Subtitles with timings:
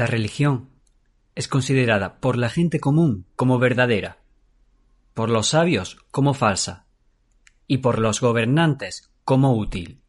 [0.00, 0.70] La religión
[1.34, 4.16] es considerada por la gente común como verdadera,
[5.12, 6.86] por los sabios como falsa
[7.66, 10.00] y por los gobernantes como útil.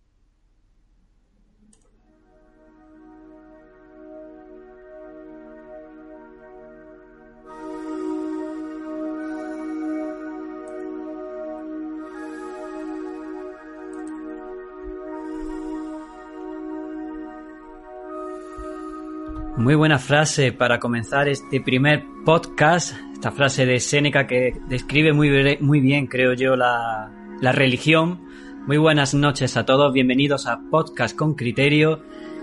[19.61, 22.95] Muy buena frase para comenzar este primer podcast.
[23.13, 28.25] Esta frase de Séneca que describe muy, muy bien, creo yo, la, la religión.
[28.65, 29.93] Muy buenas noches a todos.
[29.93, 32.01] Bienvenidos a Podcast con Criterio.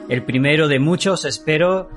[0.09, 1.91] El primero de muchos, espero.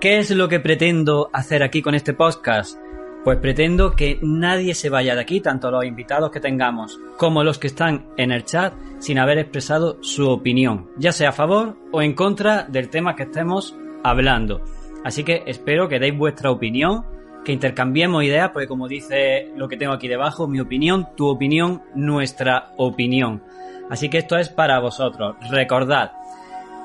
[0.00, 2.78] ¿Qué es lo que pretendo hacer aquí con este podcast?
[3.24, 7.58] Pues pretendo que nadie se vaya de aquí, tanto los invitados que tengamos como los
[7.58, 12.02] que están en el chat, sin haber expresado su opinión, ya sea a favor o
[12.02, 14.62] en contra del tema que estemos hablando.
[15.04, 17.04] Así que espero que deis vuestra opinión,
[17.44, 21.82] que intercambiemos ideas, porque como dice lo que tengo aquí debajo, mi opinión, tu opinión,
[21.94, 23.42] nuestra opinión.
[23.90, 25.36] Así que esto es para vosotros.
[25.50, 26.12] Recordad,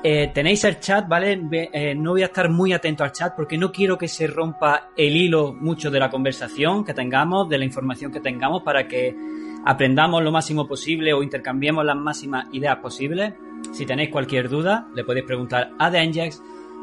[0.02, 1.40] eh, tenéis el chat, ¿vale?
[1.72, 4.90] Eh, no voy a estar muy atento al chat porque no quiero que se rompa
[4.96, 9.16] el hilo mucho de la conversación que tengamos, de la información que tengamos, para que
[9.64, 13.34] aprendamos lo máximo posible o intercambiemos las máximas ideas posibles.
[13.72, 16.40] Si tenéis cualquier duda, le podéis preguntar a Denjex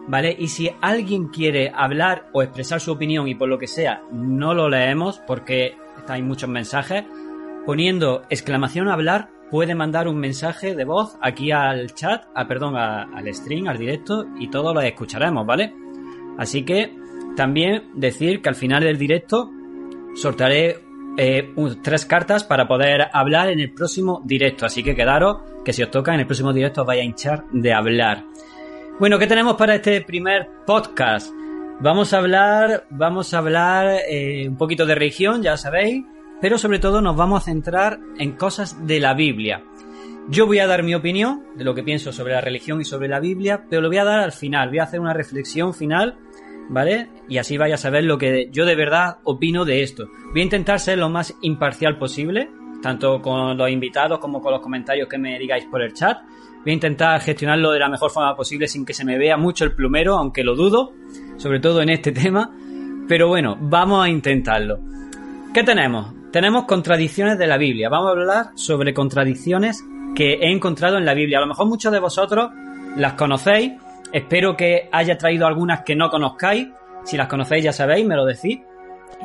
[0.07, 0.35] ¿vale?
[0.37, 4.53] Y si alguien quiere hablar o expresar su opinión y por lo que sea no
[4.53, 5.75] lo leemos porque
[6.07, 7.03] hay muchos mensajes,
[7.65, 13.33] poniendo exclamación hablar puede mandar un mensaje de voz aquí al chat, a, perdón, al
[13.33, 15.73] stream, al directo y todos lo escucharemos, ¿vale?
[16.37, 16.93] Así que
[17.35, 19.49] también decir que al final del directo
[20.15, 20.79] sortearé
[21.17, 25.83] eh, tres cartas para poder hablar en el próximo directo, así que quedaros que si
[25.83, 28.25] os toca en el próximo directo os vaya a hinchar de hablar.
[28.97, 31.29] Bueno, ¿qué tenemos para este primer podcast?
[31.81, 36.05] Vamos a hablar, vamos a hablar eh, un poquito de religión, ya sabéis,
[36.39, 39.61] pero sobre todo nos vamos a centrar en cosas de la Biblia.
[40.29, 43.09] Yo voy a dar mi opinión de lo que pienso sobre la religión y sobre
[43.09, 46.17] la Biblia, pero lo voy a dar al final, voy a hacer una reflexión final,
[46.69, 47.09] ¿vale?
[47.27, 50.07] Y así vais a saber lo que yo de verdad opino de esto.
[50.31, 52.49] Voy a intentar ser lo más imparcial posible,
[52.81, 56.19] tanto con los invitados como con los comentarios que me digáis por el chat.
[56.65, 59.65] Voy a intentar gestionarlo de la mejor forma posible sin que se me vea mucho
[59.65, 60.93] el plumero, aunque lo dudo,
[61.37, 62.57] sobre todo en este tema.
[63.07, 64.79] Pero bueno, vamos a intentarlo.
[65.53, 66.11] ¿Qué tenemos?
[66.31, 67.87] Tenemos contradicciones de la Biblia.
[67.87, 71.37] Vamos a hablar sobre contradicciones que he encontrado en la Biblia.
[71.37, 72.49] A lo mejor muchos de vosotros
[72.97, 73.73] las conocéis.
[74.11, 76.69] Espero que haya traído algunas que no conozcáis.
[77.03, 78.59] Si las conocéis ya sabéis, me lo decís.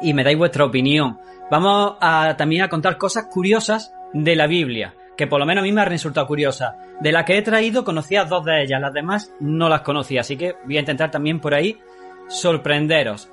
[0.02, 1.18] Y me dais vuestra opinión.
[1.50, 1.98] Vamos
[2.36, 5.82] también a contar cosas curiosas de la Biblia que por lo menos a mí me
[5.82, 6.76] ha resultado curiosa.
[7.00, 10.36] De las que he traído conocía dos de ellas, las demás no las conocía, así
[10.36, 11.78] que voy a intentar también por ahí
[12.28, 13.30] sorprenderos.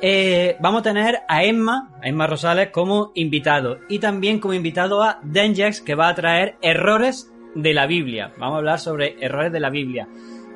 [0.00, 5.02] Eh, vamos a tener a Emma, a Emma Rosales como invitado y también como invitado
[5.02, 8.32] a Denjex que va a traer errores de la Biblia.
[8.38, 10.06] Vamos a hablar sobre errores de la Biblia.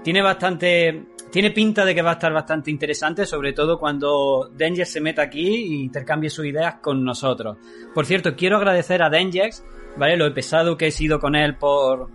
[0.04, 4.92] Tiene bastante, tiene pinta de que va a estar bastante interesante, sobre todo cuando Denjex
[4.92, 7.56] se meta aquí e intercambie sus ideas con nosotros.
[7.92, 9.64] Por cierto, quiero agradecer a Denjex
[9.96, 10.16] ¿vale?
[10.16, 12.08] Lo pesado que he sido con él por,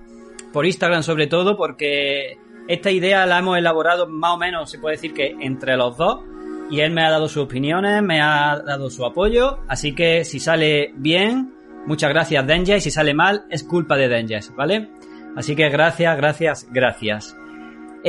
[0.51, 4.95] por Instagram sobre todo, porque esta idea la hemos elaborado más o menos, se puede
[4.95, 6.21] decir que entre los dos,
[6.69, 10.39] y él me ha dado sus opiniones, me ha dado su apoyo, así que si
[10.39, 11.53] sale bien,
[11.85, 14.89] muchas gracias Denjes, y si sale mal, es culpa de Denjes, ¿vale?
[15.35, 17.46] Así que gracias, gracias, gracias.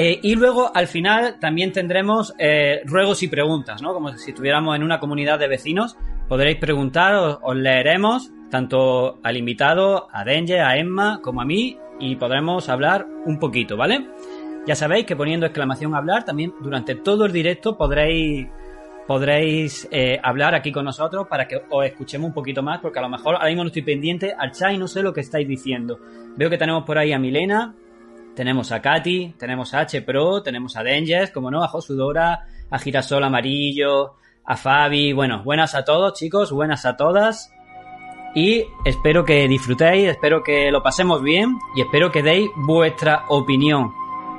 [0.00, 3.92] Eh, y luego al final también tendremos eh, ruegos y preguntas, ¿no?
[3.92, 5.97] Como si estuviéramos en una comunidad de vecinos.
[6.28, 12.14] Podréis preguntar, os leeremos tanto al invitado, a Denje, a Emma, como a mí, y
[12.14, 14.06] podremos hablar un poquito, ¿vale?
[14.69, 18.47] Ya sabéis que poniendo exclamación hablar, también durante todo el directo podréis
[19.09, 23.03] podréis eh, hablar aquí con nosotros para que os escuchemos un poquito más, porque a
[23.03, 25.48] lo mejor ahora mismo no estoy pendiente al chat y no sé lo que estáis
[25.48, 25.98] diciendo.
[26.36, 27.74] Veo que tenemos por ahí a Milena,
[28.39, 32.79] tenemos a Katy, tenemos a H Pro, tenemos a Denjes, como no, a Josudora, a
[32.79, 34.15] Girasol Amarillo,
[34.45, 35.13] a Fabi.
[35.13, 37.53] Bueno, buenas a todos, chicos, buenas a todas
[38.37, 43.93] y espero que disfrutéis, espero que lo pasemos bien y espero que deis vuestra opinión.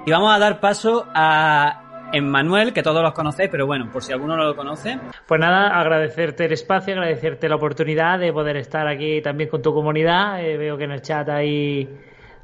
[0.06, 4.14] Y vamos a dar paso a Emmanuel, que todos los conocéis, pero bueno, por si
[4.14, 4.98] alguno no lo conoce.
[5.28, 9.74] Pues nada, agradecerte el espacio, agradecerte la oportunidad de poder estar aquí también con tu
[9.74, 10.42] comunidad.
[10.42, 11.90] Eh, veo que en el chat hay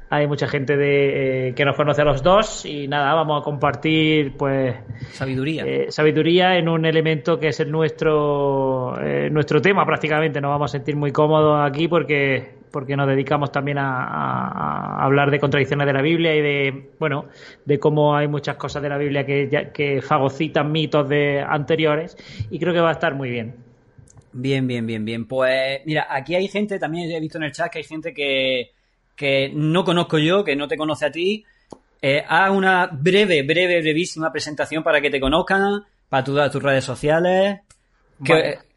[0.08, 3.44] hay mucha gente de, eh, que nos conoce a los dos y nada, vamos a
[3.44, 4.76] compartir pues
[5.10, 5.64] sabiduría.
[5.66, 10.40] Eh, sabiduría en un elemento que es el nuestro, eh, nuestro tema prácticamente.
[10.40, 15.40] Nos vamos a sentir muy cómodos aquí porque, porque nos dedicamos también a, hablar de
[15.40, 17.26] contradicciones de la Biblia y de, bueno,
[17.64, 22.16] de cómo hay muchas cosas de la Biblia que, que fagocitan mitos de anteriores
[22.48, 23.56] y creo que va a estar muy bien.
[24.32, 25.26] Bien, bien, bien, bien.
[25.26, 28.75] Pues mira, aquí hay gente, también he visto en el chat que hay gente que,
[29.16, 31.44] que no conozco yo, que no te conoce a ti.
[32.02, 36.84] Eh, haz una breve, breve, brevísima presentación para que te conozcan, para todas tus redes
[36.84, 37.60] sociales.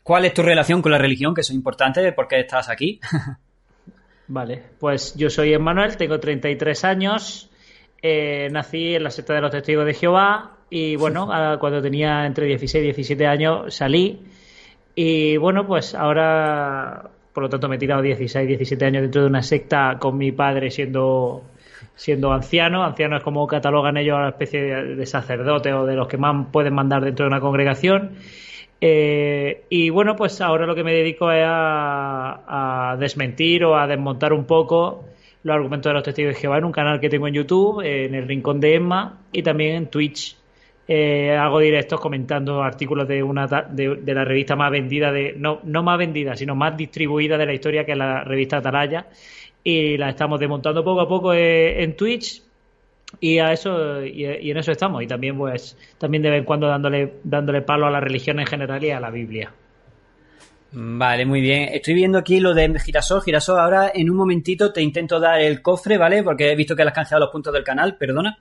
[0.03, 1.35] ¿Cuál es tu relación con la religión?
[1.35, 2.99] Que eso es importante, ¿por qué estás aquí?
[4.27, 7.51] vale, pues yo soy Emmanuel, tengo 33 años,
[8.01, 11.27] eh, nací en la secta de los testigos de Jehová y bueno,
[11.59, 14.25] cuando tenía entre 16 y 17 años salí
[14.95, 19.27] y bueno, pues ahora, por lo tanto, me he tirado 16, 17 años dentro de
[19.27, 21.43] una secta con mi padre siendo
[21.95, 22.83] siendo anciano.
[22.83, 26.47] Anciano es como catalogan ellos a la especie de sacerdote o de los que más
[26.51, 28.11] pueden mandar dentro de una congregación.
[28.81, 33.87] Eh, y bueno, pues ahora lo que me dedico es a, a, desmentir o a
[33.87, 35.03] desmontar un poco
[35.43, 38.15] los argumentos de los testigos de Jehová en un canal que tengo en YouTube, en
[38.15, 40.38] el Rincón de Emma y también en Twitch
[40.91, 45.83] eh, hago directos comentando artículos de una de, la revista más vendida de no, no
[45.83, 49.05] más vendida sino más distribuida de la historia que es la revista Atalaya
[49.63, 52.41] y la estamos desmontando poco a poco eh, en Twitch
[53.19, 56.67] y a eso y, en eso estamos y también pues también de vez en cuando
[56.67, 59.53] dándole dándole palo a la religión en general y a la Biblia
[60.71, 61.69] Vale, muy bien.
[61.73, 63.23] Estoy viendo aquí lo de Girasol.
[63.23, 66.21] Girasol, ahora en un momentito te intento dar el cofre, ¿vale?
[66.21, 68.37] Porque he visto que le has canjeado los puntos del canal, perdona.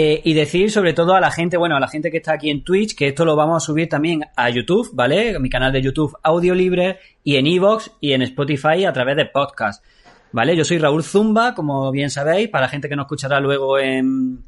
[0.00, 2.50] Eh, y decir sobre todo a la gente, bueno, a la gente que está aquí
[2.50, 5.36] en Twitch, que esto lo vamos a subir también a YouTube, ¿vale?
[5.40, 9.26] Mi canal de YouTube Audio Libre y en Evox y en Spotify a través de
[9.26, 9.84] podcast,
[10.30, 10.54] ¿vale?
[10.54, 14.44] Yo soy Raúl Zumba, como bien sabéis, para la gente que nos escuchará luego en,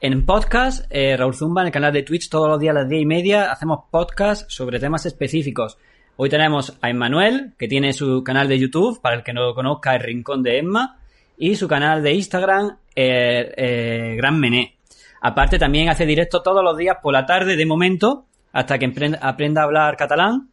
[0.00, 2.88] en podcast, eh, Raúl Zumba en el canal de Twitch todos los días a las
[2.88, 5.78] diez y media hacemos podcast sobre temas específicos.
[6.16, 9.54] Hoy tenemos a Emmanuel, que tiene su canal de YouTube, para el que no lo
[9.54, 10.98] conozca, El Rincón de Emma
[11.38, 14.79] y su canal de Instagram, eh, Gran Mené.
[15.20, 19.60] Aparte, también hace directo todos los días por la tarde, de momento, hasta que aprenda
[19.60, 20.48] a hablar catalán.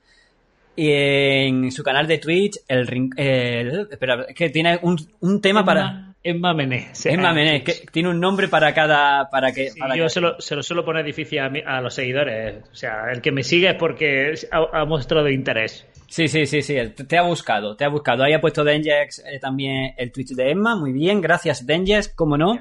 [0.76, 6.14] Y en su canal de Twitch, el, espera, que tiene un, tema para.
[6.22, 6.90] Emma Mené.
[7.06, 9.28] Emma Mené, que tiene un nombre para cada.
[9.30, 12.64] Para que, yo Se, lo, se, lo, suelo poner difícil a, los seguidores.
[12.72, 15.88] O sea, el que me sigue es porque ha, mostrado interés.
[16.10, 16.76] Sí, sí, sí, sí,
[17.08, 18.24] te ha buscado, te ha buscado.
[18.24, 22.38] Ahí ha puesto Denjex eh, también el Twitch de Emma, muy bien, gracias Denjex, cómo
[22.38, 22.60] no.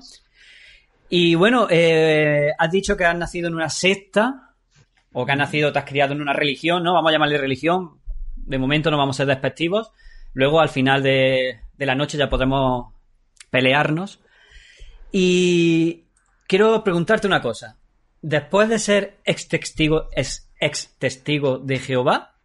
[1.08, 4.54] Y bueno, eh, has dicho que has nacido en una secta,
[5.12, 6.94] o que has nacido, te has criado en una religión, ¿no?
[6.94, 8.00] Vamos a llamarle religión,
[8.36, 9.92] de momento no vamos a ser despectivos.
[10.34, 12.92] Luego al final de, la noche ya podremos
[13.50, 14.20] pelearnos.
[15.12, 16.04] Y
[16.46, 17.78] quiero preguntarte una cosa.
[18.20, 22.36] Después de ser ex testigo, ex testigo de Jehová,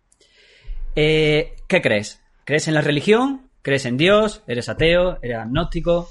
[0.96, 2.22] eh, ¿Qué crees?
[2.44, 3.50] ¿Crees en la religión?
[3.62, 4.44] ¿Crees en Dios?
[4.48, 5.20] ¿Eres ateo?
[5.22, 6.10] ¿Eres agnóstico?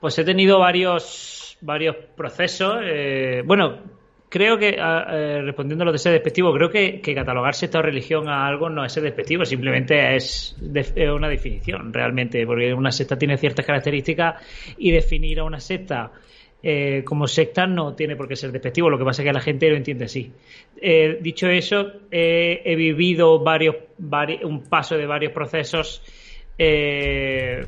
[0.00, 2.76] Pues he tenido varios, varios procesos.
[2.82, 3.78] Eh, bueno,
[4.28, 8.28] creo que, eh, respondiendo a lo de ser despectivo, creo que, que, catalogarse esta religión
[8.28, 10.56] a algo no es ser despectivo, simplemente es,
[11.12, 14.42] una definición realmente, porque una secta tiene ciertas características
[14.78, 16.12] y definir a una secta
[16.66, 19.40] eh, como secta no tiene por qué ser despectivo, lo que pasa es que la
[19.40, 20.32] gente lo entiende así.
[20.80, 23.76] Eh, dicho eso, he vivido varios,
[24.44, 26.02] un paso de varios procesos
[26.58, 27.64] eh,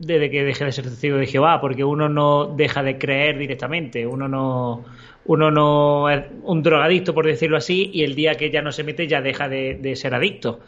[0.00, 4.06] desde que dejé de ser testigo de Jehová, porque uno no deja de creer directamente,
[4.06, 4.84] uno no,
[5.26, 8.82] uno no es un drogadicto, por decirlo así, y el día que ya no se
[8.82, 10.60] mete ya deja de, ser adicto,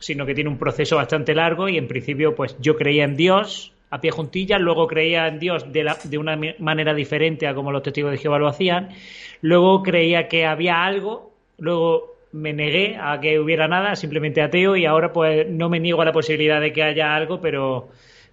[0.00, 3.72] sino que tiene un proceso bastante largo y en principio pues yo creía en Dios,
[3.90, 7.70] a pie juntillas, luego creía en Dios de, la, de una manera diferente a como
[7.70, 8.88] los testigos de Jehová lo hacían,
[9.42, 14.86] luego creía que había algo, luego me negué a que hubiera nada, simplemente ateo, y
[14.86, 17.90] ahora pues no me niego a la posibilidad de que haya algo, pero,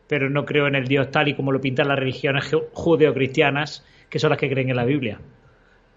[0.10, 4.18] pero no creo en el Dios tal y como lo pintan las religiones judeocristianas, que
[4.18, 5.20] son las que creen en la Biblia.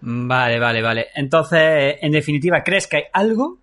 [0.01, 1.07] Vale, vale, vale.
[1.15, 3.57] Entonces, en definitiva, ¿crees que hay algo,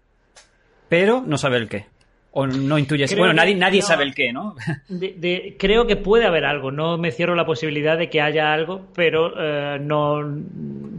[0.89, 1.87] pero no sabe el qué?
[2.33, 3.17] ¿O no intuyes?
[3.17, 4.57] bueno, nadie, nadie sabe el qué, ¿no?
[5.59, 6.73] creo que puede haber algo.
[6.73, 10.19] No me cierro la posibilidad de que haya algo, pero eh, no.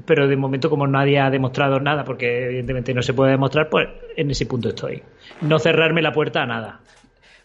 [0.05, 3.89] Pero de momento, como nadie ha demostrado nada, porque evidentemente no se puede demostrar, pues
[4.15, 5.03] en ese punto estoy.
[5.41, 6.79] No cerrarme la puerta a nada.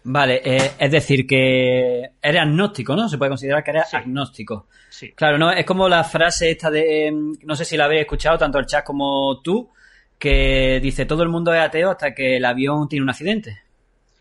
[0.08, 3.08] Vale, eh, es decir, que eres agnóstico, ¿no?
[3.08, 4.68] Se puede considerar que eres agnóstico.
[4.88, 5.10] Sí.
[5.10, 5.50] Claro, ¿no?
[5.50, 7.12] Es como la frase esta de.
[7.42, 9.68] No sé si la habéis escuchado, tanto el chat como tú,
[10.16, 13.62] que dice: todo el mundo es ateo hasta que el avión tiene un accidente.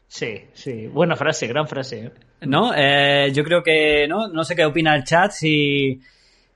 [0.07, 2.05] Sí, sí, buena frase, gran frase.
[2.05, 2.11] ¿eh?
[2.41, 2.73] ¿No?
[2.75, 4.27] Eh, yo creo que, ¿no?
[4.27, 6.01] No sé qué opina el chat, si,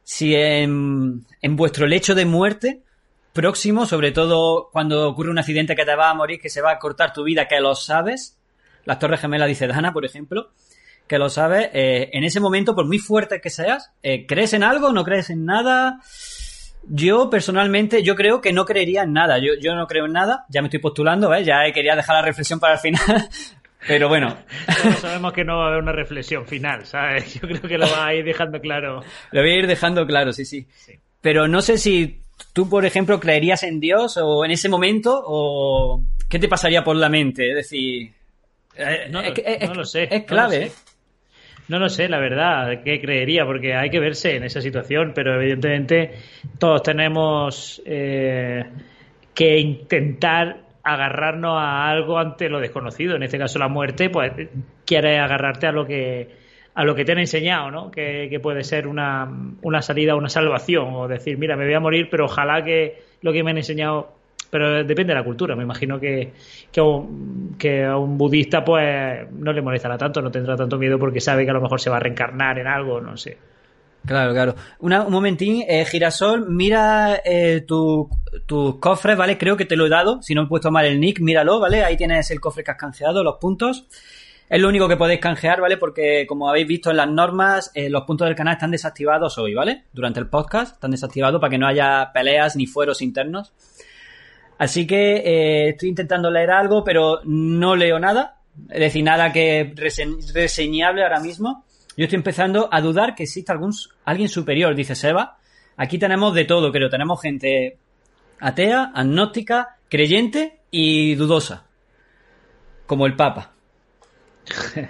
[0.01, 2.79] si en, en vuestro lecho de muerte
[3.31, 6.71] próximo, sobre todo cuando ocurre un accidente que te va a morir, que se va
[6.71, 8.38] a cortar tu vida, que lo sabes,
[8.89, 10.49] las Torres Gemelas, dice Dana, por ejemplo,
[11.07, 14.63] que lo sabes, eh, en ese momento, por muy fuerte que seas, eh, ¿crees en
[14.63, 14.91] algo?
[14.91, 15.99] ¿No crees en nada?
[16.87, 19.37] Yo personalmente, yo creo que no creería en nada.
[19.37, 20.45] Yo, yo no creo en nada.
[20.49, 21.45] Ya me estoy postulando, ¿ves?
[21.45, 23.29] Ya quería dejar la reflexión para el final.
[23.87, 24.35] Pero bueno.
[24.99, 27.35] sabemos que no va a haber una reflexión final, ¿sabes?
[27.35, 29.03] Yo creo que lo va a ir dejando claro.
[29.31, 30.65] Lo voy a ir dejando claro, sí, sí.
[31.21, 36.03] Pero no sé si tú, por ejemplo, creerías en Dios o en ese momento o
[36.27, 37.49] qué te pasaría por la mente.
[37.49, 38.13] Es decir,
[39.09, 40.07] no, lo sé.
[40.09, 40.71] Es clave.
[41.67, 45.39] No lo sé, la verdad, qué creería, porque hay que verse en esa situación, pero
[45.39, 46.13] evidentemente
[46.57, 48.63] todos tenemos eh,
[49.35, 53.15] que intentar agarrarnos a algo ante lo desconocido.
[53.15, 54.31] En este caso, la muerte, pues
[54.83, 57.91] quiere agarrarte a lo que a lo que te han enseñado, ¿no?
[57.91, 59.29] Que, puede ser una,
[59.61, 63.33] una salida, una salvación, o decir, mira, me voy a morir, pero ojalá que lo
[63.33, 64.18] que me han enseñado
[64.49, 65.55] pero depende de la cultura.
[65.55, 66.33] Me imagino que,
[66.71, 71.45] que, a un, budista pues no le molestará tanto, no tendrá tanto miedo porque sabe
[71.45, 73.37] que a lo mejor se va a reencarnar en algo, no sé.
[74.05, 74.55] Claro, claro.
[74.79, 78.07] un momentín, eh, Girasol, mira eh, tus
[78.45, 79.37] tu cofres, ¿vale?
[79.37, 80.21] Creo que te lo he dado.
[80.21, 81.83] Si no he puesto mal el nick, míralo, ¿vale?
[81.83, 83.87] Ahí tienes el cofre que has canjeado, los puntos.
[84.49, 85.77] Es lo único que podéis canjear, ¿vale?
[85.77, 89.53] Porque como habéis visto en las normas, eh, los puntos del canal están desactivados hoy,
[89.53, 89.83] ¿vale?
[89.93, 93.53] Durante el podcast están desactivados para que no haya peleas ni fueros internos.
[94.59, 98.41] Así que eh, estoy intentando leer algo, pero no leo nada.
[98.69, 99.73] Es decir, nada que
[100.33, 101.63] reseñable ahora mismo.
[101.95, 103.71] Yo estoy empezando a dudar que exista algún,
[104.03, 105.37] alguien superior, dice Seba.
[105.77, 106.89] Aquí tenemos de todo, creo.
[106.89, 107.77] Tenemos gente
[108.41, 111.63] atea, agnóstica, creyente y dudosa.
[112.85, 113.53] Como el Papa.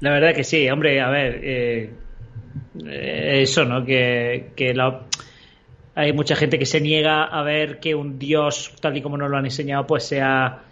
[0.00, 1.90] La verdad que sí, hombre, a ver, eh,
[2.86, 3.84] eh, eso, ¿no?
[3.84, 5.02] Que, que la,
[5.94, 9.30] hay mucha gente que se niega a ver que un Dios, tal y como nos
[9.30, 10.62] lo han enseñado, pues sea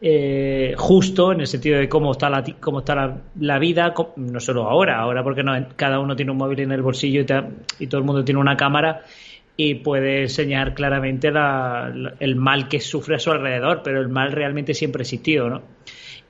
[0.00, 4.68] eh, justo en el sentido de cómo está la, cómo está la, vida, no solo
[4.68, 7.22] ahora, ahora porque no, cada uno tiene un móvil en el bolsillo
[7.78, 9.02] y, todo el mundo tiene una cámara
[9.56, 11.32] y puede enseñar claramente
[12.20, 15.62] el mal que sufre a su alrededor, pero el mal realmente siempre ha existido, ¿no?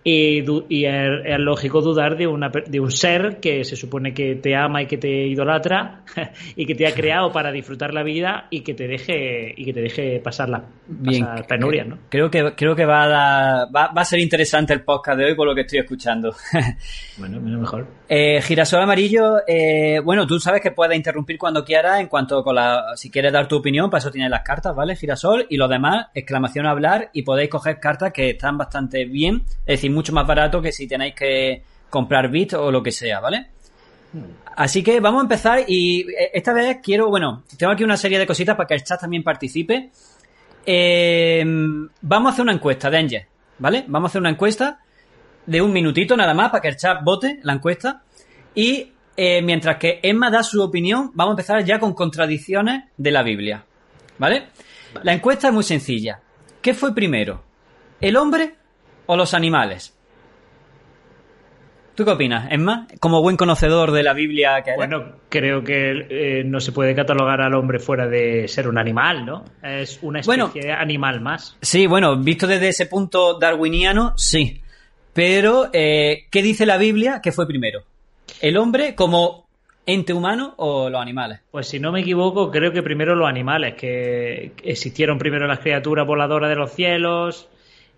[0.05, 4.83] Y, es, lógico dudar de, una, de un ser que se supone que te ama
[4.83, 6.03] y que te idolatra
[6.57, 9.73] y que te ha creado para disfrutar la vida y que te deje y que
[9.73, 11.99] te deje pasarla Bien, penurias, ¿no?
[12.09, 15.47] Creo que creo que va a, va, a ser interesante el podcast de hoy por
[15.47, 16.35] lo que estoy escuchando.
[17.19, 17.87] bueno, mejor.
[18.09, 22.55] Eh, girasol amarillo, eh, bueno, tú sabes que puedes interrumpir cuando quieras en cuanto con
[22.55, 24.97] la si quieres dar tu opinión, para eso tienes las cartas, ¿vale?
[24.97, 29.43] Girasol y lo demás, exclamación a hablar y podéis coger cartas que están bastante bien,
[29.67, 33.21] es decir, mucho más barato que si tenéis que comprar bits o lo que sea,
[33.21, 33.47] ¿vale?
[34.57, 38.19] Así que vamos a empezar y eh, esta vez quiero, bueno, tengo aquí una serie
[38.19, 39.91] de cositas para que el chat también participe.
[40.65, 43.27] Em, vamos a hacer una encuesta, Danger,
[43.59, 43.85] ¿vale?
[43.87, 44.81] Vamos a hacer una encuesta
[45.47, 48.03] de un minutito nada más para que el chat vote la encuesta.
[48.55, 53.11] Y eh, mientras que Emma da su opinión, vamos a empezar ya con contradicciones de
[53.11, 53.65] la Biblia,
[54.19, 54.49] ¿vale?
[55.03, 56.21] La encuesta es muy sencilla.
[56.61, 57.45] ¿Qué fue primero?
[58.01, 58.55] ¿El hombre
[59.09, 59.95] o los animales?
[61.95, 62.87] ¿Tú qué opinas, Emma?
[63.01, 67.41] Como buen conocedor de la Biblia que Bueno, creo que eh, no se puede catalogar
[67.41, 69.45] al hombre fuera de ser un animal, ¿no?
[69.63, 71.57] Es una especie animal más.
[71.61, 74.63] Sí, bueno, visto desde ese punto darwiniano, sí.
[75.13, 77.83] Pero, eh, ¿qué dice la Biblia que fue primero?
[78.41, 79.49] ¿El hombre como
[79.87, 81.41] ente humano o los animales?
[81.51, 86.07] Pues si no me equivoco, creo que primero los animales, que existieron primero las criaturas
[86.07, 87.49] voladoras de los cielos,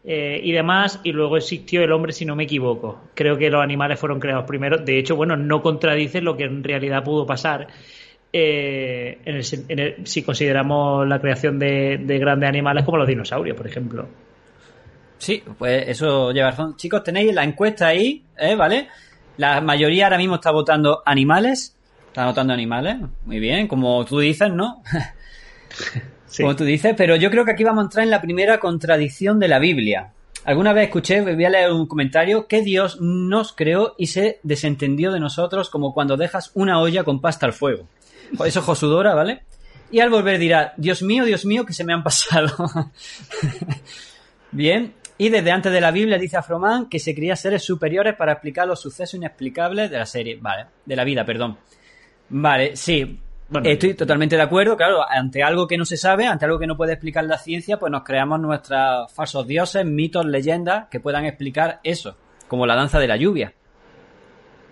[0.02, 3.00] eh, y demás, y luego existió el hombre, si no me equivoco.
[3.14, 4.78] Creo que los animales fueron creados primero.
[4.78, 7.69] De hecho, bueno, no contradice lo que en realidad pudo pasar.
[8.33, 9.40] Eh,
[10.04, 14.09] si consideramos la creación de, grandes animales como los dinosaurios, por ejemplo.
[15.19, 16.76] Sí, pues eso lleva razón.
[16.76, 18.54] Chicos, tenéis la encuesta ahí, ¿eh?
[18.54, 18.88] ¿vale?
[19.37, 21.76] La mayoría ahora mismo está votando animales.
[22.07, 22.97] Está votando animales.
[23.26, 24.83] Muy bien, como tú dices, ¿no?
[26.37, 29.38] como tú dices, pero yo creo que aquí vamos a entrar en la primera contradicción
[29.38, 30.12] de la Biblia.
[30.44, 35.12] Alguna vez escuché, voy a leer un comentario, que Dios nos creó y se desentendió
[35.12, 37.87] de nosotros como cuando dejas una olla con pasta al fuego.
[38.44, 39.42] Eso Josudora, ¿vale?
[39.90, 42.50] Y al volver dirá, Dios mío, Dios mío, que se me han pasado.
[44.52, 48.32] Bien, y desde antes de la Biblia dice Afroman que se cría seres superiores para
[48.32, 51.58] explicar los sucesos inexplicables de la serie, vale, de la vida, perdón.
[52.30, 53.20] Vale, sí,
[53.64, 56.76] Estoy totalmente de acuerdo, claro, ante algo que no se sabe, ante algo que no
[56.76, 61.80] puede explicar la ciencia, pues nos creamos nuestros falsos dioses, mitos, leyendas que puedan explicar
[61.83, 62.16] eso,
[62.47, 63.52] como la danza de la lluvia.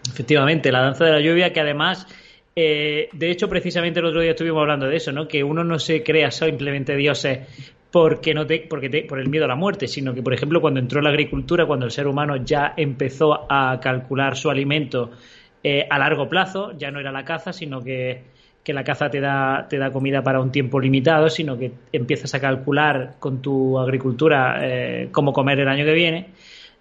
[0.08, 2.06] Efectivamente, la danza de la lluvia que además,
[2.54, 5.26] eh, de hecho precisamente el otro día estuvimos hablando de eso, ¿no?
[5.26, 7.40] Que uno no se crea simplemente dioses
[7.90, 10.60] porque no te, porque te, por el miedo a la muerte, sino que, por ejemplo,
[10.60, 15.10] cuando entró la agricultura, cuando el ser humano ya empezó a calcular su alimento
[15.64, 18.22] eh, a largo plazo, ya no era la caza, sino que,
[18.68, 22.34] que, la caza te da, te da comida para un tiempo limitado, sino que empiezas
[22.34, 26.26] a calcular con tu agricultura eh, cómo comer el año que viene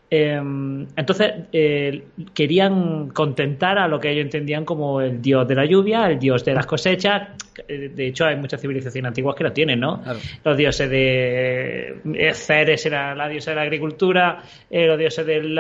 [0.10, 2.04] Em, entonces eh,
[2.34, 6.46] querían contentar a lo que ellos entendían como el dios de la lluvia, el dios
[6.46, 7.30] de las cosechas.
[7.68, 10.02] De hecho, hay muchas civilizaciones antiguas que lo tienen, ¿no?
[10.46, 15.60] Los dioses de eh, Ceres era la diosa de la agricultura, eh, los dioses del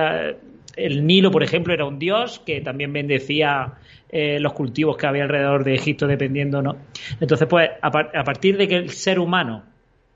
[0.78, 3.74] el Nilo, por ejemplo, era un dios que también bendecía
[4.12, 6.78] los cultivos que había alrededor de Egipto, dependiendo, ¿no?
[7.20, 7.92] Entonces, pues, a
[8.24, 9.64] partir de que el ser humano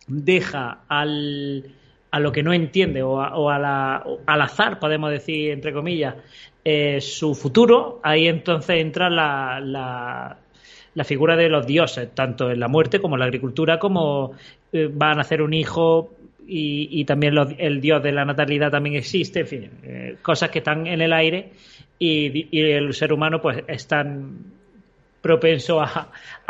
[0.08, 1.66] deja al
[2.12, 6.16] a lo que no entiende o, al azar, podemos decir, entre comillas,
[6.64, 9.60] eh, su futuro, ahí entonces entra la,
[10.94, 14.34] la, figura de los dioses, tanto en la muerte como en la agricultura, como
[14.74, 16.12] eh, van a hacer un hijo
[16.46, 20.86] y, también el dios de la natalidad también existe, en fin, eh, cosas que están
[20.88, 21.52] en el aire
[22.04, 24.54] y, el ser humano pues es tan
[25.22, 26.10] propenso a,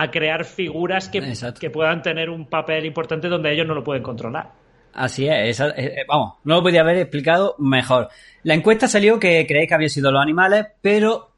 [0.09, 1.21] crear figuras que,
[1.59, 4.49] que puedan tener un papel importante donde ellos no lo pueden controlar.
[4.93, 5.61] Así es,
[6.07, 8.09] vamos, no lo podía haber explicado mejor.
[8.43, 11.31] La encuesta salió que creéis que habían sido los animales, pero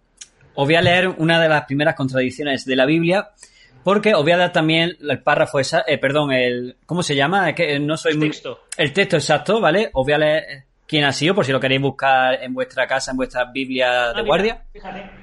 [0.53, 3.31] os voy a leer una de las primeras contradicciones de la Biblia,
[3.83, 7.49] porque os voy a dar también el párrafo, esa, eh, perdón, el, ¿cómo se llama?
[7.49, 8.59] Es que no soy el texto.
[8.77, 9.89] El texto exacto, ¿vale?
[9.93, 13.11] Os voy a leer quién ha sido, por si lo queréis buscar en vuestra casa,
[13.11, 14.63] en vuestra Biblia de ah, guardia.
[14.71, 15.22] fíjate.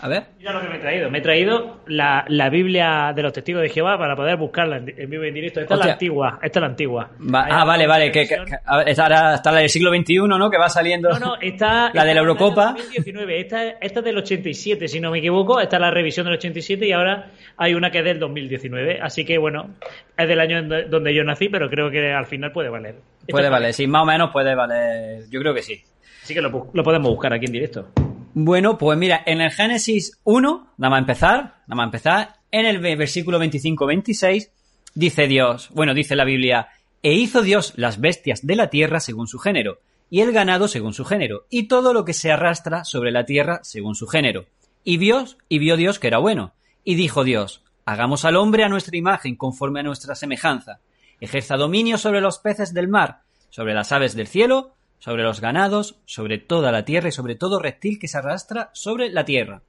[0.00, 0.24] A ver.
[0.38, 1.10] Mira lo que me he traído.
[1.10, 5.10] Me he traído la, la Biblia de los testigos de Jehová para poder buscarla en,
[5.10, 5.60] vivo y en directo.
[5.60, 6.38] Esta es la antigua.
[6.42, 7.10] Esta es la antigua.
[7.34, 8.10] ah, vale, vale.
[8.10, 10.50] Que, está, está, la del siglo XXI, ¿no?
[10.50, 11.10] Que va saliendo.
[11.10, 11.90] No, no, está.
[11.94, 12.74] la de la Eurocopa.
[12.76, 13.40] 2019.
[13.40, 15.60] Esta, esta es del 87, si no me equivoco.
[15.60, 19.00] Esta es la revisión del 87 y ahora hay una que es del 2019.
[19.02, 19.74] Así que, bueno,
[20.16, 22.96] es del año donde yo nací, pero creo que al final puede valer.
[23.28, 25.24] puede valer, sí, más o menos puede valer.
[25.30, 25.82] Yo creo que sí.
[26.22, 27.90] Así que lo, lo podemos buscar aquí en directo.
[28.32, 32.78] Bueno, pues mira, en el Génesis 1, nada más empezar, nada más empezar, en el
[32.78, 34.50] versículo 25-26,
[34.94, 36.68] dice Dios, bueno, dice la Biblia,
[37.02, 40.92] e hizo Dios las bestias de la tierra según su género, y el ganado según
[40.92, 44.46] su género, y todo lo que se arrastra sobre la tierra según su género.
[44.84, 46.52] Y Dios, y vio Dios que era bueno,
[46.84, 50.78] y dijo Dios, hagamos al hombre a nuestra imagen, conforme a nuestra semejanza,
[51.20, 55.96] ejerza dominio sobre los peces del mar, sobre las aves del cielo, sobre los ganados,
[56.04, 59.62] sobre toda la tierra y sobre todo reptil que se arrastra sobre la tierra.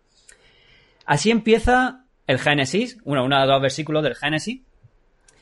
[1.05, 4.61] Así empieza el Génesis, uno, uno de dos versículos del Génesis,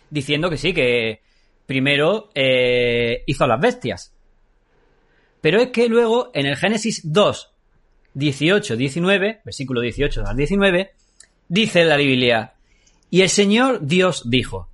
[0.09, 1.21] diciendo que sí, que
[1.65, 4.13] primero eh, hizo las bestias.
[5.41, 7.51] Pero es que luego en el Génesis 2,
[8.13, 10.91] 18, 19, versículo 18 al 19,
[11.47, 12.53] dice la Biblia,
[13.09, 14.69] y el Señor Dios dijo,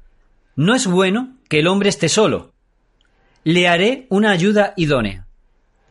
[0.56, 2.55] no es bueno que el hombre esté solo,
[3.46, 5.28] le haré una ayuda idónea.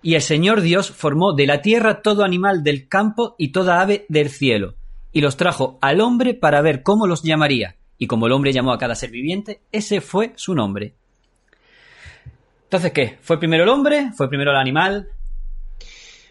[0.03, 4.05] Y el Señor Dios formó de la tierra todo animal del campo y toda ave
[4.09, 4.75] del cielo,
[5.12, 7.77] y los trajo al hombre para ver cómo los llamaría.
[7.97, 10.95] Y como el hombre llamó a cada ser viviente, ese fue su nombre.
[12.64, 13.19] Entonces, ¿qué?
[13.23, 14.11] ¿Fue primero el hombre?
[14.17, 15.07] ¿Fue primero el animal?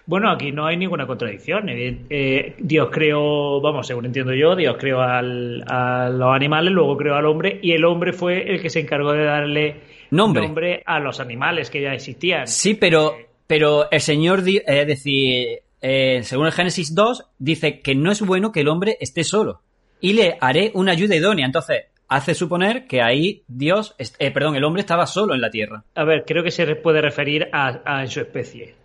[0.05, 1.69] Bueno, aquí no hay ninguna contradicción.
[1.69, 7.25] Eh, Dios creó, vamos, según entiendo yo, Dios creó a los animales, luego creó al
[7.25, 11.69] hombre y el hombre fue el que se encargó de darle nombre, a los animales
[11.69, 12.47] que ya existían.
[12.47, 13.15] Sí, pero,
[13.47, 18.51] pero el Señor, es decir, eh, según el Génesis 2, dice que no es bueno
[18.51, 19.61] que el hombre esté solo
[19.99, 21.45] y le haré una ayuda idónea.
[21.45, 25.83] Entonces, hace suponer que ahí Dios, eh, perdón, el hombre estaba solo en la tierra.
[25.95, 28.83] A ver, creo que se puede referir a, a su especie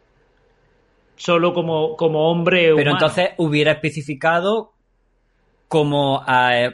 [1.18, 4.72] solo como, como hombre Pero entonces hubiera especificado
[5.66, 6.24] como,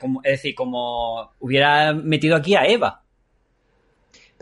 [0.01, 3.03] como, es decir, como hubiera metido aquí a Eva.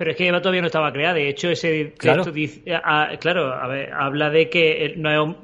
[0.03, 1.15] Pero es que Eva todavía no estaba creada.
[1.15, 2.61] De hecho, ese texto dice,
[3.21, 5.37] claro, a ver, habla de que no es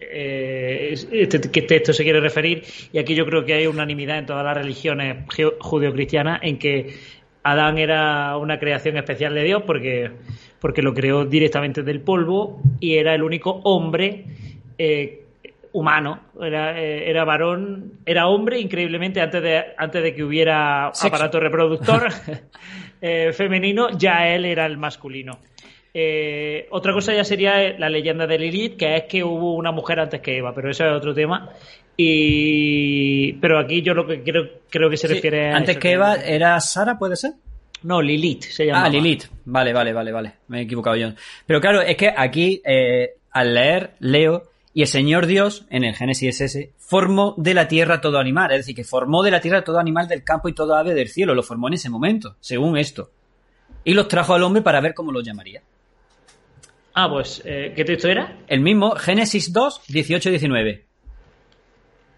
[0.00, 4.26] eh, este, que texto se quiere referir y aquí yo creo que hay unanimidad en
[4.26, 5.18] todas las religiones
[5.60, 6.96] judeocristianas en que
[7.44, 10.10] Adán era una creación especial de Dios porque
[10.58, 14.24] porque lo creó directamente del polvo y era el único hombre
[14.76, 15.22] eh,
[15.72, 21.38] humano, era, eh, era varón, era hombre increíblemente antes de, antes de que hubiera aparato
[21.38, 22.08] reproductor
[23.00, 25.38] eh, femenino, ya él era el masculino.
[26.70, 30.20] otra cosa ya sería la leyenda de Lilith, que es que hubo una mujer antes
[30.20, 31.50] que Eva, pero eso es otro tema.
[31.96, 36.14] Y pero aquí yo lo que creo, creo que se refiere a antes que Eva
[36.14, 37.32] era Sara, puede ser.
[37.82, 38.84] No, Lilith se llama.
[38.84, 39.24] Ah, Lilith.
[39.44, 40.32] Vale, vale, vale, vale.
[40.48, 41.08] Me he equivocado yo.
[41.46, 45.94] Pero claro, es que aquí, eh, al leer, leo, y el Señor Dios, en el
[45.94, 48.50] Génesis ese, formó de la tierra todo animal.
[48.50, 51.06] Es decir, que formó de la tierra todo animal del campo y todo ave del
[51.06, 51.36] cielo.
[51.36, 53.12] Lo formó en ese momento, según esto.
[53.84, 55.62] y los trajo al hombre para ver cómo los llamaría.
[56.92, 58.40] Ah, pues, eh, ¿qué texto era?
[58.48, 60.86] El mismo, Génesis 2, 18 y 19.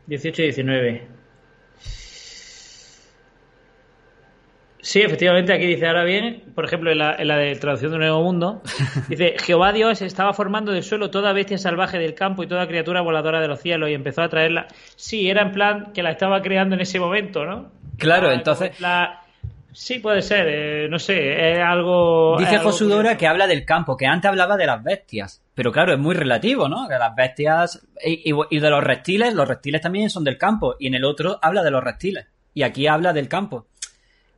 [0.06, 1.08] 18 y 19.
[4.85, 7.99] Sí, efectivamente, aquí dice ahora bien, por ejemplo, en la, en la de traducción de
[7.99, 8.62] Nuevo Mundo,
[9.09, 13.01] dice, Jehová Dios estaba formando del suelo toda bestia salvaje del campo y toda criatura
[13.01, 14.66] voladora de los cielos y empezó a traerla.
[14.97, 17.71] Sí, era en plan que la estaba creando en ese momento, ¿no?
[17.97, 18.79] Claro, entonces...
[18.81, 19.21] la-
[19.75, 22.37] Sí, puede ser, eh, no sé, es algo...
[22.38, 23.18] Dice algo Josudora curioso.
[23.18, 25.42] que habla del campo, que antes hablaba de las bestias.
[25.55, 26.87] Pero claro, es muy relativo, ¿no?
[26.88, 30.75] Que las bestias y, y- y de los reptiles, los reptiles también son del campo.
[30.79, 32.27] Y en el otro habla de los reptiles.
[32.53, 33.64] Y aquí habla del campo.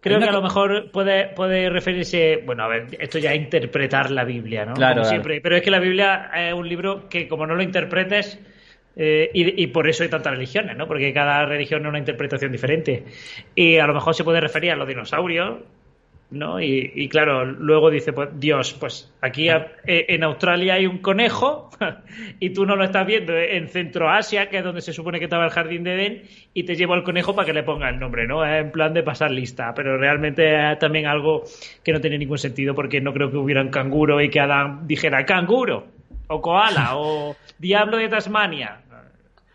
[0.04, 4.10] Creo que a lo mejor puede, puede referirse, bueno, a ver, esto ya es interpretar
[4.10, 4.74] la Biblia, ¿no?
[4.74, 5.40] Claro, Como siempre.
[5.40, 8.38] Pero es que la Biblia es un libro que como no lo interpretes,
[8.96, 10.86] eh, y, y por eso hay tantas religiones, ¿no?
[10.86, 13.02] Porque cada religión es una interpretación diferente.
[13.54, 15.60] Y a lo mejor se puede referir a los dinosaurios,
[16.30, 16.60] ¿no?
[16.60, 20.98] Y, y claro, luego dice, pues Dios, pues aquí a- eh, en Australia hay un
[20.98, 21.70] conejo
[22.40, 25.44] y tú no lo estás viendo en Centroasia, que es donde se supone que estaba
[25.44, 26.22] el jardín de Edén,
[26.54, 28.44] y te llevo al conejo para que le ponga el nombre, ¿no?
[28.44, 31.44] En plan de pasar lista, pero realmente es también algo
[31.84, 34.86] que no tiene ningún sentido porque no creo que hubiera un canguro y que Adán
[34.88, 35.86] dijera canguro,
[36.28, 38.78] o koala, o diablo de Tasmania.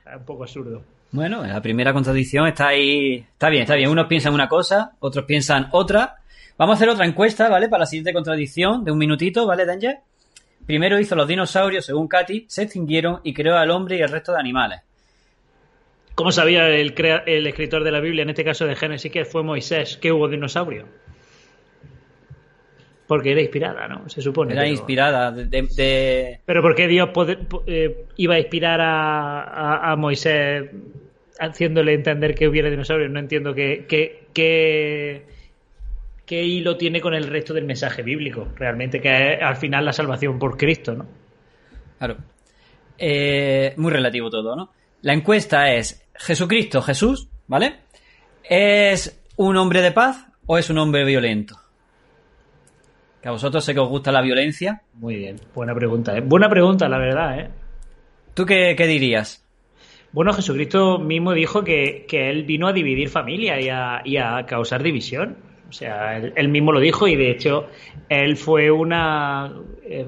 [0.10, 0.82] Es un poco absurdo.
[1.12, 3.16] Bueno, la primera contradicción está ahí.
[3.34, 3.90] Está bien, está bien.
[3.90, 6.16] Unos piensan una cosa, otros piensan otra.
[6.60, 7.70] Vamos a hacer otra encuesta, ¿vale?
[7.70, 9.98] Para la siguiente contradicción de un minutito, ¿vale, Danger?
[10.68, 14.34] Primero hizo los dinosaurios, según Katy, se extinguieron y creó al hombre y el resto
[14.34, 14.82] de animales.
[16.16, 19.24] ¿Cómo sabía el, crea- el escritor de la Biblia, en este caso de Génesis, que
[19.26, 20.86] fue Moisés, que hubo dinosaurio?
[23.08, 24.08] Porque era inspirada, ¿no?
[24.10, 24.52] Se supone.
[24.52, 27.10] Era pero- inspirada de, Pero ¿por qué Dios
[27.66, 30.70] eh, iba a inspirar a, a- a Moisés
[31.40, 33.10] haciéndole entender que hubiera dinosaurios?
[33.10, 33.86] No entiendo qué,
[36.30, 39.94] qué hilo tiene con el resto del mensaje bíblico, realmente, que es al final la
[39.94, 41.08] salvación por Cristo, ¿no?
[41.98, 42.18] Claro.
[43.00, 44.70] Eh, muy relativo todo, ¿no?
[45.02, 47.78] La encuesta es: ¿Jesucristo, Jesús, ¿vale?
[48.44, 51.56] ¿Es un hombre de paz o es un hombre violento?
[53.24, 54.84] Que a vosotros sé que os gusta la violencia.
[54.94, 56.22] Muy bien, buena pregunta, ¿eh?
[56.22, 57.50] Buena pregunta, la verdad, ¿eh?
[58.36, 59.44] ¿Tú qué, qué dirías?
[60.12, 64.46] Bueno, Jesucristo mismo dijo que, que él vino a dividir familia y a, y a
[64.46, 65.49] causar división.
[65.70, 67.68] O sea, él, mismo lo dijo y de hecho
[68.10, 69.54] él fue una
[69.84, 70.08] eh,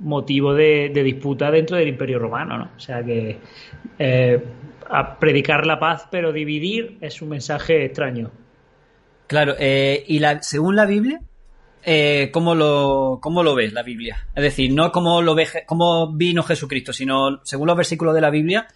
[0.00, 2.70] motivo de, disputa dentro del Imperio Romano, ¿no?
[2.76, 3.38] O sea que
[3.98, 4.44] eh,
[4.88, 8.30] a predicar la paz pero dividir es un mensaje extraño.
[9.26, 11.20] Claro, eh, y la, según la Biblia,
[11.84, 14.26] eh, ¿cómo, lo, ¿cómo lo ves la Biblia?
[14.34, 18.30] Es decir, no cómo, lo ve, cómo vino Jesucristo, sino según los versículos de la
[18.30, 18.66] Biblia,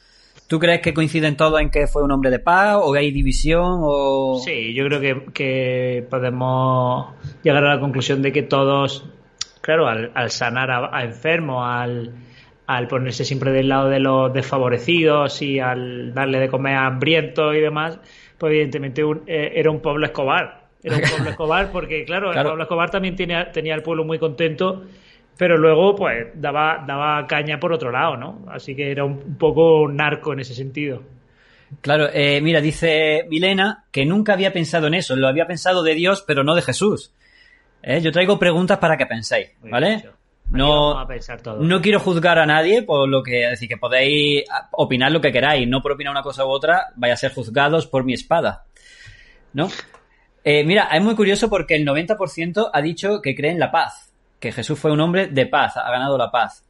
[0.50, 3.78] ¿tú crees que coinciden todos en que fue un hombre de paz o hay división
[3.82, 4.40] o...?
[4.44, 9.08] Sí, yo creo que, que podemos llegar a la conclusión de que todos,
[9.60, 12.12] claro, al, al sanar a, a enfermos, al,
[12.66, 17.54] al ponerse siempre del lado de los desfavorecidos y al darle de comer a hambrientos
[17.54, 18.00] y demás,
[18.36, 20.64] pues evidentemente un- eh, era un Pablo Escobar.
[20.82, 22.48] Era un Pablo Escobar porque, claro, Claro.
[22.50, 24.82] Pablo Escobar también tenía, tenía al pueblo muy contento,
[25.40, 28.44] pero luego pues daba, daba caña por otro lado, ¿no?
[28.50, 31.02] Así que era un poco narco en ese sentido.
[31.80, 35.94] Claro, eh, mira, dice Milena que nunca había pensado en eso, lo había pensado de
[35.94, 37.14] Dios, pero no de Jesús.
[37.82, 39.94] Eh, Yo traigo preguntas para que penséis, ¿vale?
[39.94, 40.02] a
[40.50, 41.62] No, pensar todo.
[41.62, 45.32] no quiero juzgar a nadie por lo que, es decir, que podéis opinar lo que
[45.32, 48.64] queráis, no por opinar una cosa u otra, vaya a ser juzgados por mi espada,
[49.54, 49.68] ¿no?
[50.44, 54.09] Eh, mira, es muy curioso porque el 90% ha dicho que cree en la paz,
[54.40, 56.64] que Jesús fue un hombre de paz, ha ganado la paz.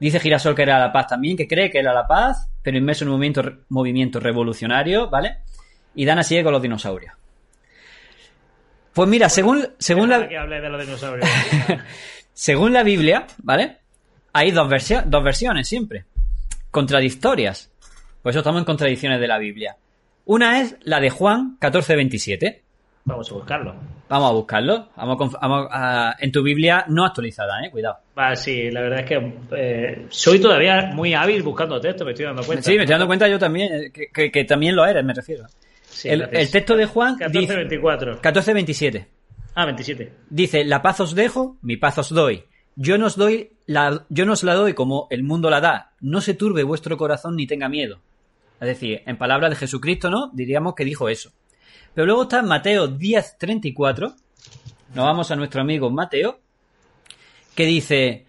[0.00, 3.04] Dice Girasol que era la paz también, que cree que era la paz, pero inmerso
[3.04, 5.38] en un movimiento, movimiento revolucionario, ¿vale?
[5.94, 7.14] Y Dana sigue con los dinosaurios.
[8.92, 11.28] Pues mira, según, según la, que hable de los dinosaurios.
[12.32, 13.78] según la Biblia, ¿vale?
[14.32, 16.04] Hay dos, versio- dos versiones siempre.
[16.70, 17.70] Contradictorias.
[18.22, 19.76] Por eso estamos en contradicciones de la Biblia.
[20.24, 22.62] Una es la de Juan 14:27.
[23.06, 23.74] Vamos a buscarlo.
[24.08, 24.88] Vamos a buscarlo.
[24.96, 27.70] Vamos a conf- vamos a- en tu Biblia no actualizada, ¿eh?
[27.70, 27.98] Cuidado.
[28.18, 32.26] Va, sí, la verdad es que eh, soy todavía muy hábil buscando texto, me estoy
[32.26, 32.62] dando cuenta.
[32.64, 35.14] Sí, me estoy dando cuenta yo también, eh, que, que- que también lo eres, me
[35.14, 35.46] refiero.
[35.84, 38.20] Sí, el, texto de Juan 14, dice 24.
[38.20, 39.06] 14:27.
[39.54, 40.12] Ah, 27.
[40.28, 42.44] Dice, la paz os dejo, mi paz os doy.
[42.74, 45.92] Yo no os doy la, yo no os la doy como el mundo la da.
[46.00, 47.98] No se turbe vuestro corazón ni tenga miedo.
[48.60, 50.30] Es decir, en palabras de Jesucristo, ¿no?
[50.34, 51.30] Diríamos que dijo eso.
[51.96, 54.14] Pero luego está Mateo 10:34.
[54.94, 56.38] Nos vamos a nuestro amigo Mateo,
[57.54, 58.26] que dice,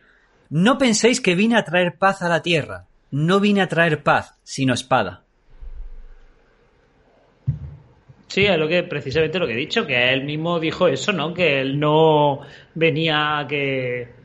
[0.50, 2.86] no penséis que vine a traer paz a la tierra.
[3.12, 5.24] No vine a traer paz, sino espada.
[8.28, 11.34] Sí, es lo que precisamente lo que he dicho, que él mismo dijo eso, ¿no?
[11.34, 12.40] Que él no
[12.74, 14.16] venía a que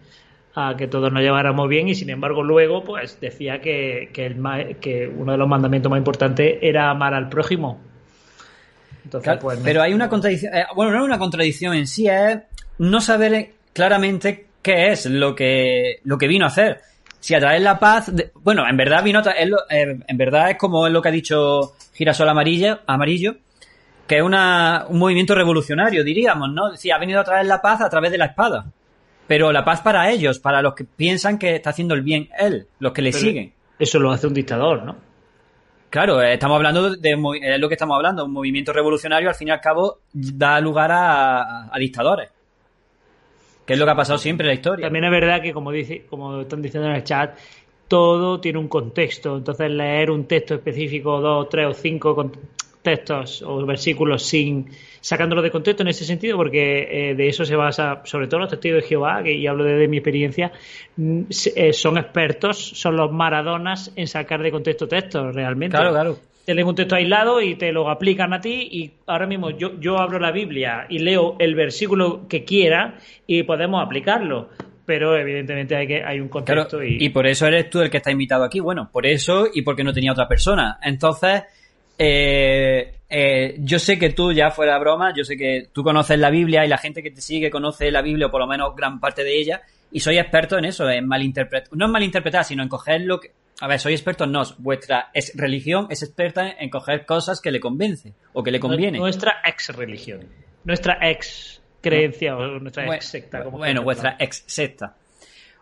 [0.55, 4.77] a que todos nos lleváramos bien y sin embargo luego pues decía que, que, el,
[4.81, 7.92] que uno de los mandamientos más importantes era amar al prójimo.
[9.05, 12.39] Entonces, pues, pero hay una contradicción, eh, bueno, no es una contradicción en sí, es
[12.79, 16.81] no saber claramente qué es lo que, lo que vino a hacer.
[17.21, 20.57] Si a traer la paz, bueno, en verdad vino a traer, eh, en verdad es
[20.57, 23.37] como es lo que ha dicho Girasol Amarillo, Amarillo
[24.07, 26.73] que es una, un movimiento revolucionario, diríamos, ¿no?
[26.73, 28.67] Decía, ha venido a traer la paz a través de la espada.
[29.27, 32.67] Pero la paz para ellos, para los que piensan que está haciendo el bien él,
[32.81, 33.55] los que le siguen.
[33.79, 34.97] Eso lo hace un dictador, ¿no?
[35.93, 37.11] Claro, eh, estamos hablando de,
[37.43, 40.91] es lo que estamos hablando, un movimiento revolucionario al fin y al cabo da lugar
[40.91, 42.31] a, a dictadores.
[43.67, 44.87] Que es lo que ha pasado siempre en la historia.
[44.87, 47.39] También es verdad que, como, dice, como están diciendo en el chat,
[47.89, 49.37] todo tiene un contexto.
[49.37, 52.33] Entonces, leer un texto específico, dos, tres o cinco
[52.81, 54.71] textos o versículos sin
[55.03, 58.49] sacándolo de contexto en ese sentido, porque eh, de eso se basa, sobre todo los
[58.49, 60.53] testigos de Jehová, que y hablo de, mi experiencia,
[60.97, 61.23] mm,
[61.57, 65.77] eh, son expertos, son los maradonas en sacar de contexto textos realmente.
[65.77, 66.19] Claro, claro.
[66.45, 69.79] Te leen un texto aislado y te lo aplican a ti y ahora mismo yo,
[69.79, 74.49] yo abro la Biblia y leo el versículo que quiera y podemos aplicarlo
[74.85, 76.97] pero evidentemente hay que hay un contexto y...
[77.01, 77.09] y...
[77.11, 79.93] por eso eres tú el que está invitado aquí bueno por eso y porque no
[79.93, 81.45] tenía otra persona entonces
[81.99, 86.31] eh, eh, yo sé que tú, ya fuera broma, yo sé que tú conoces la
[86.31, 89.01] Biblia y la gente que te sigue conoce la Biblia, o por lo menos gran
[89.01, 92.69] parte de ella, y soy experto en eso, en malinterpretar, no en malinterpretar, sino en
[92.69, 93.33] coger lo que...
[93.61, 97.51] A ver, soy experto en no, vuestra ex religión es experta en coger cosas que
[97.51, 98.99] le convence o que le conviene.
[98.99, 100.27] Nuestra ex religión,
[100.65, 103.45] nuestra ex creencia o nuestra ex secta.
[103.45, 104.97] Como bueno, vuestra ex secta.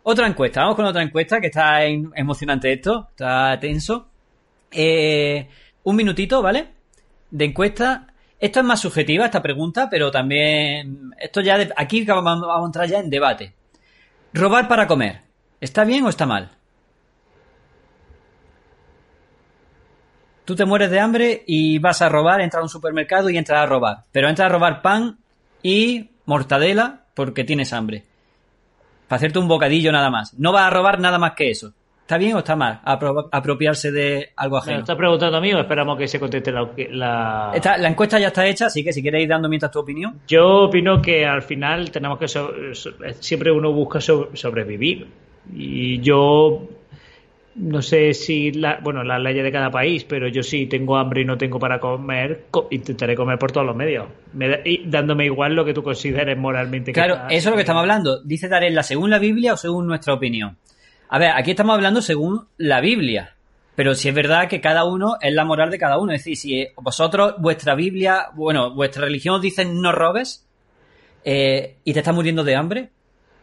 [0.04, 4.08] Otra encuesta, vamos con otra encuesta que está emocionante esto, está tenso.
[4.70, 5.48] Eh,
[5.90, 6.68] un minutito, ¿vale?
[7.30, 8.06] De encuesta.
[8.38, 11.12] Esto es más subjetiva, esta pregunta, pero también.
[11.18, 11.58] Esto ya.
[11.76, 13.52] aquí vamos a entrar ya en debate.
[14.32, 15.20] Robar para comer.
[15.60, 16.50] ¿Está bien o está mal?
[20.44, 23.62] Tú te mueres de hambre y vas a robar, entras a un supermercado y entras
[23.62, 24.04] a robar.
[24.10, 25.18] Pero entras a robar pan
[25.62, 28.04] y mortadela porque tienes hambre.
[29.06, 30.34] Para hacerte un bocadillo nada más.
[30.34, 31.74] No vas a robar nada más que eso.
[32.10, 32.80] ¿Está bien o está mal
[33.30, 34.78] apropiarse de algo ajeno?
[34.78, 36.68] ¿Me está preguntando a mí o esperamos que se conteste la...
[36.90, 37.52] La...
[37.78, 40.18] la encuesta ya está hecha, así que si queréis dando mientras tu opinión.
[40.26, 42.26] Yo opino que al final tenemos que...
[43.20, 45.06] siempre uno busca sobrevivir.
[45.54, 46.66] Y yo
[47.54, 51.22] no sé si la, bueno las leyes de cada país pero yo sí tengo hambre
[51.22, 54.06] y no tengo para comer intentaré comer por todos los medios
[54.64, 58.22] y dándome igual lo que tú consideres moralmente claro eso es lo que estamos hablando
[58.22, 60.56] dice Darella según la Biblia o según nuestra opinión
[61.12, 63.34] a ver, aquí estamos hablando según la Biblia.
[63.74, 66.12] Pero si es verdad que cada uno es la moral de cada uno.
[66.12, 70.46] Es decir, si vosotros, vuestra Biblia, bueno, vuestra religión os dice no robes
[71.24, 72.90] eh, y te estás muriendo de hambre.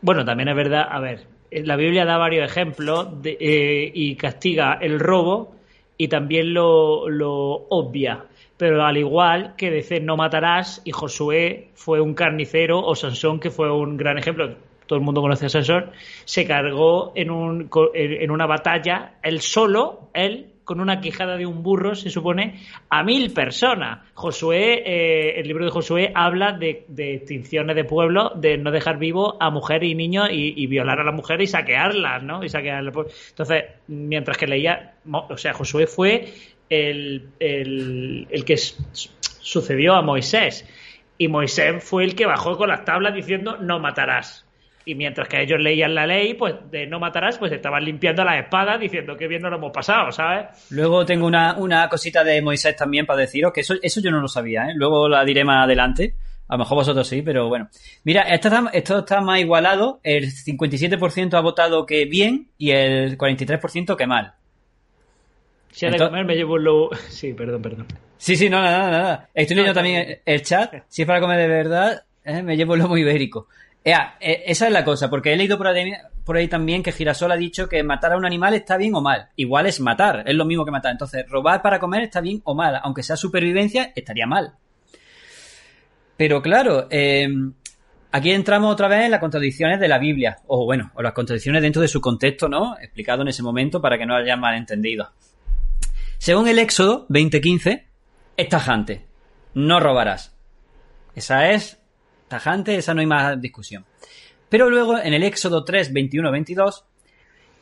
[0.02, 4.78] Bueno, también es verdad, a ver, eh, la Biblia da varios ejemplos eh, y castiga
[4.80, 5.56] el robo
[5.98, 8.28] y también lo, lo obvia.
[8.56, 13.52] Pero al igual que dice no matarás y Josué fue un carnicero o Sansón que
[13.52, 14.56] fue un gran ejemplo
[14.88, 15.91] todo el mundo conoce a Sansón,
[16.26, 21.63] se cargó en, un, en una batalla, él solo, él, con una quijada de un
[21.63, 24.00] burro, se supone, a mil personas.
[24.13, 29.38] Josué, eh, el libro de Josué habla de, extinciones de pueblos, de no dejar vivo
[29.41, 32.43] a mujeres y niños y, violar a la mujer y saquearlas, ¿no?
[32.43, 32.93] Y saquearlas.
[33.30, 36.34] Entonces, mientras que leía, o sea, Josué fue
[36.69, 40.67] el, el, el que sucedió a Moisés.
[41.17, 44.47] Y Moisés fue el que bajó con las tablas diciendo no matarás
[44.88, 48.39] y mientras que ellos leían la ley, pues de no matarás, pues estaban limpiando las
[48.39, 50.45] espadas diciendo que bien nos lo hemos pasado, ¿sabes?
[50.69, 54.21] Luego tengo una, una cosita de Moisés también para deciros, que eso, eso yo no
[54.21, 54.73] lo sabía, ¿eh?
[54.76, 56.15] Luego la diré más adelante.
[56.47, 57.67] A lo mejor vosotros sí, pero bueno.
[58.06, 60.00] Mira, esto está, esto está más igualado.
[60.04, 64.36] El 57% ha votado que bien y el 43% que mal.
[65.71, 66.89] Si ha de comer me llevo lo...
[67.10, 67.88] Sí, perdón, perdón.
[68.17, 69.30] Sí, sí, no, nada, nada.
[69.34, 70.73] Estoy leyendo también el chat.
[70.88, 72.41] Si es para comer de verdad, ¿eh?
[72.41, 73.50] me llevo el lomo ibérico.
[73.88, 77.69] Eh, esa es la cosa, porque he leído por ahí, también que Girasol ha dicho
[77.69, 79.30] que matar a un animal está bien o mal.
[79.38, 80.91] Igual es matar, es lo mismo que matar.
[80.91, 82.82] Entonces, robar para comer está bien o mal.
[82.84, 84.56] Aunque sea supervivencia, estaría mal.
[86.17, 87.54] Pero claro, em,
[88.12, 90.39] aquí entramos otra vez en las contradicciones de la Biblia.
[90.47, 92.78] O bueno, o las contradicciones dentro de su contexto, ¿no?
[92.80, 95.13] Explicado en ese momento para que no haya malentendido.
[96.17, 97.88] Según el Éxodo 2015,
[98.36, 99.06] es tajante.
[99.54, 100.36] No robarás.
[101.15, 101.80] Esa es
[102.28, 103.86] tajante, esa no hay más discusión.
[104.50, 106.86] Pero luego en el Éxodo 3, 21, 22,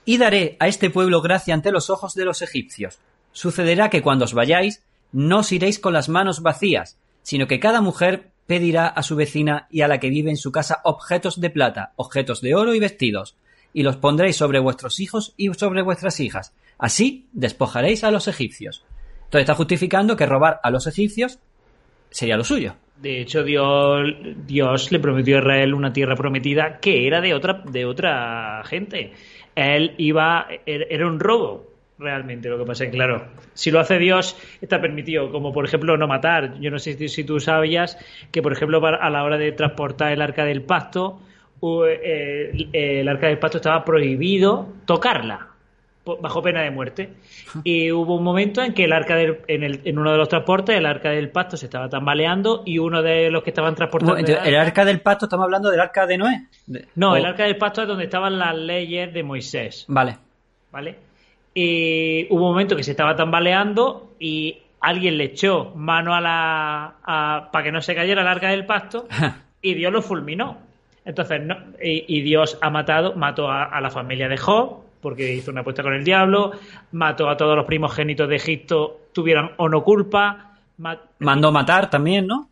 [0.05, 2.99] y daré a este pueblo gracia ante los ojos de los egipcios.
[3.31, 7.81] Sucederá que cuando os vayáis, no os iréis con las manos vacías, sino que cada
[7.81, 11.49] mujer pedirá a su vecina y a la que vive en su casa objetos de
[11.49, 13.35] plata, objetos de oro y vestidos,
[13.73, 16.53] y los pondréis sobre vuestros hijos y sobre vuestras hijas.
[16.77, 18.85] Así despojaréis a los egipcios.
[19.25, 21.39] Entonces está justificando que robar a los egipcios
[22.11, 22.75] sería lo suyo.
[22.97, 24.13] De hecho, Dios,
[24.47, 29.13] Dios le prometió a Israel una tierra prometida que era de otra, de otra gente.
[29.55, 32.49] Él iba, er, era un robo, realmente.
[32.49, 36.59] Lo que pasa claro, si lo hace Dios, está permitido, como por ejemplo no matar.
[36.59, 37.97] Yo no sé si, tú sabías
[38.31, 41.19] que, por ejemplo, a la hora de transportar el arca del pacto,
[41.87, 45.54] eh, el arca del pacto estaba prohibido tocarla
[46.21, 47.09] bajo pena de muerte.
[47.63, 50.29] Y hubo un momento en que el arca del, en, el, en, uno de los
[50.29, 54.15] transportes, el arca del pacto se estaba tambaleando y uno de los que estaban transportando.
[54.17, 56.47] ¿El arca, del pacto estamos hablando del arca de Noé?
[56.95, 59.85] no, el arca del pacto es donde estaban las leyes de Moisés.
[59.87, 60.17] Vale.
[60.71, 60.95] Vale.
[61.53, 67.49] Y hubo un momento que se estaba tambaleando y alguien le echó mano a la.
[67.51, 69.07] para que no se cayera el arca del pacto
[69.61, 70.57] y Dios lo fulminó.
[71.05, 75.51] Entonces, no, y, Dios ha matado, mató a, a la familia de Job, porque hizo
[75.51, 76.53] una apuesta con el diablo,
[76.93, 80.57] mató a todos los primogénitos de Egipto, tuvieran o no culpa.
[81.19, 82.49] Mandó matar también, ¿no?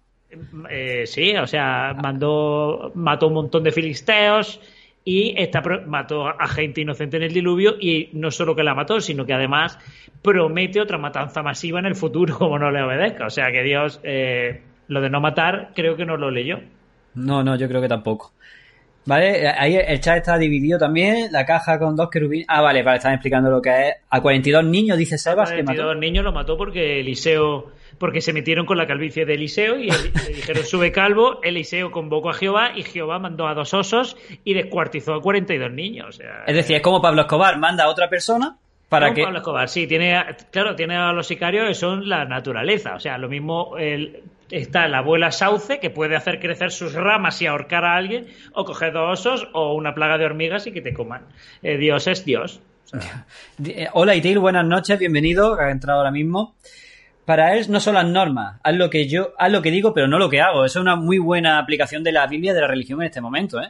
[0.69, 4.61] Eh, sí, o sea, mandó, mató un montón de filisteos
[5.03, 9.01] y esta, mató a gente inocente en el diluvio y no solo que la mató,
[9.01, 9.79] sino que además
[10.21, 13.25] promete otra matanza masiva en el futuro como no le obedezca.
[13.25, 16.59] O sea que Dios, eh, lo de no matar, creo que no lo leyó.
[17.15, 18.31] No, no, yo creo que tampoco.
[19.05, 19.49] ¿Vale?
[19.49, 22.45] Ahí el chat está dividido también, la caja con dos querubines.
[22.47, 23.95] Ah, vale, vale, están explicando lo que es.
[24.09, 25.49] A 42 niños, dice Sebas.
[25.49, 29.77] A 42 niños lo mató porque Eliseo, porque se metieron con la calvicie de Eliseo
[29.77, 31.41] y le dijeron sube calvo.
[31.43, 36.19] Eliseo convocó a Jehová y Jehová mandó a dos osos y descuartizó a 42 niños.
[36.47, 39.23] es decir, es como Pablo Escobar, manda a otra persona para que...
[39.23, 42.95] Pablo Escobar, sí, tiene, claro, tiene a los sicarios que son la naturaleza.
[42.95, 44.23] O sea, lo mismo el,
[44.57, 48.65] está la abuela sauce que puede hacer crecer sus ramas y ahorcar a alguien, o
[48.65, 51.23] coger dos osos o una plaga de hormigas y que te coman.
[51.61, 52.61] Eh, Dios es Dios.
[53.65, 56.55] Eh, hola Itil, buenas noches, bienvenido, ha entrado ahora mismo.
[57.25, 60.07] Para él no son las normas, haz lo que yo, haz lo que digo, pero
[60.07, 60.65] no lo que hago.
[60.65, 63.61] Eso es una muy buena aplicación de la Biblia de la religión en este momento,
[63.61, 63.69] ¿eh?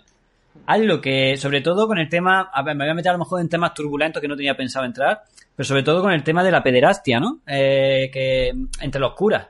[0.66, 3.14] Haz lo que, sobre todo con el tema, a ver, me voy a meter a
[3.14, 5.22] lo mejor en temas turbulentos que no tenía pensado entrar,
[5.56, 7.40] pero sobre todo con el tema de la pederastia, ¿no?
[7.46, 9.48] Eh, que entre los curas.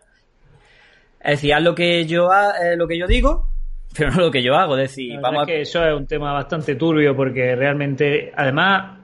[1.24, 3.48] Es decir, haz lo que yo, eh, lo que yo digo,
[3.98, 4.78] pero no lo que yo hago.
[4.78, 8.98] Es decir, vamos que eso es un tema bastante turbio porque realmente, además,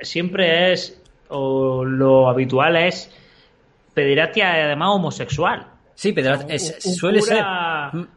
[0.00, 3.10] siempre es, o lo habitual es,
[3.94, 5.66] pederastia además homosexual.
[5.94, 7.44] Sí, pederastia suele ser.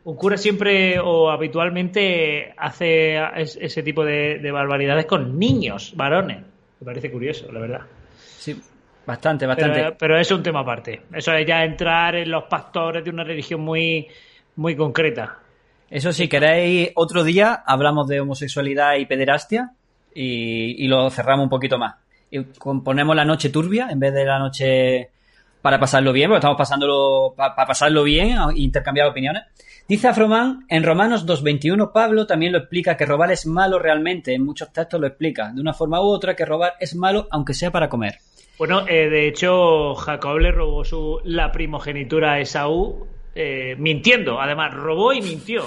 [0.04, 6.40] Un cura siempre o habitualmente hace ese tipo de, de barbaridades con niños, varones.
[6.80, 7.82] Me parece curioso, la verdad.
[8.18, 8.60] Sí,
[9.08, 9.96] Bastante, bastante.
[9.98, 11.04] Pero, es un tema aparte.
[11.14, 14.06] Eso es ya entrar en los pastores de una religión muy,
[14.58, 15.40] muy concreta.
[15.90, 19.72] Eso si queréis, otro día hablamos de homosexualidad y pederastia
[20.14, 21.96] y, lo cerramos un poquito más.
[22.30, 25.10] Y ponemos la noche turbia en vez de la noche
[25.62, 29.44] para pasarlo bien, porque estamos pasándolo para pasarlo bien e intercambiar opiniones.
[29.88, 34.44] Dice Afroman, en Romanos 2.21 Pablo también lo explica que robar es malo realmente, en
[34.44, 37.72] muchos textos lo explica, de una forma u otra que robar es malo aunque sea
[37.72, 38.18] para comer.
[38.58, 44.42] Bueno, eh, de hecho, Jacob le robó su, la primogenitura a Esaú eh, mintiendo.
[44.42, 45.64] Además, robó y mintió.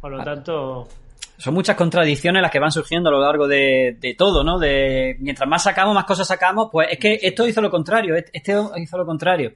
[0.00, 0.24] Por lo ah.
[0.24, 0.88] tanto.
[1.36, 4.60] Son muchas contradicciones las que van surgiendo a lo largo de, todo, ¿no?
[4.60, 6.68] De mientras más sacamos, más cosas sacamos.
[6.70, 8.14] Pues es que esto hizo lo contrario.
[8.14, 9.54] Este hizo lo contrario.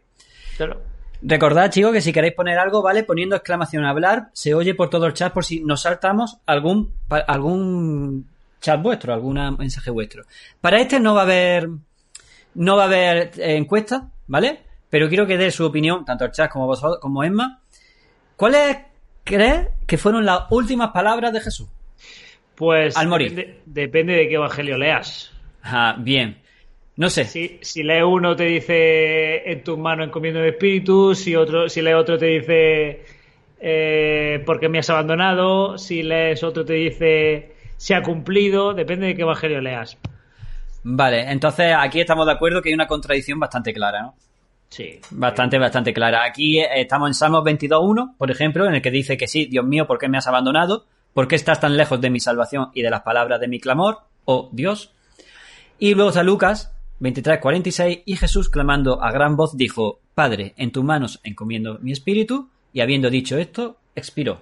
[0.57, 0.81] Claro.
[1.23, 3.05] Recordad, chicos, que si queréis poner algo, ¿vale?
[3.05, 6.93] Poniendo exclamación a hablar, se oye por todo el chat por si nos saltamos algún,
[7.09, 8.27] algún
[8.61, 10.25] chat vuestro, algún mensaje vuestro.
[10.61, 11.69] Para este no va a haber
[12.57, 14.61] no va a haber eh, encuesta, ¿vale?
[14.90, 17.61] Pero quiero que dé su opinión, tanto el chat como vosotros, como Emma.
[18.37, 18.79] ¿Cuáles
[19.25, 21.69] crees que fueron las últimas palabras de Jesús?
[22.55, 23.61] Pues al morir.
[23.66, 25.33] Depende, de qué evangelio leas.
[25.62, 26.38] Ah, bien.
[26.97, 27.25] No sé.
[27.25, 31.83] Si, si lees uno te dice en tus manos encomiendo el espíritu, si otro, si
[31.83, 33.05] lees otro te dice
[33.61, 39.14] eh, porque me has abandonado, si lees otro te dice se ha cumplido, depende de
[39.14, 39.99] qué evangelio leas.
[40.89, 44.14] Vale, entonces aquí estamos de acuerdo que hay una contradicción bastante clara, ¿no?
[44.68, 45.01] Sí.
[45.11, 46.24] Bastante, bastante clara.
[46.24, 49.64] Aquí eh, estamos en Salmos 22.1, por ejemplo, en el que dice que sí, Dios
[49.64, 50.87] mío, ¿por qué me has abandonado?
[51.12, 54.03] ¿Por qué estás tan lejos de mi salvación y de las palabras de mi clamor?
[54.26, 54.93] Oh Dios.
[55.80, 60.84] Y luego está Lucas 23.46 y Jesús clamando a gran voz dijo, Padre, en tus
[60.84, 64.41] manos encomiendo mi espíritu, y habiendo dicho esto, expiró.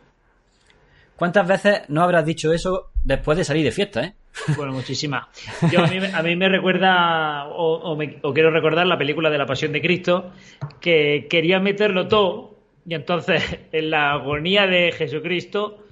[1.17, 4.15] ¿Cuántas veces no habrás dicho eso después de salir de fiesta, eh?
[4.57, 5.27] Bueno, muchísimas.
[5.63, 7.97] a, mí, me recuerda, o,
[8.35, 10.33] quiero recordar la película de la Pasión de Cristo,
[10.81, 15.85] que quería meterlo todo, Y entonces, en la agonía de Jesucristo,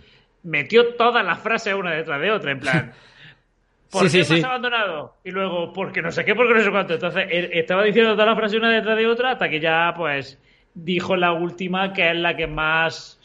[0.43, 2.93] metió todas las frases una detrás de otra, en plan.
[3.91, 5.17] ¿Por Sí, qué sí, me abandonado?
[5.23, 6.95] Y luego, porque no sé qué, porque no sé cuánto.
[6.95, 10.39] Entonces, él estaba diciendo todas las frases una detrás de otra hasta que ya, pues,
[10.75, 13.21] dijo la última, que es la que más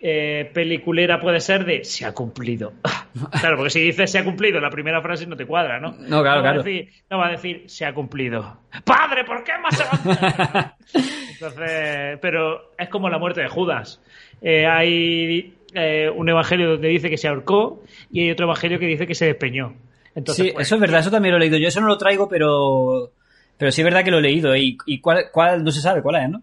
[0.00, 2.72] eh, peliculera puede ser de se ha cumplido.
[3.40, 5.92] claro, porque si dices se ha cumplido, la primera frase no te cuadra, ¿no?
[5.92, 6.62] No, claro, va a claro.
[6.62, 8.58] decir- no va a decir se ha cumplido.
[8.84, 10.74] Padre, ¿por qué más?
[11.32, 14.00] Entonces, pero es como la muerte de Judas.
[14.42, 18.86] Eh, hay eh, un evangelio donde dice que se ahorcó y hay otro evangelio que
[18.86, 19.74] dice que se despeñó.
[20.14, 21.58] Entonces, sí, pues, eso es verdad, eso también lo he leído.
[21.58, 23.10] Yo eso no lo traigo, pero
[23.58, 24.54] pero sí es verdad que lo he leído.
[24.54, 24.60] ¿eh?
[24.60, 26.42] ¿Y, y cuál, cuál no se sabe cuál es, no?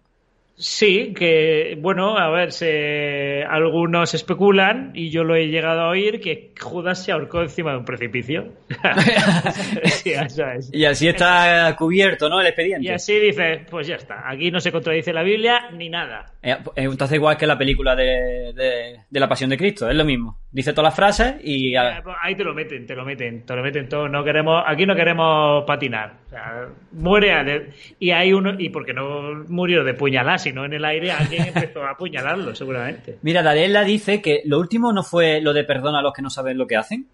[0.55, 6.21] Sí, que bueno, a ver, se, algunos especulan y yo lo he llegado a oír
[6.21, 8.53] que Judas se ahorcó encima de un precipicio.
[9.85, 10.69] sí, eso es.
[10.71, 12.39] Y así está cubierto, ¿no?
[12.39, 12.85] El expediente.
[12.85, 16.27] Y así dices, pues ya está, aquí no se contradice la Biblia ni nada.
[16.43, 20.05] Eh, Entonces igual que la película de, de, de la Pasión de Cristo, es lo
[20.05, 20.37] mismo.
[20.51, 21.75] Dice todas las frases y...
[21.75, 24.07] Eh, pues Ahí te lo meten, te lo meten, te lo meten todo.
[24.07, 26.13] No queremos, aquí no queremos patinar.
[26.27, 30.73] O sea, muere de- y hay uno y porque no murió de puñalada, sino en
[30.73, 33.17] el aire alguien empezó a apuñalarlo, seguramente.
[33.21, 36.29] Mira, Darella dice que lo último no fue lo de perdón a los que no
[36.29, 37.07] saben lo que hacen.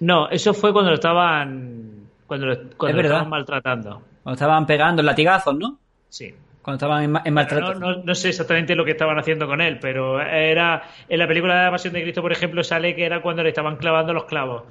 [0.00, 3.04] No, eso fue cuando lo estaban cuando lo, cuando Es lo verdad.
[3.12, 4.02] estaban maltratando.
[4.22, 5.78] Cuando estaban pegando latigazos, ¿no?
[6.08, 6.34] Sí.
[6.60, 7.74] Cuando estaban en, en maltrato.
[7.74, 11.28] No, no- no sé exactamente lo que estaban haciendo con él, pero era en la
[11.28, 14.12] película de la Pasión de Cristo, por ejemplo, sale que era cuando le estaban clavando
[14.12, 14.64] los clavos,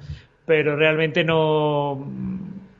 [0.44, 2.06] pero realmente no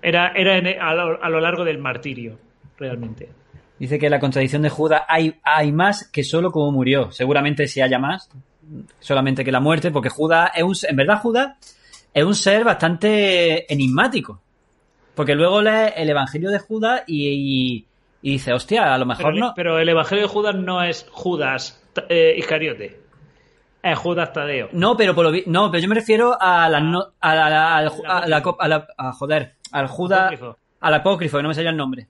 [0.02, 2.38] era era en- a, lo, a lo largo del martirio,
[2.78, 3.30] realmente.
[3.78, 7.10] Dice que la contradicción de Judas hay, hay más que solo como murió.
[7.12, 8.30] Seguramente si haya más,
[9.00, 10.74] solamente que la muerte, porque Judas es un...
[10.88, 11.56] En verdad Judas
[12.14, 14.40] es un ser bastante enigmático.
[15.14, 17.86] Porque luego lee el Evangelio de Judas y, y,
[18.22, 19.52] y dice, hostia, a lo mejor Pero, no...
[19.54, 23.00] pero el Evangelio de Judas no es Judas eh, Iscariote,
[23.82, 24.68] es Judas Tadeo.
[24.72, 27.46] No, pero por lo vi- no, pero yo me refiero a la no- a la,
[27.46, 27.50] a
[27.82, 30.32] la- a la a la- joder, al Judas
[30.80, 32.08] al apócrifo, que no me sale el nombre.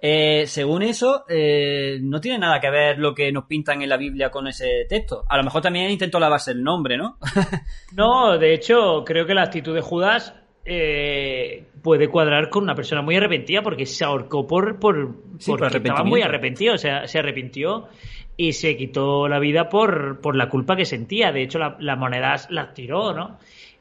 [0.00, 3.96] Eh, según eso, eh, no tiene nada que ver lo que nos pintan en la
[3.96, 5.24] Biblia con ese texto.
[5.28, 7.18] A lo mejor también intentó lavarse el nombre, ¿no?
[7.94, 10.34] No, de hecho, creo que la actitud de Judas
[10.64, 15.60] eh, puede cuadrar con una persona muy arrepentida porque se ahorcó por, por, Sí, por
[15.60, 17.88] porque estaba muy arrepentido, o sea, se arrepintió
[18.36, 21.32] y se quitó la vida por, por la culpa que sentía.
[21.32, 23.38] De hecho, la- las monedas las tiró, ¿no?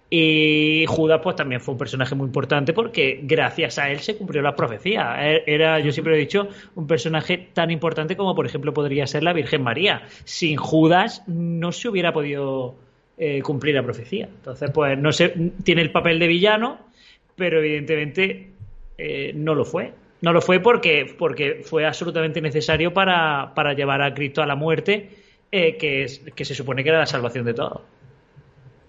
[0.09, 4.41] Y Judas, pues también fue un personaje muy importante porque gracias a él se cumplió
[4.41, 5.15] la profecía.
[5.29, 9.23] Él- Era, yo siempre he dicho, un personaje tan importante como, por ejemplo, podría ser
[9.23, 10.03] la Virgen María.
[10.23, 12.75] Sin Judas no se hubiera podido
[13.17, 14.25] eh, cumplir la profecía.
[14.27, 15.33] Entonces, pues no sé,
[15.63, 16.77] tiene el papel de villano,
[17.35, 18.51] pero evidentemente
[18.97, 19.91] eh, no lo fue.
[20.21, 24.55] No lo fue porque, porque fue absolutamente necesario para, para llevar a Cristo a la
[24.55, 25.09] muerte,
[25.51, 27.83] eh, que, es, que se supone que era la salvación de todo.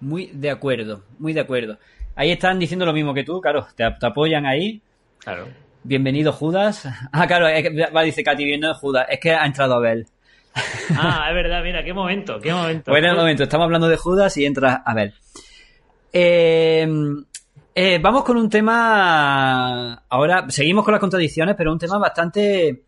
[0.01, 1.77] Muy de acuerdo, muy de acuerdo.
[2.15, 4.81] Ahí están diciendo lo mismo que tú, claro, te, te apoyan ahí.
[5.19, 5.47] Claro.
[5.83, 6.87] Bienvenido Judas.
[7.11, 9.07] Ah, claro, es que- va, dice Katy, bienvenido Judas.
[9.09, 10.07] Es que ha entrado Abel.
[10.97, 12.91] Ah, es verdad, mira, qué momento, qué momento.
[12.91, 15.13] Bueno, un momento, estamos hablando de Judas y entra Abel.
[16.11, 16.87] Eh,
[17.75, 20.03] eh, vamos con un tema.
[20.09, 22.83] Ahora, seguimos con las contradicciones, pero un tema bastante.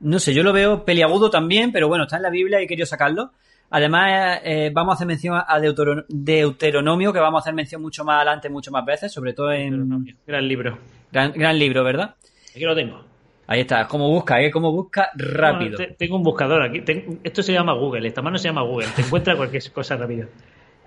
[0.00, 2.86] No sé, yo lo veo peliagudo también, pero bueno, está en la Biblia y quería
[2.86, 3.32] sacarlo.
[3.76, 8.04] Además, eh, vamos a hacer mención a Deutero- Deuteronomio, que vamos a hacer mención mucho
[8.04, 9.88] más adelante, mucho más veces, sobre todo en.
[10.24, 10.78] Gran libro.
[11.10, 12.14] Gran, gran libro, ¿verdad?
[12.50, 13.04] Aquí lo tengo.
[13.48, 14.52] Ahí está, como busca, ¿eh?
[14.52, 15.76] Como busca rápido.
[15.76, 16.84] Bueno, tengo un buscador aquí.
[17.24, 18.86] Esto se llama Google, esta mano se llama Google.
[18.94, 20.28] Te encuentra cualquier cosa rápido.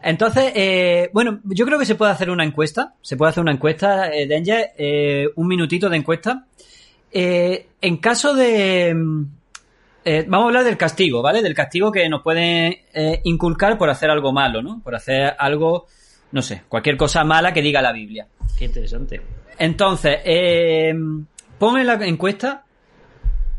[0.01, 2.93] Entonces, eh, bueno, yo creo que se puede hacer una encuesta.
[3.01, 6.45] Se puede hacer una encuesta, eh, Danger, eh, un minutito de encuesta.
[7.11, 8.95] En caso de...
[10.09, 11.41] eh, vamos a hablar del castigo, ¿vale?
[11.41, 14.81] Del castigo que nos pueden eh, inculcar por hacer algo malo, ¿no?
[14.83, 15.87] Por hacer algo,
[16.31, 18.27] no sé, cualquier cosa mala que diga la Biblia.
[18.57, 19.21] Qué interesante.
[19.59, 20.93] Entonces, eh,
[21.59, 22.63] pon en la encuesta.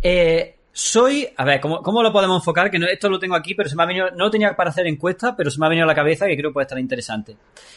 [0.02, 1.28] eh, soy.
[1.36, 2.70] A ver, ¿cómo, cómo lo podemos enfocar?
[2.70, 4.10] Que no- esto lo tengo aquí, pero se me ha venido.
[4.12, 6.36] No lo tenía para hacer encuesta, pero se me ha venido a la cabeza que
[6.36, 7.36] creo que puede estar interesante.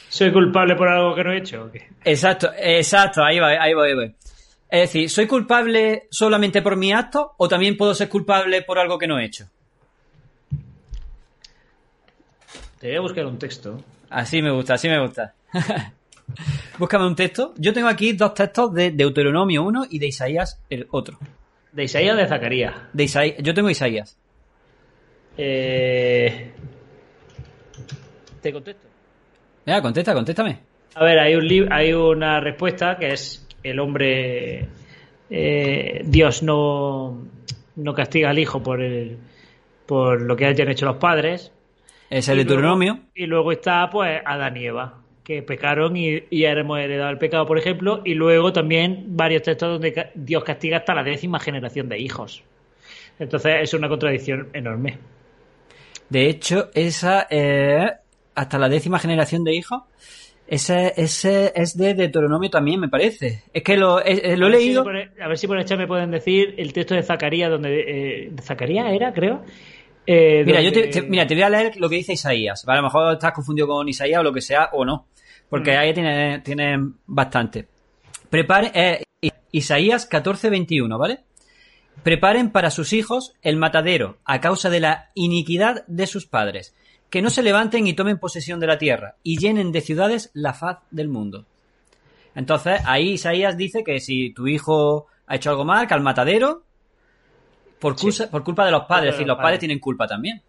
[0.09, 1.63] ¿Soy culpable por algo que no he hecho?
[1.63, 1.87] o qué?
[2.05, 4.03] Exacto, exacto, ahí va, ahí va, ahí va.
[4.71, 8.97] Es decir, ¿soy culpable solamente por mi acto o también puedo ser culpable por algo
[8.97, 9.45] que no he hecho?
[12.79, 13.83] Te voy a buscar un texto.
[14.09, 15.33] Así me gusta, así me gusta.
[16.79, 17.53] Búscame un texto.
[17.57, 21.19] Yo tengo aquí dos textos de Deuteronomio 1 y de Isaías el otro.
[21.73, 22.73] De Isaías o de Zacarías.
[22.93, 24.17] De Isaías, yo tengo Isaías.
[25.37, 26.53] Eh...
[28.41, 28.87] Te contesto.
[29.65, 30.59] Venga, contesta, contéstame.
[30.95, 34.67] A ver, hay, un hay una respuesta que es el hombre.
[35.29, 37.25] eh, Dios no,
[37.75, 39.17] no castiga al hijo por el,
[39.85, 41.51] por lo que hayan hecho los padres.
[42.09, 42.99] Es el Deuteronomio.
[43.15, 47.45] Y luego está, pues, Adán y Eva, que pecaron y, y hemos heredado el pecado,
[47.45, 48.01] por ejemplo.
[48.03, 52.43] Y luego también varios textos donde Dios castiga hasta la décima generación de hijos.
[53.17, 54.97] Entonces es una contradicción enorme.
[56.09, 57.89] De hecho, esa eh,
[58.35, 59.83] hasta la décima generación de hijos,
[60.51, 63.43] ese, ese es de Deuteronomio también, me parece.
[63.53, 64.81] Es que lo, eh, lo he leído.
[64.81, 68.25] a ver si por el chat me pueden decir el texto de Zacarías, donde.
[68.25, 69.45] Eh, ¿Zacarías era, creo?
[70.05, 72.67] Eh, mira, yo te, mira, te voy a leer lo que dice Isaías.
[72.67, 75.07] A lo mejor estás confundido con Isaías o lo que sea, o no.
[75.49, 75.79] Porque mm.
[75.79, 77.69] ahí tiene, tiene bastante.
[78.29, 79.03] Prepare, eh,
[79.53, 81.19] Isaías 14:21, ¿vale?
[82.03, 86.75] Preparen para sus hijos el matadero a causa de la iniquidad de sus padres.
[87.11, 90.53] Que no se levanten y tomen posesión de la tierra y llenen de ciudades la
[90.53, 91.45] faz del mundo.
[92.33, 96.63] Entonces, ahí Isaías dice que si tu hijo ha hecho algo mal, que al matadero
[97.81, 97.95] por,
[98.29, 100.41] por culpa de los padres, es decir, los padres tienen culpa también.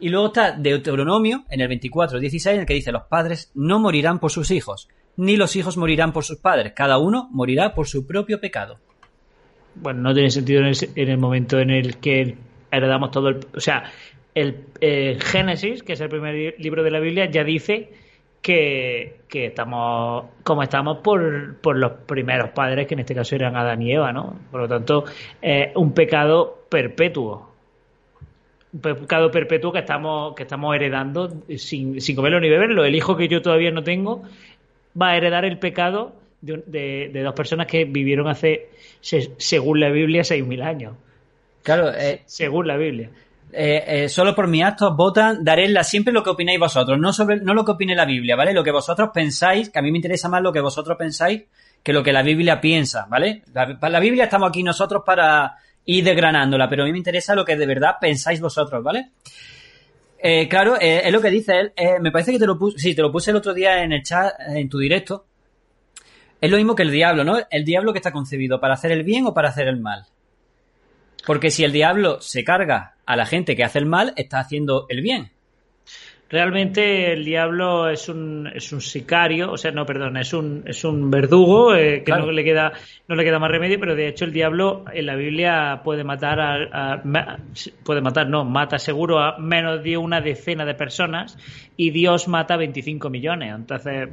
[0.00, 3.78] Y luego está Deuteronomio, en el 24, 16, en el que dice, los padres no
[3.78, 7.86] morirán por sus hijos, ni los hijos morirán por sus padres, cada uno morirá por
[7.86, 8.78] su propio pecado.
[9.76, 12.36] Bueno, no tiene sentido en el, momento en el que
[12.70, 13.46] heredamos todo el...
[13.56, 13.84] O sea,
[14.34, 17.90] el eh, Génesis, que es el primer libro de la Biblia, ya dice
[18.42, 23.80] que, estamos como estamos por, por, los primeros padres, que en este caso eran Adán
[23.82, 24.38] y Eva, ¿no?
[24.50, 25.04] Por lo tanto,
[25.40, 27.50] eh, un pecado perpetuo.
[28.72, 32.84] Un pecado perpetuo que estamos, que estamos heredando sin, sin comerlo ni beberlo.
[32.84, 34.22] El hijo que yo todavía no tengo
[35.00, 38.68] va a heredar el pecado de, de, dos personas que vivieron hace,
[39.00, 40.94] según la Biblia, seis mil años.
[41.62, 43.10] Claro, eh, según la Biblia.
[43.56, 47.36] Eh, eh, solo por mis actos votan, daré siempre lo que opináis vosotros, no sobre
[47.36, 48.52] no lo que opine la Biblia, ¿vale?
[48.52, 51.44] Lo que vosotros pensáis, que a mí me interesa más lo que vosotros pensáis
[51.80, 53.42] que lo que la Biblia piensa, ¿vale?
[53.52, 57.44] La, la Biblia estamos aquí nosotros para ir desgranándola, pero a mí me interesa lo
[57.44, 59.10] que de verdad pensáis vosotros, ¿vale?
[60.18, 61.72] Eh, claro, es lo que dice él.
[62.00, 64.02] me parece que te lo puse, sí, te lo puse el otro día en el
[64.02, 65.26] chat, en tu directo.
[66.40, 67.38] Es lo mismo que el diablo, ¿no?
[67.50, 70.06] El diablo que está concebido para hacer el bien o para hacer el mal.
[71.26, 74.86] Porque si el diablo se carga a la gente que hace el mal, está haciendo
[74.88, 75.30] el bien.
[76.30, 80.82] Realmente el diablo es un, es un sicario, o sea, no, perdón, es un, es
[80.82, 82.72] un verdugo eh, que no, le queda,
[83.06, 86.40] no le queda más remedio, pero de hecho el diablo en la Biblia puede matar
[86.40, 87.02] a,
[87.84, 91.38] puede matar, no, mata seguro a menos de una decena de personas
[91.76, 93.54] y Dios mata a 25 millones.
[93.54, 94.08] Entonces,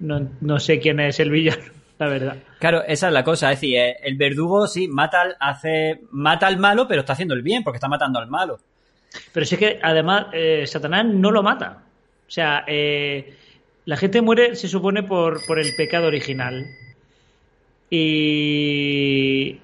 [0.00, 2.36] no, no sé quién es el villano la verdad.
[2.58, 6.46] Claro, esa es la cosa, es decir, eh, el verdugo sí mata al, hace, mata
[6.46, 8.58] al malo, pero está haciendo el bien, porque está matando al malo.
[9.32, 11.84] Pero sí que además eh, Satanás no lo mata.
[12.26, 13.36] O sea, eh,
[13.84, 16.66] la gente muere, se supone, por, por el pecado original.
[17.90, 19.60] Y,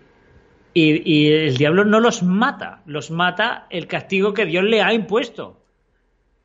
[0.73, 4.93] y, y, el diablo no los mata, los mata el castigo que Dios le ha
[4.93, 5.61] impuesto.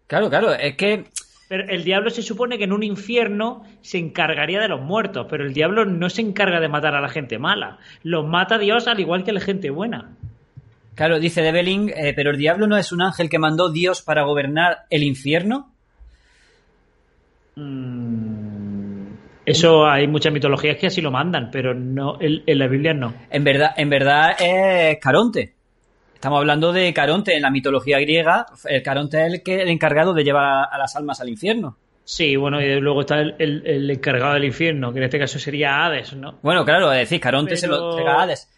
[0.07, 1.05] Claro, claro, es que
[1.47, 5.45] pero el diablo se supone que en un infierno se encargaría de los muertos, pero
[5.45, 7.77] el diablo no se encarga de matar a la gente mala.
[8.03, 10.15] Los mata Dios al igual que la gente buena.
[10.95, 14.23] Claro, dice Develing, eh, pero el diablo no es un ángel que mandó Dios para
[14.23, 15.71] gobernar el infierno.
[17.55, 19.05] Mm,
[19.45, 23.13] eso hay muchas mitologías que así lo mandan, pero no en, la Biblia no.
[23.29, 25.53] En verdad, en verdad es Caronte.
[26.25, 28.47] Estamos hablando de Caronte en la mitología griega.
[28.67, 31.77] El Caronte es el, que, el encargado de llevar a, las almas al infierno.
[32.03, 36.15] Sí, bueno, y luego está el, encargado del infierno, que en este caso sería Hades,
[36.15, 36.39] ¿no?
[36.41, 38.51] Bueno, claro, es decir, Caronte se lo entrega a Hades.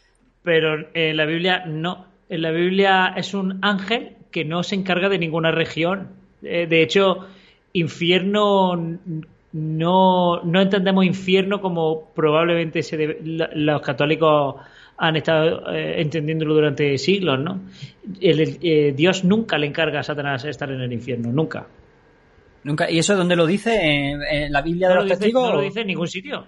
[0.44, 2.06] Pero en la Biblia no.
[2.30, 6.12] En la Biblia es un ángel que no se encarga de ninguna región.
[6.44, 7.28] Eh, de hecho,
[7.74, 8.78] infierno
[9.52, 14.56] no, no entendemos infierno como probablemente se los católicos
[14.98, 17.62] han estado eh, entendiéndolo durante siglos, ¿no?
[18.20, 21.68] Eh, Dios nunca le encarga a Satanás estar en el infierno, nunca.
[22.64, 22.90] Nunca.
[22.90, 23.80] ¿Y eso dónde lo dice?
[23.80, 25.50] ¿En, la Biblia de los testigos?
[25.50, 26.46] No lo dice en ningún sitio.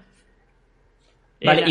[1.42, 1.64] Vale,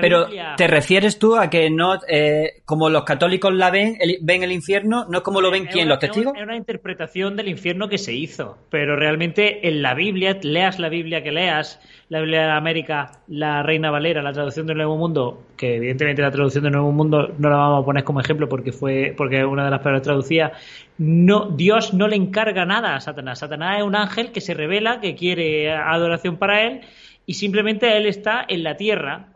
[0.00, 0.26] pero
[0.56, 5.06] ¿te refieres tú a que no, eh, como los católicos la ven, ven el infierno,
[5.08, 6.34] no es como lo ven quién, los testigos?
[6.36, 10.88] Es una interpretación del infierno que se hizo, pero realmente en la Biblia, leas la
[10.88, 15.40] Biblia que leas, la Biblia de América, la Reina Valera, la traducción del Nuevo Mundo,
[15.56, 18.72] que evidentemente la traducción del Nuevo Mundo no la vamos a poner como ejemplo porque
[18.72, 20.52] fue porque es una de las palabras traducidas,
[20.98, 23.38] no, Dios no le encarga nada a Satanás.
[23.38, 26.80] Satanás es un ángel que se revela, que quiere adoración para él
[27.26, 29.32] y simplemente él está en la tierra,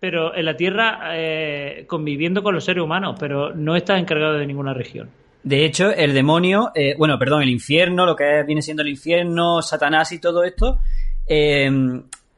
[0.00, 4.46] pero en la tierra eh, conviviendo con los seres humanos, pero no está encargado de
[4.46, 5.10] ninguna región.
[5.42, 9.60] De hecho, el demonio, eh, bueno, perdón, el infierno, lo que viene siendo el infierno,
[9.60, 10.78] Satanás y todo esto,
[11.26, 11.70] eh,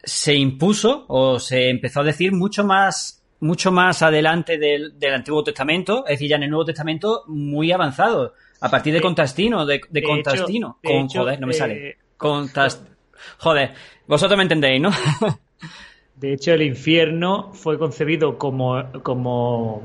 [0.02, 6.04] se impuso o se empezó a decir mucho más mucho más adelante del, Antiguo Testamento,
[6.06, 10.02] es decir, ya en el Nuevo Testamento muy avanzado, a partir de, Contastino, de, de,
[10.02, 12.95] Contastino, con, joder, no me sale, eh, Contast...
[13.38, 13.72] Joder,
[14.06, 14.90] vosotros me entendéis, ¿no?
[16.16, 19.82] de hecho, el infierno fue concebido como, como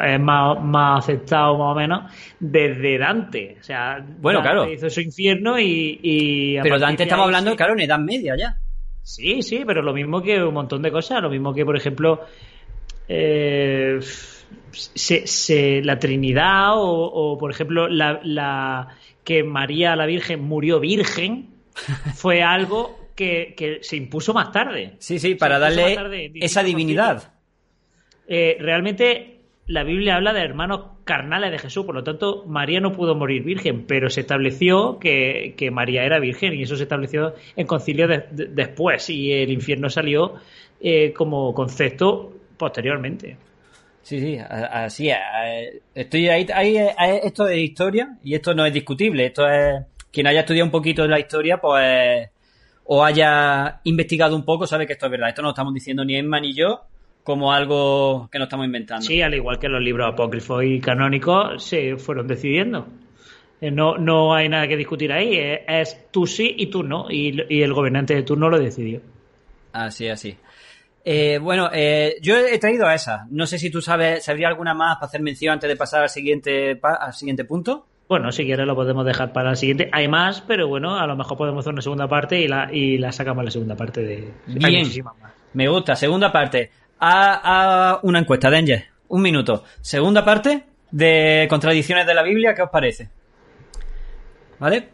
[0.00, 3.56] es más, más, aceptado más o menos desde Dante.
[3.60, 4.70] O sea, bueno, claro.
[4.70, 6.58] hizo su infierno y.
[6.62, 8.58] pero Dante estamos hablando, claro, en Edad Media ya.
[9.02, 11.22] Sí, sí, pero lo mismo que un montón de cosas.
[11.22, 12.22] Lo mismo que, por ejemplo,
[13.08, 14.00] eh,
[14.72, 18.88] se, la Trinidad o, por ejemplo, la, la,
[19.22, 21.55] que María la Virgen murió virgen
[22.14, 24.94] fue algo que, que se impuso más tarde.
[24.98, 25.96] Sí, sí, para darle
[26.34, 27.32] esa divinidad.
[28.28, 32.92] Eh, realmente la Biblia habla de hermanos carnales de Jesús, por lo tanto, María no
[32.92, 37.66] pudo morir virgen, pero se estableció que, María era virgen y eso se estableció en
[37.66, 40.34] concilio después y el infierno salió
[40.80, 43.36] eh, como concepto posteriormente.
[44.02, 45.16] Sí, sí, así es.
[45.92, 46.46] Estoy ahí,
[47.24, 49.26] esto es historia y esto no es discutible.
[49.26, 49.82] Esto es
[50.16, 52.30] quien haya estudiado un poquito de la historia, pues
[52.84, 55.28] o haya investigado un poco, sabe que esto es verdad.
[55.28, 56.84] Esto no lo estamos diciendo ni Emma ni yo,
[57.22, 59.04] como algo que no estamos inventando.
[59.04, 62.86] Sí, al igual que los libros apócrifos y canónicos se fueron decidiendo.
[63.60, 67.10] Eh, no, no hay nada que discutir ahí, eh, es tú sí y tú no,
[67.10, 69.02] y, el gobernante de turno lo decidió.
[69.74, 70.34] Así, así.
[71.04, 71.70] Eh, bueno,
[72.22, 73.26] yo he traído a esa.
[73.28, 76.08] No sé si tú sabes, ¿sabría alguna más para hacer mención antes de pasar al
[76.08, 77.86] siguiente, al siguiente punto?
[78.08, 79.88] Bueno, si quieres lo podemos dejar para el siguiente.
[79.92, 82.98] Hay más, pero bueno, a lo mejor podemos hacer una segunda parte y la, y
[82.98, 84.32] la sacamos la segunda parte de...
[84.46, 84.88] Bien,
[85.54, 85.96] me gusta.
[85.96, 88.84] Segunda parte a, una encuesta, Danger.
[89.08, 89.64] Un minuto.
[89.80, 93.10] Segunda parte de contradicciones de la Biblia, ¿qué os parece?
[94.60, 94.90] ¿Vale?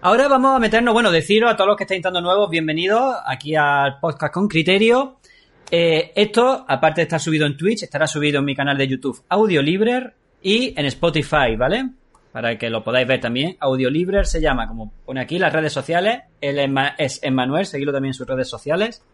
[0.00, 3.54] Ahora vamos a meternos, bueno, deciros a todos los que estáis entrando nuevos, bienvenidos aquí
[3.54, 5.18] al podcast con criterio.
[5.70, 9.22] Eh, esto, aparte de estar subido en Twitch, estará subido en mi canal de YouTube
[9.28, 10.12] Audio Libre
[10.42, 11.88] y en Spotify, ¿vale?
[12.34, 13.56] Para que lo podáis ver también.
[13.60, 16.22] Audio Libre se llama, como pone aquí, las redes sociales.
[16.40, 16.58] Él
[16.98, 19.04] es Emmanuel, seguidlo también en sus redes sociales.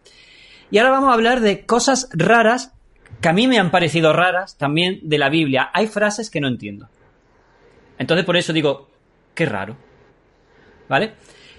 [0.71, 2.73] Y ahora vamos a hablar de cosas raras
[3.21, 5.69] que a mí me han parecido raras también de la Biblia.
[5.71, 6.89] Hay frases que no entiendo.
[7.99, 8.89] Entonces por eso digo,
[9.35, 9.77] qué raro.
[10.89, 11.13] ¿Vale?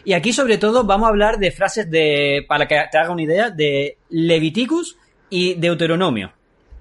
[0.05, 3.23] Y aquí sobre todo vamos a hablar de frases de, para que te haga una
[3.23, 4.99] idea, de Leviticus
[5.31, 6.33] y Deuteronomio.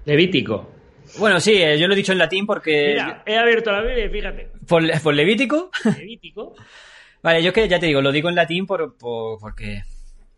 [0.06, 0.71] Levítico.
[1.18, 2.88] Bueno, sí, eh, yo lo he dicho en latín porque...
[2.90, 4.50] Mira, he abierto la Biblia y fíjate.
[4.66, 5.70] ¿Por, Levítico?
[5.98, 6.54] Levítico.
[7.22, 9.82] vale, yo que ya te digo, lo digo en latín por, por, porque,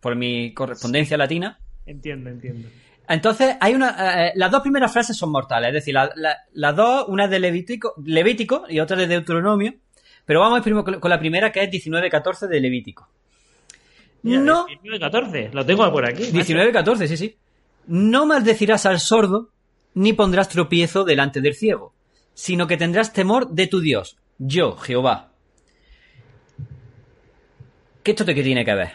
[0.00, 1.58] por mi correspondencia latina.
[1.86, 2.68] Entiendo, entiendo.
[3.08, 4.28] Entonces, hay una.
[4.28, 7.94] Eh, las dos primeras frases son mortales, es decir, las dos, una es de Levítico,
[8.04, 9.74] Levítico y otra de Deuteronomio.
[10.24, 13.06] Pero vamos primero con la primera, que es 19.14 de Levítico.
[14.22, 14.66] no.
[14.66, 16.24] 19.14, lo tengo por aquí.
[16.24, 17.36] 19.14, sí, sí.
[17.86, 19.50] No maldecirás al sordo,
[19.94, 21.94] ni pondrás tropiezo delante del ciego,
[22.34, 25.30] sino que tendrás temor de tu Dios, yo, Jehová.
[28.02, 28.92] ¿Qué esto te tiene que ver?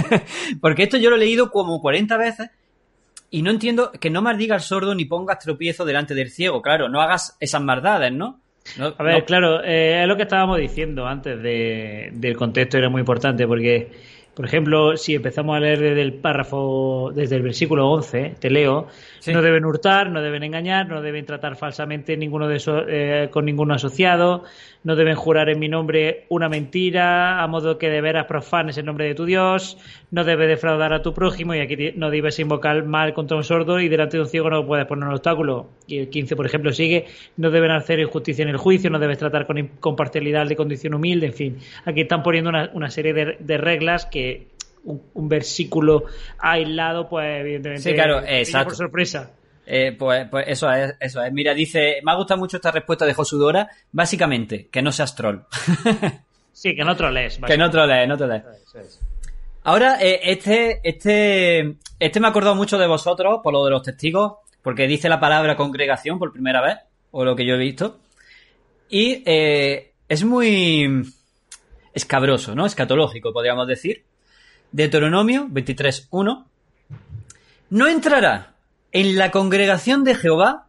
[0.60, 2.50] Porque esto yo lo he leído como 40 veces
[3.30, 6.60] y no entiendo que no maldiga al sordo ni pongas tropiezo delante del ciego.
[6.60, 8.40] Claro, no hagas esas maldades, ¿no?
[8.78, 13.46] a ver, claro, eh, es lo que estábamos diciendo antes del contexto, era muy importante
[13.46, 13.90] porque
[14.34, 18.88] por ejemplo, si empezamos a leer desde el párrafo, desde el versículo 11, te leo,
[19.26, 23.72] no deben hurtar, no deben engañar, no deben tratar falsamente ninguno de eh, con ningún
[23.72, 24.44] asociado,
[24.84, 28.84] no deben jurar en mi nombre una mentira, a modo que de veras profanes el
[28.84, 29.78] nombre de tu Dios,
[30.10, 33.80] no debes defraudar a tu prójimo y aquí no debes invocar mal contra un sordo
[33.80, 35.68] y delante de un ciego no puedes poner un obstáculo.
[35.86, 37.06] Y el 15, por ejemplo, sigue,
[37.36, 40.94] no deben hacer injusticia en el juicio, no debes tratar con, con parcialidad de condición
[40.94, 41.58] humilde, en fin.
[41.84, 44.48] Aquí están poniendo una, una serie de, de reglas que
[44.84, 46.04] un, versículo
[46.38, 48.68] aislado, pues evidentemente sí, claro, exacto.
[48.68, 49.30] por sorpresa.
[49.66, 51.32] Eh, pues, pues, eso es, eso es.
[51.32, 55.40] Mira, dice, me ha gustado mucho esta respuesta de Josudora, básicamente, que no seas troll.
[56.52, 57.38] sí, que no troles.
[57.46, 58.42] Que no troles, no troles.
[59.64, 63.82] Ahora, eh, este, este, este me ha acordado mucho de vosotros por lo de los
[63.82, 66.78] testigos, porque dice la palabra congregación por primera vez,
[67.12, 68.00] o lo que yo he visto.
[68.88, 71.04] Y eh, es muy
[71.94, 72.66] escabroso, ¿no?
[72.66, 74.04] Escatológico, podríamos decir.
[74.72, 76.44] Deuteronomio 23.1.
[77.70, 78.51] No entrará
[78.92, 80.66] en la congregación de Jehová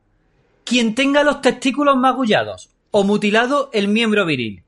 [0.63, 4.63] quien tenga los testículos magullados o mutilado el miembro viril.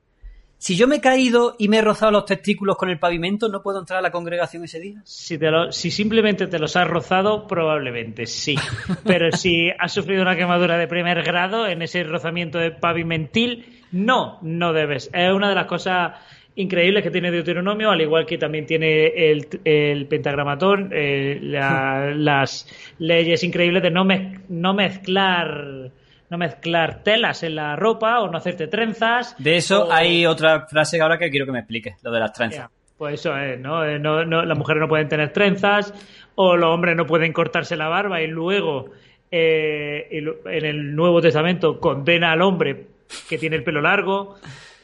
[0.58, 3.62] Si yo me he caído y me he rozado los testículos con el pavimento, ¿no
[3.62, 5.02] puedo entrar a la congregación ese día?
[5.04, 5.38] Si,
[5.70, 8.56] si simplemente te los has rozado, probablemente sí.
[9.04, 14.38] Pero si has sufrido una quemadura de primer grado en ese rozamiento de pavimentil, no,
[14.40, 15.10] no debes.
[15.12, 16.14] Es una de las cosas
[16.56, 22.66] increíbles que tiene Deuteronomio, al igual que también tiene el, el pentagramatón, eh, las
[22.98, 24.06] leyes increíbles de no,
[24.48, 25.90] no mezclar
[26.28, 29.36] no mezclar telas en la ropa o no hacerte trenzas.
[29.38, 32.68] De eso hay otra frase ahora que quiero que me expliques, lo de las trenzas.
[32.98, 33.84] pues eso es, ¿no?
[33.84, 35.94] Eh, no, no las mujeres no pueden tener trenzas
[36.34, 38.90] o los hombres no pueden cortarse la barba y luego
[39.30, 42.86] eh, en el Nuevo Testamento condena al hombre
[43.28, 44.36] que tiene el pelo largo.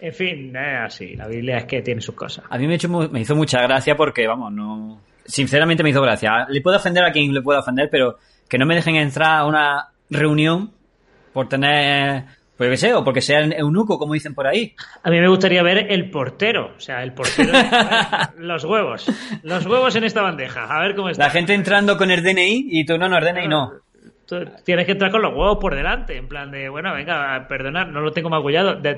[0.02, 1.14] En fin, es así.
[1.14, 2.44] La Biblia es que tiene sus cosas.
[2.50, 2.76] A mí me,
[3.08, 5.00] me hizo mucha gracia porque, vamos, no.
[5.24, 6.44] Sinceramente me hizo gracia.
[6.48, 9.46] Le puedo ofender a quien le pueda ofender, pero que no me dejen entrar a
[9.46, 10.72] una reunión
[11.32, 12.24] por tener.
[12.56, 14.74] Pues qué sé, o porque sea eunuco, como dicen por ahí.
[15.04, 17.52] A mí me gustaría ver el portero, o sea, el portero.
[18.38, 19.06] los huevos.
[19.44, 21.26] Los huevos en esta bandeja, a ver cómo está.
[21.26, 23.70] La gente entrando con el DNI y tú no, no, el DNI no
[24.64, 28.00] tienes que entrar con los huevos por delante, en plan de, bueno, venga, perdonad, no
[28.00, 28.76] lo tengo magullado.
[28.76, 28.94] De,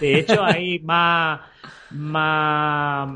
[0.00, 1.40] de, hecho, hay más,
[1.90, 3.10] más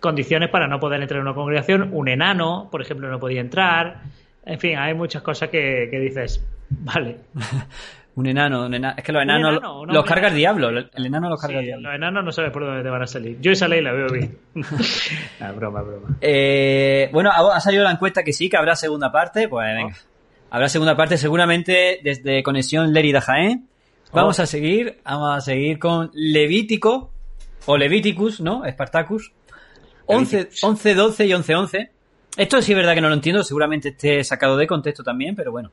[0.00, 1.90] condiciones para no poder entrar en una congregación.
[1.92, 4.02] Un enano, por ejemplo, no podía entrar.
[4.44, 7.18] En fin, hay muchas cosas que, dices, vale.
[8.14, 10.70] un, enano, es que los enanos los carga el diablo.
[10.70, 11.88] El enano los carga el diablo.
[11.88, 13.40] Los enanos no sabes por dónde te van a salir.
[13.40, 14.36] Yo esa ley la veo bien.
[15.40, 16.16] Ah, broma, broma.
[16.20, 19.48] Eh, bueno, ha salido la encuesta que sí, que habrá segunda parte.
[19.48, 19.94] Pues venga.
[20.50, 23.68] Habrá segunda parte seguramente desde Conexión Lerida Jaén.
[24.12, 24.42] Vamos oh.
[24.42, 27.12] a seguir, vamos a seguir con Levítico,
[27.66, 28.62] o Leviticus, ¿no?
[28.68, 29.32] Spartacus.
[30.06, 31.90] 11, 11, 12 y 11, 11.
[32.36, 35.52] Esto sí es verdad que no lo entiendo, seguramente esté sacado de contexto también, pero
[35.52, 35.70] bueno.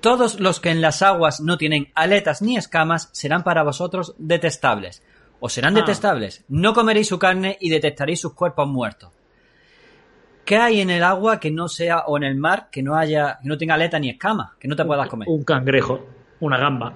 [0.00, 5.02] Todos los que en las aguas no tienen aletas ni escamas serán para vosotros detestables.
[5.40, 5.80] O serán ah.
[5.80, 6.44] detestables.
[6.48, 9.10] No comeréis su carne y detestaréis sus cuerpos muertos.
[10.44, 13.38] ¿Qué hay en el agua que no sea, o en el mar, que no haya,
[13.40, 15.28] que no tenga aleta ni escama, que no te puedas comer?
[15.28, 16.04] Un cangrejo,
[16.40, 16.94] una gamba.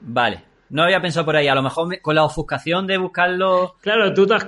[0.00, 0.44] Vale.
[0.70, 1.48] No había pensado por ahí.
[1.48, 3.76] A lo mejor con la ofuscación de buscarlo.
[3.80, 4.44] Claro, tú te has,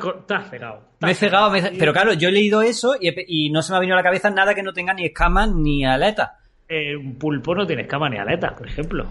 [0.48, 0.80] cegado.
[1.00, 3.96] me he cegado, pero claro, yo he leído eso y, no se me ha venido
[3.96, 6.38] a la cabeza nada que no tenga ni escamas ni aleta.
[6.68, 9.06] Eh, un pulpo no tiene escamas ni aleta, por ejemplo.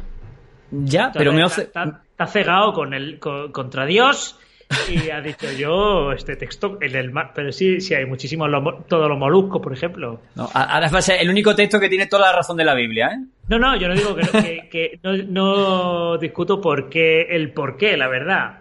[0.71, 4.39] Ya, pero me Está cegado con el, contra Dios
[4.89, 8.49] y ha dicho yo este texto en el mar, pero sí, sí hay muchísimos,
[8.88, 10.22] todos los moluscos, por ejemplo.
[10.36, 12.74] No, ahora va a ser el único texto que tiene toda la razón de la
[12.74, 13.26] Biblia, ¿eh?
[13.47, 18.59] No, no, yo no digo que, no, discuto por qué, el por qué, la verdad.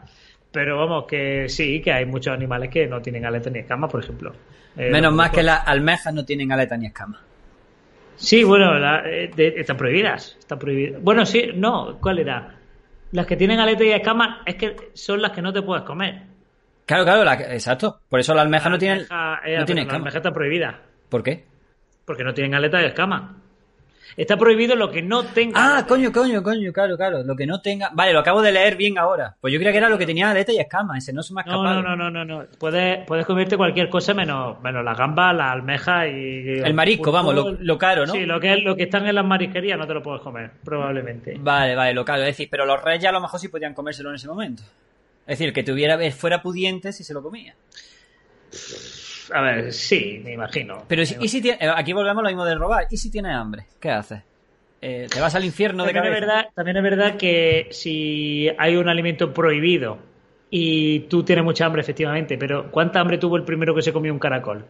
[0.53, 4.03] Pero vamos, que sí, que hay muchos animales que no tienen aleta ni escama, por
[4.05, 4.33] ejemplo.
[4.77, 7.21] Eh, Menos más que las almejas no tienen aleta ni escama.
[8.17, 8.73] Sí, bueno,
[9.05, 10.37] eh, están prohibidas.
[10.39, 11.03] Están prohibidas.
[11.03, 12.55] Bueno, sí, no, ¿cuál era?
[13.13, 16.23] Las que tienen aleta y escamas es que son las que no te puedes comer.
[16.87, 18.01] Claro, claro, exacto.
[18.09, 19.03] Por eso la almeja no tiene,
[19.45, 20.81] eh, no tiene La almeja está prohibida.
[21.09, 21.45] ¿Por qué?
[22.05, 23.44] Porque no tienen aleta y escamas.
[24.17, 25.79] Está prohibido lo que no tenga.
[25.79, 27.23] Ah, coño, coño, coño, claro, claro.
[27.23, 27.91] Lo que no tenga.
[27.93, 29.37] Vale, lo acabo de leer bien ahora.
[29.41, 30.97] Pues yo creía que era lo que tenía aleta y escama.
[30.99, 31.83] Ese no se me ha escapado.
[31.83, 32.47] No, no, no, no, no.
[32.59, 36.61] Puedes, puedes comerte cualquier cosa menos, menos la gamba, la almeja y.
[36.61, 38.13] El marisco, vamos, lo, caro, ¿no?
[38.13, 41.37] Sí, lo que, lo que están en las marisquerías no te lo puedes comer, probablemente.
[41.39, 42.23] Vale, vale, lo caro.
[42.23, 44.63] Es decir, pero los reyes a lo mejor sí podían comérselo en ese momento.
[45.27, 47.55] Es decir, que tuviera, fuera pudiente si se lo comía.
[49.33, 50.85] A ver, sí, me imagino.
[50.89, 52.87] Pero ¿y si tiene, aquí volvemos a lo mismo de robar.
[52.91, 53.67] ¿Y si tiene hambre?
[53.81, 54.23] ¿Qué haces?
[54.81, 56.25] Eh, te vas al infierno también de cabeza.
[56.25, 59.99] Es verdad, también es verdad que si hay un alimento prohibido
[60.51, 64.13] y tú tienes mucha hambre, efectivamente, pero ¿cuánta hambre tuvo el primero que se comió
[64.13, 64.65] un caracol?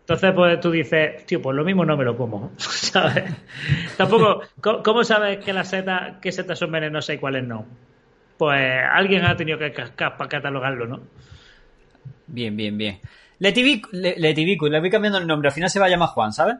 [0.00, 3.24] Entonces, pues tú dices, tío, pues lo mismo no me lo como, ¿sabes?
[3.96, 7.64] Tampoco, ¿cómo, sabes que las setas, qué setas son venenosas y cuáles no?
[8.36, 11.00] Pues alguien ha tenido que cascar para catalogarlo, ¿no?
[12.26, 13.00] Bien, bien, bien.
[13.38, 16.56] Letivicus, le voy cambiando el nombre, al final se va a llamar Juan, ¿sabes?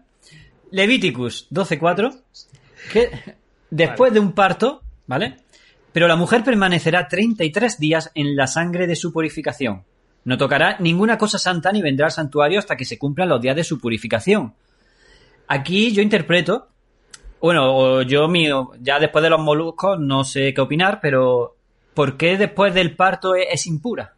[0.71, 2.21] Levíticus 12.4,
[2.93, 3.11] que
[3.71, 5.37] después de un parto, ¿vale?
[5.93, 9.85] Pero la mujer permanecerá 33 días en la sangre de su purificación.
[10.25, 13.55] No tocará ninguna cosa santa ni vendrá al santuario hasta que se cumplan los días
[13.55, 14.55] de su purificación.
[15.47, 16.69] Aquí yo interpreto,
[17.41, 21.57] bueno, yo mío, ya después de los moluscos no sé qué opinar, pero
[21.93, 24.15] ¿por qué después del parto es, impura?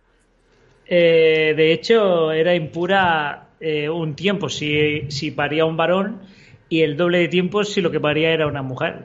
[0.89, 6.21] Eh, de hecho, era impura eh, un tiempo si, si paría un varón
[6.69, 9.05] y el doble de tiempo si lo que paría era una mujer.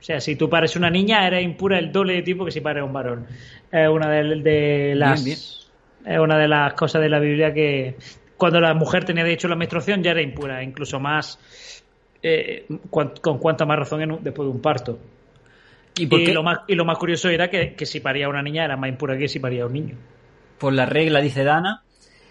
[0.00, 2.60] O sea, si tú pares una niña, era impura el doble de tiempo que si
[2.60, 3.26] pares un varón.
[3.70, 5.68] Es una de, las
[6.06, 7.96] una de las cosas de la Biblia que
[8.36, 11.38] cuando la mujer tenía de hecho la menstruación ya era impura, incluso más
[12.22, 14.98] eh, con, cuanta más razón después de un parto.
[15.98, 18.76] ¿Y, lo más, y lo más curioso era que, que si paría una niña era
[18.76, 19.96] más impura que si paría un niño.
[20.60, 21.82] Por la regla, dice Dana.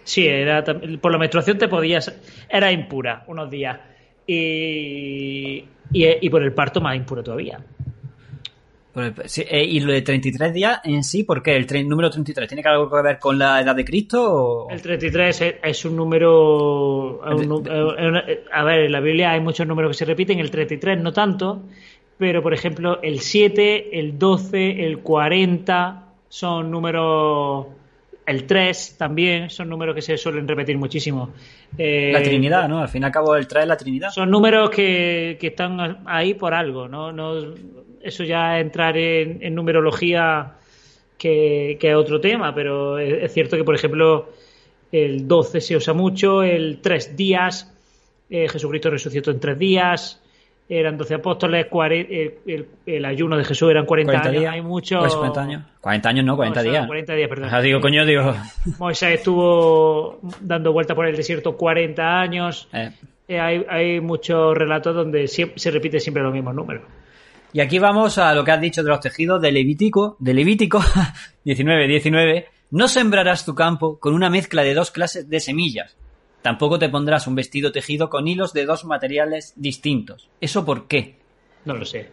[0.03, 2.15] Sí, era, por la menstruación te podías.
[2.49, 3.77] Era impura unos días
[4.25, 7.59] y, y, por el parto más impuro todavía.
[8.95, 11.55] Eh, ¿Y lo de 33 días en sí, por qué?
[11.55, 14.67] ¿El número 33 tiene que algo que ver con la edad de Cristo?
[14.69, 17.21] El 33 es, un número...
[17.23, 21.63] a ver, en la Biblia hay muchos números que se repiten, el 33 no tanto,
[22.17, 27.67] pero por ejemplo el 7, el 12, el 40 son números
[28.29, 31.33] el 3 también son números que se suelen repetir muchísimo.
[31.77, 32.79] Eh, la Trinidad, ¿no?
[32.79, 34.11] Al fin y al cabo el 3 es la Trinidad.
[34.11, 37.11] Son números que, que están ahí por algo, ¿no?
[37.11, 37.33] no
[38.01, 40.53] eso ya entrar en, numerología
[41.17, 44.29] que, es otro tema, pero es, cierto que, por ejemplo,
[44.91, 47.73] el 12 se usa mucho, el 3 días,
[48.29, 50.21] eh, Jesucristo resucitó en 3 días,
[50.69, 51.65] eran 12 apóstoles,
[52.85, 54.31] el, ayuno de Jesús eran 40, años.
[54.31, 54.53] Días.
[54.53, 54.99] Hay mucho...
[54.99, 55.63] 40 años.
[55.81, 56.85] 40 años no, 40 días.
[56.87, 57.49] 40 días, perdón.
[57.51, 58.35] Ah, digo, coño, digo.
[58.77, 62.69] Moisés estuvo dando vueltas por el desierto 40 años.
[62.71, 62.91] Eh.
[63.27, 66.83] Eh, hay, hay muchos relatos donde se repite siempre los mismos números.
[67.51, 70.79] Y aquí vamos a lo que has dicho de los tejidos de Levítico, de Levítico
[71.45, 72.47] 19, 19.
[72.71, 75.97] No sembrarás tu campo con una mezcla de dos clases de semillas
[76.41, 80.29] Tampoco te pondrás un vestido tejido con hilos de dos materiales distintos.
[80.39, 81.17] ¿Eso por qué?
[81.65, 82.09] No lo sé.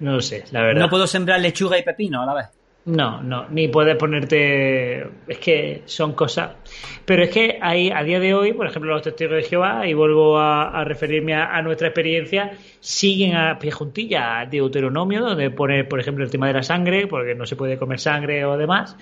[0.00, 0.82] No lo sé, la verdad.
[0.82, 2.46] ¿No puedo sembrar lechuga y pepino a la vez?
[2.86, 5.06] No, no, ni puedes ponerte.
[5.26, 6.50] Es que son cosas.
[7.06, 9.94] Pero es que hay, a día de hoy, por ejemplo, los testigos de Jehová, y
[9.94, 15.98] vuelvo a, referirme a, nuestra experiencia, siguen a pie juntilla a Deuteronomio, donde pone, por
[15.98, 18.98] ejemplo, el tema de la sangre, porque no se puede comer sangre o demás,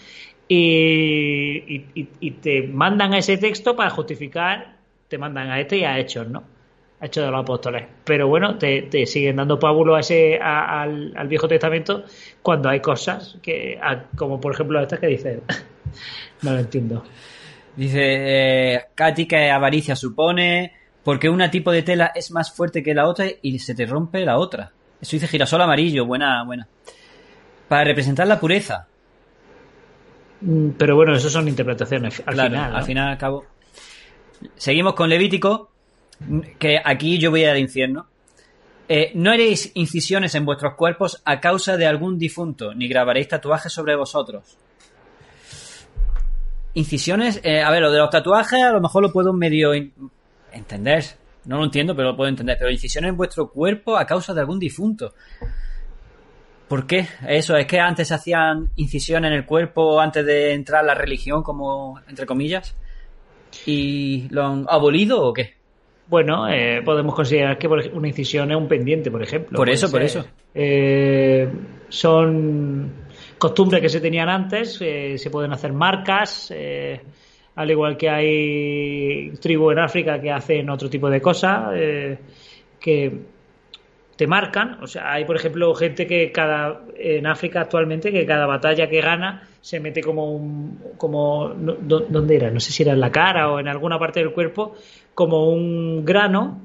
[0.49, 4.76] y, te mandan a ese texto para justificar,
[5.09, 6.43] te mandan a este y a Hechos, ¿no?
[7.01, 7.84] Hechos de los Apóstoles.
[8.05, 12.05] Pero bueno, te, siguen dando pábulo a ese, al, Viejo Testamento
[12.43, 13.78] cuando hay cosas que,
[14.16, 15.43] como por ejemplo estas que dicen.
[16.43, 17.05] no lo entiendo.
[17.74, 20.72] Dice eh, Katy que avaricia supone
[21.03, 24.24] porque una tipo de tela es más fuerte que la otra y se te rompe
[24.24, 24.72] la otra.
[25.01, 26.68] Eso dice girasol amarillo, buena, buena.
[27.68, 28.86] Para representar la pureza.
[30.43, 32.76] Mm, pero bueno, eso son interpretaciones al final.
[32.76, 33.45] Al final, al cabo.
[34.57, 35.70] Seguimos con Levítico,
[36.59, 38.07] que aquí yo voy al infierno.
[38.88, 43.72] Eh, no haréis incisiones en vuestros cuerpos a causa de algún difunto, ni grabaréis tatuajes
[43.72, 44.59] sobre vosotros.
[46.74, 49.72] Incisiones, eh, a ver, lo de los tatuajes a lo mejor lo puedo medio
[50.53, 51.05] entender.
[51.45, 52.57] No lo entiendo, pero lo puedo entender.
[52.59, 55.14] Pero incisiones en vuestro cuerpo a causa de algún difunto.
[56.73, 57.07] ¿Por qué?
[57.29, 60.95] Eso, es que antes se hacían incisiones en el cuerpo antes de entrar a la
[60.95, 62.75] religión, como entre comillas.
[63.66, 65.53] ¿Y lo han abolido o qué?
[66.07, 69.59] Bueno, eh, podemos considerar que una incisión es un pendiente, por ejemplo.
[69.59, 70.25] Por eso, por eso.
[70.55, 71.47] Eh,
[71.91, 72.91] son
[73.37, 76.55] costumbres que se tenían antes, eh, se pueden hacer marcas,
[77.55, 81.68] al igual que hay tribus en África que hacen otro tipo de cosas,
[82.81, 83.20] que
[84.23, 84.79] te marcan.
[84.81, 89.01] O sea, hay, por ejemplo, gente que cada en África actualmente que cada batalla que
[89.01, 92.49] gana se mete como un como ¿dónde era?
[92.53, 94.77] No sé si era en la cara o en alguna parte del cuerpo
[95.12, 96.61] como un grano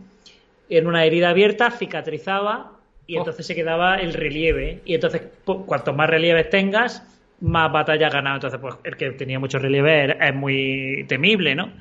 [0.70, 2.74] en una herida abierta cicatrizaba
[3.08, 3.22] y oh.
[3.22, 5.24] entonces se quedaba el relieve y entonces
[5.66, 7.02] cuanto más relieves tengas
[7.42, 11.72] más batalla ganado entonces pues el que tenía mucho relieve es muy temible no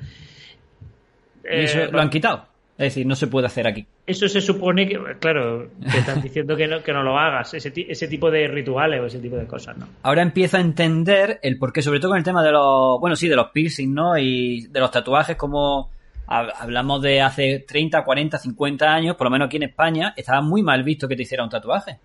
[1.43, 3.87] y eso eh, lo han quitado es decir, no se puede hacer aquí.
[4.05, 7.73] Eso se supone que, claro, que están diciendo que no, que no lo hagas, ese,
[7.75, 9.87] ese tipo de rituales o ese tipo de cosas, ¿no?
[10.03, 13.27] Ahora empiezo a entender el porqué, sobre todo con el tema de los, bueno, sí,
[13.27, 14.15] de los piercings, ¿no?
[14.17, 15.89] Y de los tatuajes, como
[16.27, 20.61] hablamos de hace 30, 40, 50 años, por lo menos aquí en España, estaba muy
[20.61, 21.97] mal visto que te hiciera un tatuaje.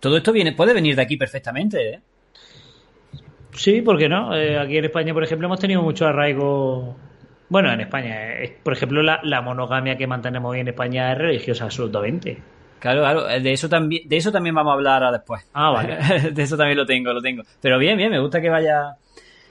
[0.00, 2.00] Todo esto viene, puede venir de aquí perfectamente, ¿eh?
[3.52, 4.36] Sí, ¿por qué no?
[4.36, 6.96] Eh, aquí en España, por ejemplo, hemos tenido mucho arraigo
[7.48, 8.30] bueno, en España,
[8.62, 12.38] por ejemplo, la, monogamia que mantenemos hoy en España es religiosa absolutamente.
[12.80, 15.42] Claro, claro, de eso también, de eso también vamos a hablar ahora después.
[15.52, 16.30] Ah, vale.
[16.32, 17.42] de eso también lo tengo, lo tengo.
[17.60, 18.96] Pero bien, bien, me gusta que vaya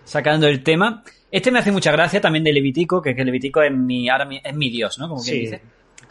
[0.03, 1.03] sacando el tema.
[1.31, 4.55] Este me hace mucha gracia también de Levitico, que, que Levitico es mi, ahora es
[4.55, 5.09] mi Dios, ¿no?
[5.09, 5.61] Como quien dice.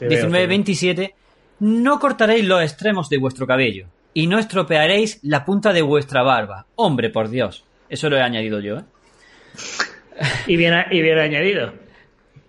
[0.00, 1.14] 19.27
[1.60, 6.66] No cortaréis los extremos de vuestro cabello y no estropearéis la punta de vuestra barba.
[6.76, 7.64] Hombre, por Dios.
[7.88, 8.84] Eso lo he añadido yo, ¿eh?
[10.46, 11.72] Y bien, y bien añadido.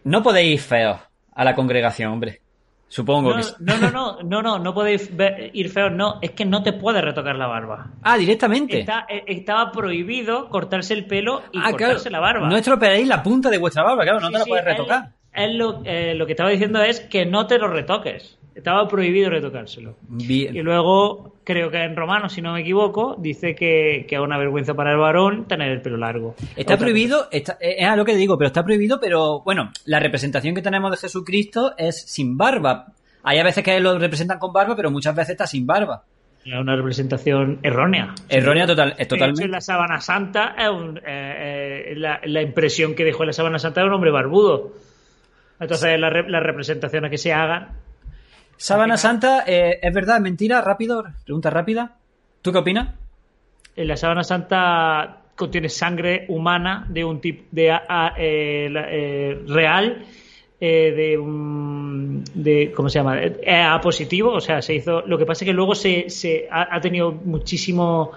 [0.04, 1.00] No podéis ir feos
[1.34, 2.42] a la congregación, hombre.
[2.88, 5.12] Supongo no, que no, no, no, no, no, no podéis
[5.54, 7.92] ir feos, no, es que no te puedes retocar la barba.
[8.04, 8.82] Ah, directamente.
[8.82, 12.48] Eh, estaba prohibido cortarse el pelo y ah, cortarse la barba.
[12.48, 15.12] No estropearéis la punta de vuestra barba, claro, no te la puedes retocar.
[15.50, 18.38] lo, eh, lo que estaba diciendo es que no te lo retoques.
[18.56, 19.98] Estaba prohibido retocárselo.
[20.08, 20.56] Bien.
[20.56, 24.38] Y luego, creo que en romano, si no me equivoco, dice que, que es una
[24.38, 26.36] vergüenza para el varón tener el pelo largo.
[26.56, 30.56] Está prohibido, está, es a lo que digo, pero está prohibido, pero bueno, la representación
[30.56, 32.94] que tenemos de Jesucristo es sin barba.
[33.24, 36.04] Hay a veces que lo representan con barba, pero muchas veces está sin barba.
[36.46, 38.16] una representación errónea.
[38.30, 39.44] Errónea total, totalmente.
[39.44, 40.70] en la sábana santa es
[41.06, 44.74] eh, eh, la, impresión que dejó en la sábana santa de un hombre barbudo.
[45.60, 47.84] Entonces las representaciones que se hagan.
[48.58, 50.20] Sábana santa, eh, ¿es verdad?
[50.20, 50.62] ¿Mentira?
[50.62, 51.98] Rápido, pregunta rápida.
[52.42, 52.94] ¿Tú qué opinas?
[53.76, 57.78] En la sábana santa contiene sangre humana de un tipo de
[59.48, 60.06] real
[60.60, 63.22] eh, de, un, de, ¿cómo se llama?
[63.22, 65.02] Eh, A positivo, o sea, se hizo.
[65.02, 68.12] Lo que pasa es que luego se, se ha, tenido muchísimo.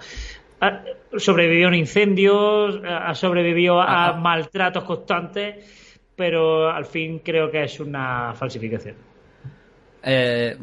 [1.16, 8.34] sobrevivió a incendios, ha sobrevivido a maltratos constantes, pero al fin creo que es una
[8.34, 8.94] falsificación.
[10.10, 10.56] Eh,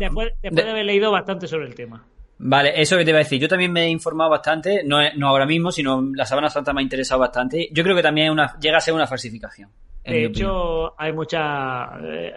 [0.00, 2.04] después, de, haber leído bastante sobre el tema.
[2.38, 3.40] Vale, eso que te iba a decir.
[3.40, 6.80] Yo también me he informado bastante, no, no ahora mismo, sino la Sabana Santa me
[6.80, 7.68] ha interesado bastante.
[7.72, 9.70] Yo creo que también una, llega a ser una falsificación.
[10.04, 12.32] De hecho, hay muchas eh,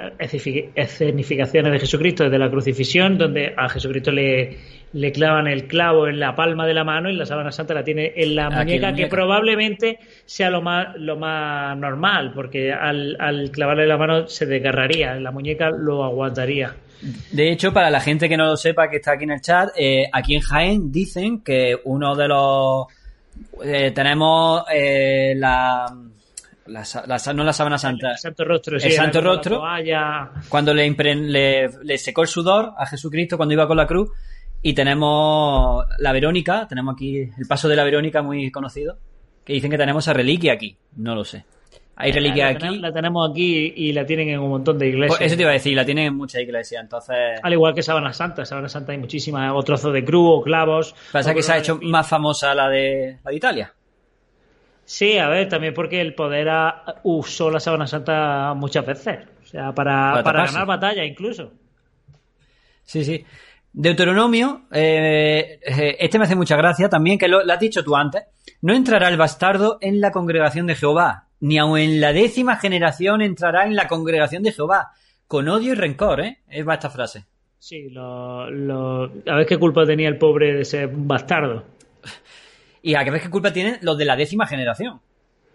[0.75, 4.57] escenificaciones de Jesucristo desde la crucifixión, donde a Jesucristo le,
[4.93, 7.83] le clavan el clavo en la palma de la mano y la sábana santa la
[7.83, 13.49] tiene en la muñeca, que probablemente sea lo más, lo más normal, porque al, al
[13.49, 16.75] clavarle la mano se desgarraría, la muñeca lo aguantaría.
[17.31, 19.69] De hecho, para la gente que no lo sepa, que está aquí en el chat,
[19.75, 22.85] eh, aquí en Jaén dicen que uno de los...
[23.63, 24.63] Eh, tenemos
[25.35, 25.85] la
[26.65, 26.83] la,
[27.33, 28.11] no la sábana santa.
[28.11, 29.61] El santo rostro, El santo rostro.
[30.49, 34.09] Cuando le, le, secó el sudor a Jesucristo cuando iba con la cruz.
[34.61, 38.97] Y tenemos la Verónica, tenemos aquí el paso de la Verónica muy conocido.
[39.43, 40.75] Que dicen que tenemos esa reliquia aquí.
[40.95, 41.45] No lo sé.
[41.97, 42.79] Hay reliquia aquí.
[42.79, 45.17] La tenemos aquí y la tienen en un montón de iglesias.
[45.17, 47.39] Pues eso te iba a decir, la tienen en muchas iglesias, entonces...
[47.41, 50.95] Al igual que Sábana Santa, Sábana Santa hay muchísimas, o trozo de cruz, o clavos...
[51.11, 53.73] Pasa que se ha hecho más famosa la de, la de Italia.
[54.85, 56.47] Sí, a ver, también porque el poder
[57.03, 59.19] usó la sábana santa muchas veces.
[59.43, 61.51] O sea, para, para, ganar batalla incluso.
[62.83, 63.25] Sí, sí.
[63.73, 68.23] Deuteronomio, eh, eh, este me hace mucha gracia también, que lo, has dicho tú antes.
[68.61, 73.21] No entrará el bastardo en la congregación de Jehová, ni aun en la décima generación
[73.21, 74.91] entrará en la congregación de Jehová.
[75.27, 76.39] Con odio y rencor, ¿eh?
[76.47, 77.25] Es esta frase.
[77.57, 79.03] Sí, lo, lo...
[79.03, 81.74] a ver qué culpa tenía el pobre de ser bastardo.
[82.85, 85.01] Y a qué vez qué culpa tienen los de la décima generación.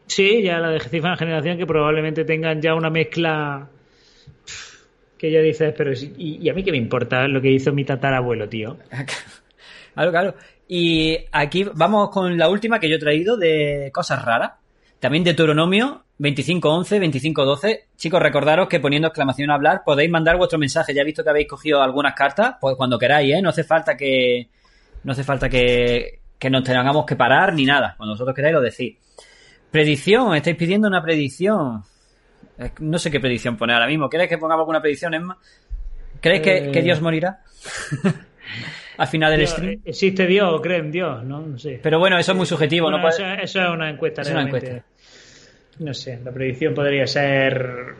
[0.09, 3.69] Sí, ya la décima generación que probablemente tengan ya una mezcla
[5.17, 8.49] que ya dices, pero y, a mí qué me importa lo que hizo mi tatarabuelo,
[8.49, 8.79] tío.
[9.95, 10.35] claro, claro.
[10.67, 14.55] Y aquí vamos con la última que yo he traído de cosas raras.
[14.99, 17.81] También de Deuteronomio 25.11, 25.12.
[17.97, 20.95] Chicos, recordaros que poniendo exclamación a hablar podéis mandar vuestro mensaje.
[20.95, 23.41] Ya he visto que habéis cogido algunas cartas, pues cuando queráis, ¿eh?
[23.41, 24.49] No hace falta que...
[25.05, 27.95] No hace falta que, que nos tengamos que parar ni nada.
[27.97, 28.97] Cuando vosotros queráis lo decís.
[29.71, 31.83] Predicción, estáis pidiendo una predicción.
[32.81, 34.09] No sé qué predicción poner ahora mismo.
[34.09, 35.39] ¿Quieres que pongamos alguna predicción, Emma?
[36.21, 36.83] ¿Crees que, eh.
[36.83, 37.41] Dios morirá?
[38.97, 39.81] Al final del stream.
[39.85, 41.23] ¿Existe Dios o cree en Dios?
[41.25, 41.79] No, sé.
[41.83, 42.91] Pero bueno, eso es muy subjetivo.
[42.91, 44.23] no eso, es una encuesta.
[44.23, 44.83] Es una encuesta.
[45.79, 47.95] No sé, la predicción podría ser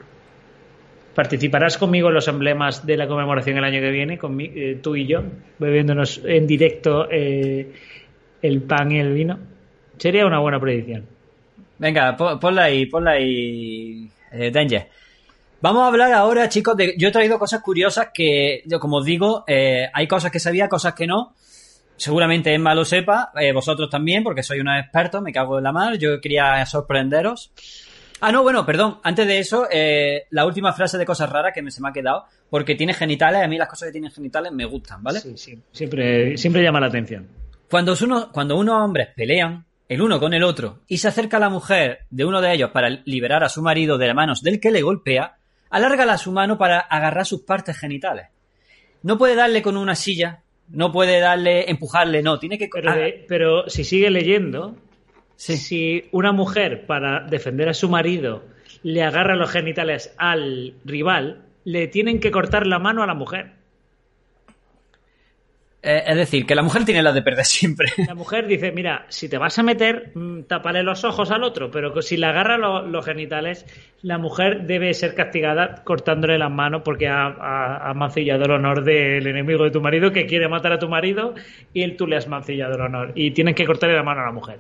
[1.15, 4.97] participarás conmigo en los emblemas de la conmemoración el año que viene, con eh, tú
[4.97, 5.23] y yo,
[5.59, 7.73] bebiéndonos en directo eh,
[8.43, 9.39] el pan y el vino.
[9.99, 11.07] Sería una buena predicción.
[11.79, 14.89] Venga, ponla ahí, ponla ahí, eh, Danger.
[15.63, 16.95] Vamos a hablar ahora, chicos, de...
[16.97, 20.69] Yo he traído cosas curiosas que, yo como os digo, eh, hay cosas que sabía,
[20.69, 21.35] cosas que no.
[21.97, 25.73] Seguramente Emma lo sepa, eh, vosotros también, porque soy un experto, me cago en la
[25.73, 25.99] mar.
[25.99, 27.53] Yo quería sorprenderos.
[28.23, 29.01] Ah, no, bueno, perdón.
[29.03, 31.93] Antes de eso, eh, la última frase de cosas raras que me, se me ha
[31.93, 35.21] quedado, porque tiene genitales, a mí las cosas que tienen genitales me gustan, ¿vale?
[35.21, 35.59] Sí, sí.
[35.73, 37.29] Siempre, siempre llama la atención.
[37.71, 41.41] Cuando, uno, cuando unos hombres pelean, el uno con el otro, y se acerca a
[41.41, 44.59] la mujer de uno de ellos para liberar a su marido de las manos del
[44.59, 45.37] que le golpea,
[45.71, 48.27] alárgala su mano para agarrar sus partes genitales.
[49.03, 52.69] No puede darle con una silla, no puede darle, empujarle, no, tiene que...
[52.73, 52.93] Pero,
[53.29, 54.75] pero si sigue leyendo,
[55.37, 58.43] si una mujer para defender a su marido
[58.83, 63.60] le agarra los genitales al rival, le tienen que cortar la mano a la mujer.
[65.83, 67.89] Eh, es decir, que la mujer tiene la de perder siempre.
[68.07, 71.71] La mujer dice, mira, si te vas a meter, mm, tapale los ojos al otro,
[71.71, 73.65] pero si le agarra los genitales,
[74.03, 79.65] la mujer debe ser castigada cortándole las manos porque ha, mancillado el honor del enemigo
[79.65, 81.35] de tu marido que quiere matar a tu marido
[81.73, 83.13] y él tú le has mancillado el honor.
[83.15, 84.59] Y tienen que cortarle la mano a la mujer.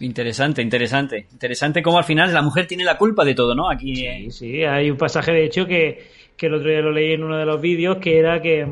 [0.00, 1.26] Interesante, interesante.
[1.32, 3.70] Interesante cómo al final la mujer tiene la culpa de todo, ¿no?
[3.70, 3.96] Aquí.
[3.96, 6.06] Sí, sí, hay un pasaje de hecho que,
[6.36, 8.66] que el otro día lo leí en uno de los vídeos que era que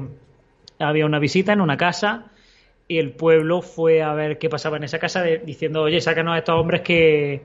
[0.79, 2.27] había una visita en una casa
[2.89, 6.39] y el pueblo fue a ver qué pasaba en esa casa diciendo, oye, sácanos a
[6.39, 7.43] estos hombres que,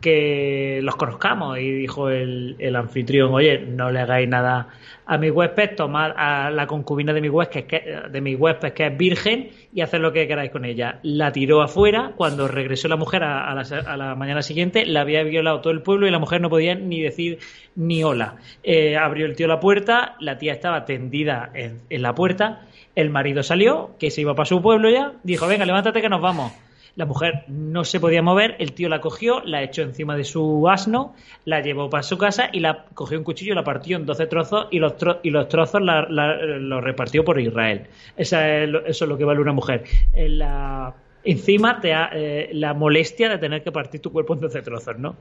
[0.00, 1.58] que los conozcamos.
[1.58, 4.68] Y dijo el, el anfitrión, oye, no le hagáis nada
[5.06, 8.86] a mi huésped, tomad a la concubina de mi huésped, que, de mi huésped, que
[8.86, 10.98] es virgen, y hacer lo que queráis con ella.
[11.02, 15.02] La tiró afuera, cuando regresó la mujer a, a, la, a la, mañana siguiente, la
[15.02, 17.38] había violado todo el pueblo y la mujer no podía ni decir
[17.76, 18.36] ni hola.
[18.62, 22.62] Eh, abrió el tío la puerta, la tía estaba tendida en, en la puerta,
[22.94, 26.22] el marido salió, que se iba para su pueblo ya, dijo, venga, levántate que nos
[26.22, 26.52] vamos.
[26.96, 30.68] La mujer no se podía mover, el tío la cogió, la echó encima de su
[30.68, 31.14] asno,
[31.44, 34.68] la llevó para su casa y la cogió un cuchillo, la partió en 12 trozos
[34.70, 37.88] y los, tro y los trozos la, la, los repartió por Israel.
[38.16, 39.84] Esa es lo, eso es lo que vale una mujer.
[40.12, 44.40] En la, encima te ha, eh, la molestia de tener que partir tu cuerpo en
[44.40, 45.16] 12 trozos, ¿no?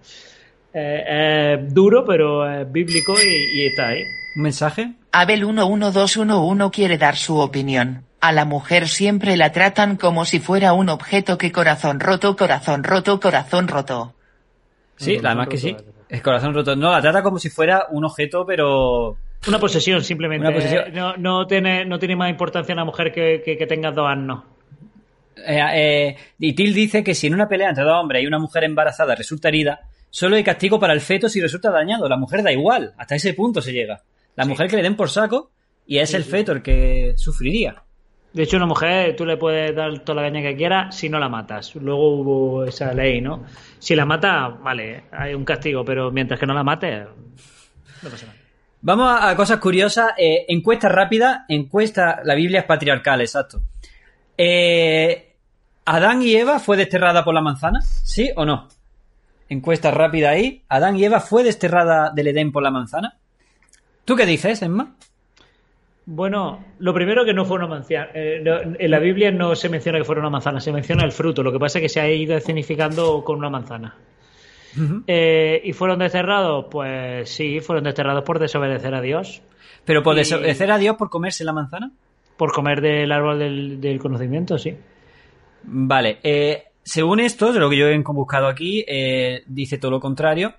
[0.74, 4.02] Eh, eh, duro, pero eh, bíblico y, y, está ahí.
[4.36, 4.94] ¿Un mensaje?
[5.12, 8.04] Abel 11211 quiere dar su opinión.
[8.24, 12.82] A la mujer siempre la tratan como si fuera un objeto que corazón roto, corazón
[12.82, 14.14] roto, corazón roto.
[14.96, 15.76] Sí, además que sí.
[16.08, 16.74] Es corazón roto.
[16.74, 19.18] No, la trata como si fuera un objeto, pero...
[19.46, 20.48] Una posesión, simplemente.
[20.48, 20.94] Una posesión.
[20.94, 24.44] No, no, tiene, no tiene más importancia una mujer que, que, que tenga dos años.
[25.46, 28.40] Eh, eh, y Till dice que si en una pelea entre dos hombres y una
[28.40, 32.08] mujer embarazada resulta herida, solo hay castigo para el feto si resulta dañado.
[32.08, 32.94] La mujer da igual.
[32.98, 34.02] Hasta ese punto se llega.
[34.38, 34.50] La sí.
[34.50, 35.52] mujer que le den por saco
[35.86, 37.83] y es sí, el feto el que sufriría.
[38.34, 41.20] De hecho, una mujer tú le puedes dar toda la caña que quieras si no
[41.20, 41.76] la matas.
[41.76, 43.44] Luego hubo esa ley, ¿no?
[43.78, 47.06] Si la mata, vale, hay un castigo, pero mientras que no la mate,
[48.02, 48.40] no pasa nada.
[48.82, 50.12] Vamos a, cosas curiosas.
[50.18, 51.46] Eh, encuesta rápida.
[51.48, 52.22] Encuesta.
[52.26, 53.62] La Biblia es patriarcal, exacto.
[54.38, 55.36] Eh,
[55.86, 57.82] ¿Adán y Eva fue desterrada por la manzana?
[57.82, 58.68] ¿Sí o no?
[59.48, 60.64] Encuesta rápida ahí.
[60.68, 63.18] ¿Adán y Eva fue desterrada del Edén por la manzana?
[64.04, 64.96] ¿Tú qué dices, Emma?
[66.06, 68.10] Bueno, lo primero que no fue una manzana.
[68.14, 68.44] Eh,
[68.78, 71.44] en la Biblia no se menciona que fuera una manzana, se menciona el fruto.
[71.44, 73.96] Lo que pasa es que se ha ido escenificando con una manzana.
[74.76, 75.04] Uh -huh.
[75.08, 76.66] eh, ¿Y fueron desterrados?
[76.70, 79.42] Pues sí, fueron desterrados por desobedecer a Dios.
[79.86, 80.20] ¿Pero por y...
[80.20, 81.92] desobedecer a Dios por comerse la manzana?
[82.38, 84.76] Por comer del árbol del, del conocimiento, sí.
[85.64, 86.18] Vale.
[86.24, 90.54] Eh, según esto, de lo que yo he buscado aquí, eh, dice todo lo contrario.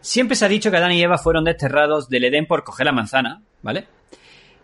[0.00, 2.92] Siempre se ha dicho que Adán y Eva fueron desterrados del Edén por coger la
[2.92, 3.86] manzana, ¿vale?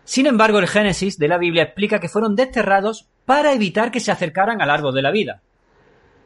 [0.09, 4.11] Sin embargo, el Génesis de la Biblia explica que fueron desterrados para evitar que se
[4.11, 5.43] acercaran al árbol de la vida,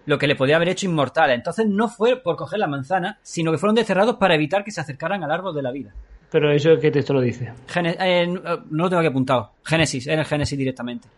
[0.05, 1.31] lo que le podía haber hecho inmortal.
[1.31, 4.79] Entonces no fue por coger la manzana, sino que fueron desterrados para evitar que se
[4.79, 5.93] acercaran al árbol de la vida.
[6.31, 7.51] Pero eso qué texto lo dice?
[7.67, 9.51] Gene eh, no lo tengo aquí apuntado.
[9.65, 11.09] Génesis, en el Génesis directamente.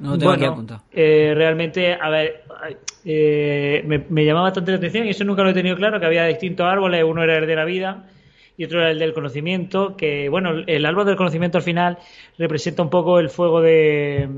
[0.00, 0.82] No lo tengo bueno, aquí apuntado.
[0.92, 2.44] Eh, realmente, a ver,
[3.06, 6.04] eh, me, me llamaba bastante la atención y eso nunca lo he tenido claro, que
[6.04, 8.04] había distintos árboles, uno era el de la vida
[8.56, 11.98] y otro era el del conocimiento, que bueno, el árbol del conocimiento al final
[12.38, 14.28] representa un poco el fuego de...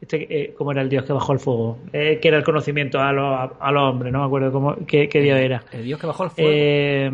[0.00, 1.78] Este, eh, ¿Cómo era el dios que bajó el fuego?
[1.92, 5.08] Eh, que era el conocimiento a los a lo hombres, no me acuerdo cómo, qué,
[5.08, 5.62] qué dios era.
[5.72, 6.50] ¿El dios que bajó el fuego?
[6.52, 7.10] Eh,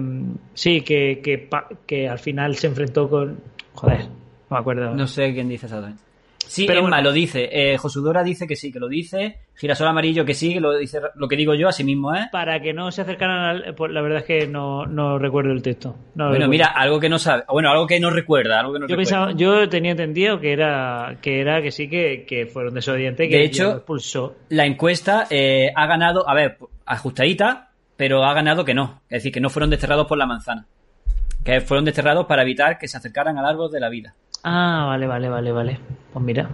[0.52, 1.48] sí, que, que,
[1.86, 3.38] que, al final se enfrentó con...
[3.72, 4.94] Joder, no me acuerdo.
[4.94, 6.02] No sé quién dice exactamente.
[6.46, 7.04] Sí, Pero Emma bueno.
[7.04, 7.48] lo dice.
[7.50, 9.38] Eh, Josudora dice que sí, que lo dice.
[9.56, 12.28] Girasol Amarillo que sí, que lo dice lo que digo yo, así mismo es.
[12.30, 13.74] Para que no se acercaran al.
[13.74, 15.96] Pues la verdad es que no, no recuerdo el texto.
[16.14, 16.50] No bueno, recuerdo.
[16.50, 17.44] mira, algo que no sabe.
[17.48, 18.60] Bueno, algo que no recuerda.
[18.60, 19.26] Algo que no yo, recuerda.
[19.26, 23.28] Pensaba, yo tenía entendido que era que era que sí, que, que fueron desobedientes.
[23.28, 24.36] Que de hecho, expulsó.
[24.48, 29.00] la encuesta eh, ha ganado, a ver, ajustadita, pero ha ganado que no.
[29.08, 30.66] Es decir, que no fueron desterrados por la manzana.
[31.44, 34.14] Que fueron desterrados para evitar que se acercaran al árbol de la vida.
[34.44, 35.78] Ah, vale, vale, vale, vale.
[36.12, 36.48] Pues mira.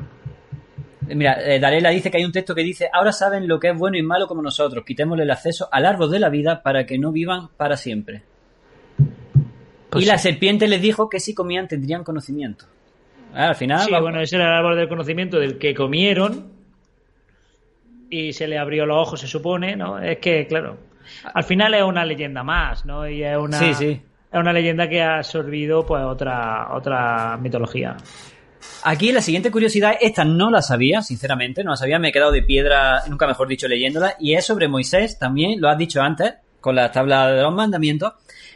[1.08, 3.76] Mira, eh, Darela dice que hay un texto que dice, ahora saben lo que es
[3.76, 6.98] bueno y malo como nosotros, quitémosle el acceso al árbol de la vida para que
[6.98, 8.22] no vivan para siempre.
[9.90, 10.12] Pues y sí.
[10.12, 12.66] la serpiente les dijo que si comían tendrían conocimiento.
[13.34, 13.80] Ah, al final...
[13.80, 14.00] Sí, va...
[14.00, 16.52] bueno, ese era el árbol del conocimiento del que comieron
[18.08, 19.98] y se le abrió los ojos, se supone, ¿no?
[19.98, 20.78] Es que, claro,
[21.34, 23.08] al final es una leyenda más, ¿no?
[23.08, 23.58] Y es una...
[23.58, 24.00] Sí, sí.
[24.32, 27.96] Es una leyenda que ha absorbido pues otra, otra mitología.
[28.84, 32.30] Aquí la siguiente curiosidad, esta no la sabía, sinceramente, no la sabía, me he quedado
[32.30, 36.34] de piedra, nunca mejor dicho, leyéndola, y es sobre Moisés, también lo has dicho antes,
[36.60, 38.12] con la tabla de los mandamientos,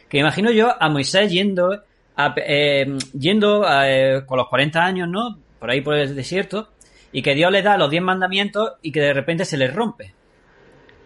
[0.07, 1.83] que imagino yo a Moisés yendo,
[2.15, 5.37] a, eh, yendo a, eh, con los 40 años, ¿no?
[5.59, 6.69] Por ahí por el desierto,
[7.11, 10.13] y que Dios le da los 10 mandamientos y que de repente se les rompe.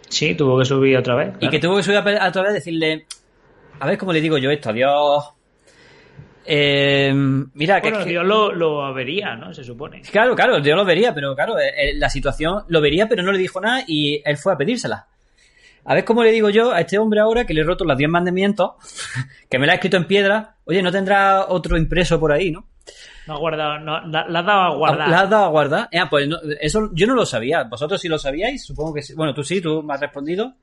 [0.09, 1.29] Sí, tuvo que subir otra vez.
[1.29, 1.45] Claro.
[1.45, 3.05] Y que tuvo que subir otra vez decirle,
[3.79, 5.33] a ver cómo le digo yo esto, a Dios
[6.51, 9.53] eh, mira, bueno, que, Dios lo, lo, vería, ¿no?
[9.53, 10.01] Se supone.
[10.01, 13.37] Claro, claro, Dios lo vería, pero claro, eh, la situación lo vería, pero no le
[13.37, 15.05] dijo nada y él fue a pedírsela.
[15.85, 17.95] A ver cómo le digo yo a este hombre ahora que le he roto los
[17.95, 18.71] 10 mandamientos,
[19.49, 22.65] que me la ha escrito en piedra, oye, no tendrá otro impreso por ahí, ¿no?
[23.27, 25.09] No ha guardado, no, la, la has dado a guardar.
[25.09, 25.89] La has dado a guardar.
[25.91, 27.63] Eh, pues no, eso yo no lo sabía.
[27.65, 29.13] Vosotros sí lo sabíais, supongo que sí.
[29.13, 30.55] Bueno, tú sí, tú me has respondido.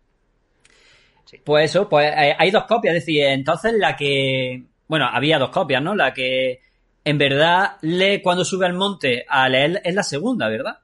[1.44, 4.62] Pues eso, pues eh, hay dos copias, es decir, entonces la que...
[4.88, 5.94] Bueno, había dos copias, ¿no?
[5.94, 6.60] La que
[7.04, 10.78] en verdad lee cuando sube al monte a leer es la segunda, ¿verdad?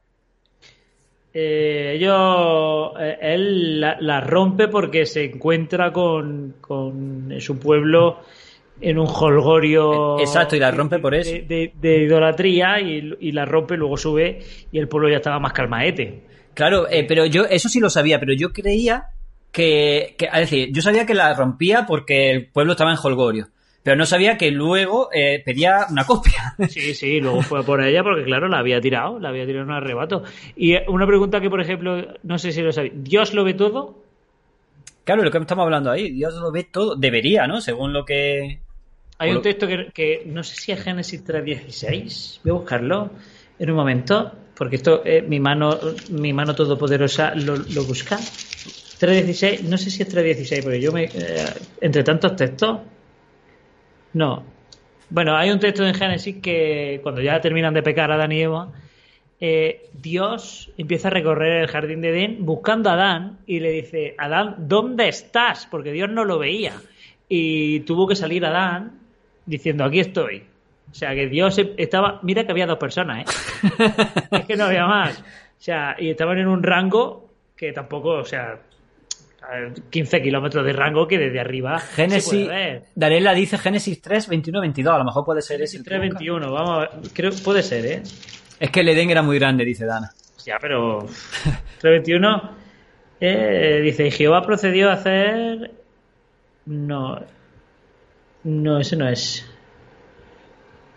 [1.35, 8.21] Eh, ellos, eh, él la, rompe porque se encuentra con, con su pueblo
[8.81, 10.19] en un holgorio.
[10.21, 11.31] Exacto, y la rompe por eso.
[11.47, 14.41] De, idolatría y, la rompe, luego sube
[14.71, 16.23] y el pueblo ya estaba más calmaete.
[16.55, 19.07] Claro, eh, pero yo, eso sí lo sabía, pero yo creía
[19.53, 23.49] que, que, es decir, yo sabía que la rompía porque el pueblo estaba en holgorio.
[23.83, 26.55] Pero no sabía que luego eh, pedía una copia.
[26.69, 29.71] Sí, sí, luego fue por ella porque, claro, la había tirado, la había tirado en
[29.71, 30.23] un arrebato.
[30.57, 33.99] Y una pregunta que, por ejemplo, no sé si lo sabéis, ¿Dios lo ve todo?
[35.05, 36.95] Claro, lo que estamos hablando ahí, Dios lo ve todo.
[36.95, 37.61] Debería, ¿no?
[37.61, 38.61] Según lo que...
[39.19, 43.11] Hay un texto que, no sé si es Génesis 3.16, voy a buscarlo
[43.59, 45.79] en un momento, porque esto eh, mi mano
[46.11, 48.19] mi mano todopoderosa lo, lo busca.
[49.03, 51.05] 3.16, no sé si es 3.16, porque yo me...
[51.05, 51.11] Eh,
[51.81, 52.79] entre tantos textos
[54.13, 54.45] no.
[55.11, 58.73] Bueno, hay un texto en Génesis que cuando ya terminan de pecar Adán y Eva,
[59.41, 64.15] eh, Dios empieza a recorrer el jardín de Edén buscando a Adán y le dice,
[64.19, 65.67] Adán, ¿dónde estás?
[65.71, 66.75] Porque Dios no lo veía.
[67.29, 69.01] Y tuvo que salir Adán
[69.47, 70.45] diciendo, aquí estoy.
[70.91, 72.21] O sea, que Dios estaba...
[72.23, 73.85] Mira que había dos personas, ¿eh?
[74.31, 75.19] es que no había más.
[75.19, 78.61] O sea, y estaban en un rango que tampoco, o sea,
[79.91, 82.49] 15 kilómetros de rango que desde arriba Génesis,
[82.95, 85.83] Darela dice Génesis 3, 21, 22, a lo mejor puede ser ese.
[85.83, 88.03] 3, 21, vamos a ver, creo, puede ser, ¿eh?
[88.59, 90.11] Es que el Edén era muy grande, dice Dana.
[90.45, 91.07] Ya, pero
[91.81, 92.57] 3, 21,
[93.21, 95.73] eh, dice, Jehová procedió a hacer...
[96.65, 97.19] No,
[98.45, 99.49] no, ese no es.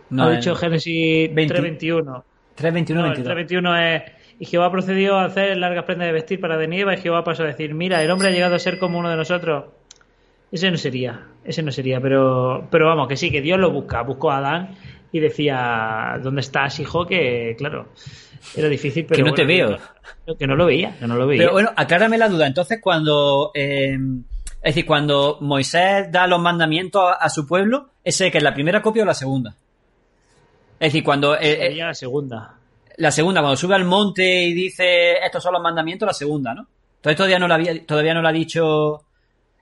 [0.09, 2.25] No, ha dicho Génesis 3, 21.
[2.55, 4.03] 3, 21, no, 3, 21 es
[4.39, 7.43] y Jehová procedió a hacer largas prendas de vestir para de nieve y Jehová pasó
[7.43, 9.65] a decir, mira, el hombre ha llegado a ser como uno de nosotros.
[10.51, 14.01] Ese no sería, ese no sería, pero, pero vamos, que sí, que Dios lo busca.
[14.01, 14.75] Buscó a Adán
[15.11, 17.05] y decía, ¿dónde estás, hijo?
[17.05, 17.89] Que, claro,
[18.55, 19.23] era difícil, pero...
[19.23, 19.77] Que no te veo.
[20.37, 21.43] Que, no lo veía, que no lo veía.
[21.43, 22.47] Pero bueno, aclárame la duda.
[22.47, 23.51] Entonces, cuando...
[23.53, 23.97] Eh,
[24.61, 28.81] es decir, cuando Moisés da los mandamientos a, su pueblo, ¿ese que es la primera
[28.81, 29.55] copia o la segunda?
[30.79, 31.37] Es decir, cuando...
[31.37, 32.55] Eh, sería la segunda.
[32.97, 36.67] La segunda, cuando sube al monte y dice estos son los mandamientos, la segunda, ¿no?
[36.97, 39.01] Entonces todavía no lo había, todavía no lo ha dicho.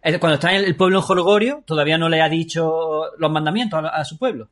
[0.02, 4.04] Cuando está en el pueblo en Jorgorio, todavía no le ha dicho los mandamientos a,
[4.04, 4.50] su pueblo.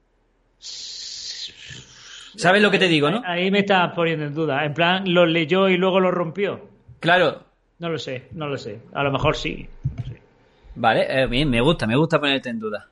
[0.60, 3.22] ¿Sabes lo que te digo, no?
[3.26, 4.66] Ahí me estás poniendo en duda.
[4.66, 6.70] En plan, los leyó y luego lo rompió.
[7.00, 7.44] Claro.
[7.80, 8.80] No lo sé, no lo sé.
[8.94, 9.68] A lo mejor sí.
[10.76, 12.88] Vale, eh, bien, me gusta, me gusta ponerte en duda.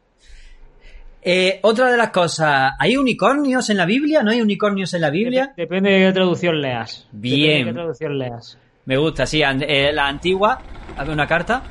[1.22, 4.24] Eh, otra de las cosas, ¿hay unicornios en la Biblia?
[4.24, 5.54] ¿No hay unicornios en la Biblia?
[5.56, 7.08] Depende de qué traducción leas.
[7.12, 7.66] Bien.
[7.66, 8.58] De qué traducción leas.
[8.86, 9.42] Me gusta, sí.
[9.44, 10.62] Eh, la antigua,
[11.08, 11.64] una carta.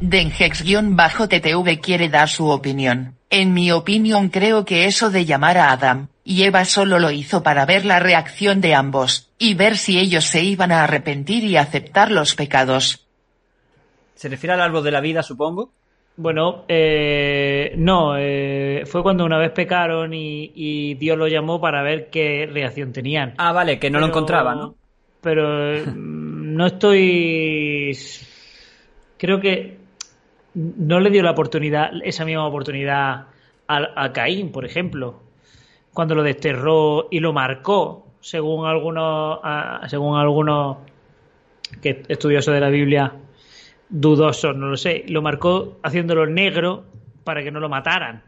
[0.00, 3.14] Dengex-TTV quiere dar su opinión.
[3.30, 7.42] En mi opinión creo que eso de llamar a Adam y Eva solo lo hizo
[7.42, 11.56] para ver la reacción de ambos, y ver si ellos se iban a arrepentir y
[11.56, 13.06] aceptar los pecados.
[14.16, 15.70] ¿Se refiere al árbol de la vida, supongo?
[16.18, 22.08] Bueno, eh, no, eh, fue cuando una vez pecaron y, Dios lo llamó para ver
[22.08, 23.34] qué reacción tenían.
[23.36, 24.74] Ah, vale, que no lo encontraba, ¿no?
[25.20, 25.44] Pero
[25.86, 27.96] mm, no estoy...
[29.18, 29.76] Creo que
[30.54, 33.26] no le dio la oportunidad, esa misma oportunidad
[33.68, 35.20] a, Caín, por ejemplo,
[35.92, 39.40] cuando lo desterró y lo marcó, según algunos,
[39.88, 40.78] según algunos
[41.82, 43.12] que estudiosos de la Biblia
[43.88, 45.04] dudoso, no lo sé.
[45.08, 46.84] Lo marcó haciéndolo negro
[47.24, 48.22] para que no lo mataran.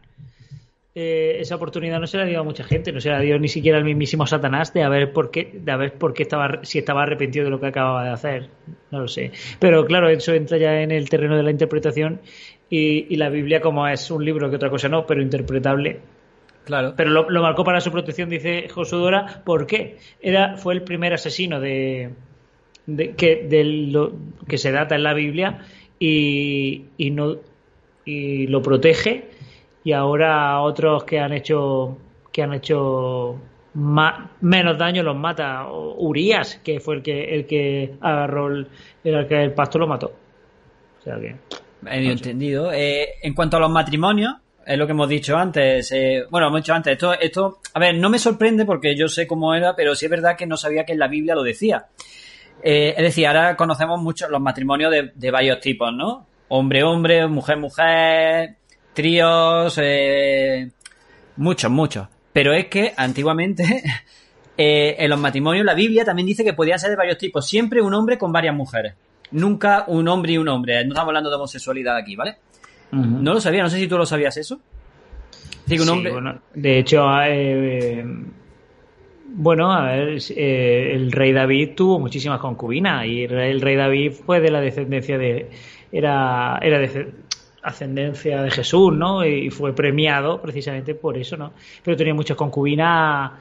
[0.95, 3.47] Eh, esa oportunidad no se la dio a mucha gente, no se la dio ni
[3.47, 6.59] siquiera al mismísimo Satanás de a ver por qué, de a ver por qué estaba,
[6.63, 8.49] si estaba arrepentido de lo que acababa de hacer,
[8.91, 9.31] no lo sé.
[9.59, 12.19] Pero claro, eso entra ya en el terreno de la interpretación
[12.69, 15.99] y, la Biblia como es un libro que otra cosa no, pero interpretable.
[16.65, 16.93] Claro.
[16.97, 19.97] Pero lo, lo marcó para su protección, dice Josudora, ¿por qué?
[20.19, 22.11] Era, fue el primer asesino de,
[23.15, 24.13] que, de lo,
[24.47, 25.59] que se data en la Biblia
[25.99, 27.37] y, y, no,
[28.05, 29.29] y lo protege
[29.83, 31.97] y ahora otros que han hecho
[32.31, 33.37] que han hecho
[33.73, 38.67] menos daño los mata Urias que fue el que el que agarró el,
[39.03, 40.13] el que el pasto lo mató
[40.99, 41.35] o sea que
[41.85, 44.35] entendido eh, en cuanto a los matrimonios
[44.69, 45.91] es lo que hemos dicho antes.
[45.91, 49.25] Eh, bueno, hemos dicho antes, esto, esto, a ver, no me sorprende porque yo sé
[49.25, 51.87] cómo era, pero sí es verdad que no sabía que en la Biblia lo decía.
[52.61, 56.27] Eh, es decir, ahora conocemos mucho los matrimonios de, varios tipos, ¿no?
[56.49, 58.55] Hombre-hombre, mujer-mujer,
[58.93, 60.69] tríos, eh,
[61.37, 62.07] muchos, muchos.
[62.33, 63.83] Pero es que antiguamente
[64.57, 67.81] eh, en los matrimonios la Biblia también dice que podían ser de varios tipos, siempre
[67.81, 68.93] un hombre con varias mujeres.
[69.31, 70.83] nunca un hombre y un hombre.
[70.85, 72.37] No estamos hablando de homosexualidad aquí, ¿vale?
[72.91, 74.59] No lo sabía, no sé si tú lo sabías eso.
[76.55, 78.03] de hecho, eh,
[79.31, 84.39] bueno, a ver, eh, el rey David tuvo muchísimas concubinas y el rey David fue
[84.39, 85.49] de la descendencia de.
[85.91, 87.07] Era, era de
[87.63, 89.25] ascendencia de Jesús, ¿no?
[89.25, 91.53] Y fue premiado precisamente por eso, ¿no?
[91.83, 93.31] Pero tenía muchas concubinas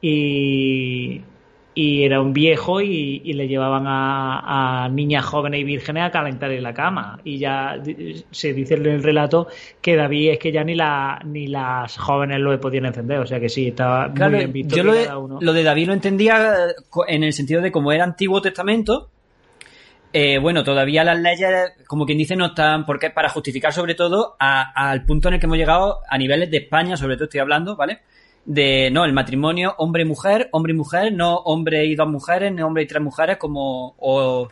[0.00, 1.20] y,
[1.74, 6.74] y era un viejo y, le llevaban a, niñas jóvenes y vírgenes a calentarle la
[6.74, 7.80] cama y ya
[8.30, 9.48] se dice en el relato
[9.80, 13.40] que David es que ya ni la ni las jóvenes lo podían encender o sea
[13.40, 15.08] que sí estaba muy bien visto yo lo de,
[15.40, 16.74] lo de David lo entendía eh,
[17.08, 19.08] en el sentido de como era Antiguo Testamento
[20.14, 24.36] eh, bueno, todavía las leyes, como quien dice, no están, porque para justificar sobre todo
[24.38, 27.76] al punto en el que hemos llegado a niveles de España, sobre todo estoy hablando,
[27.76, 28.00] ¿vale?
[28.44, 32.52] De no el matrimonio hombre y mujer hombre y mujer no hombre y dos mujeres
[32.52, 34.48] ni hombre y tres mujeres como o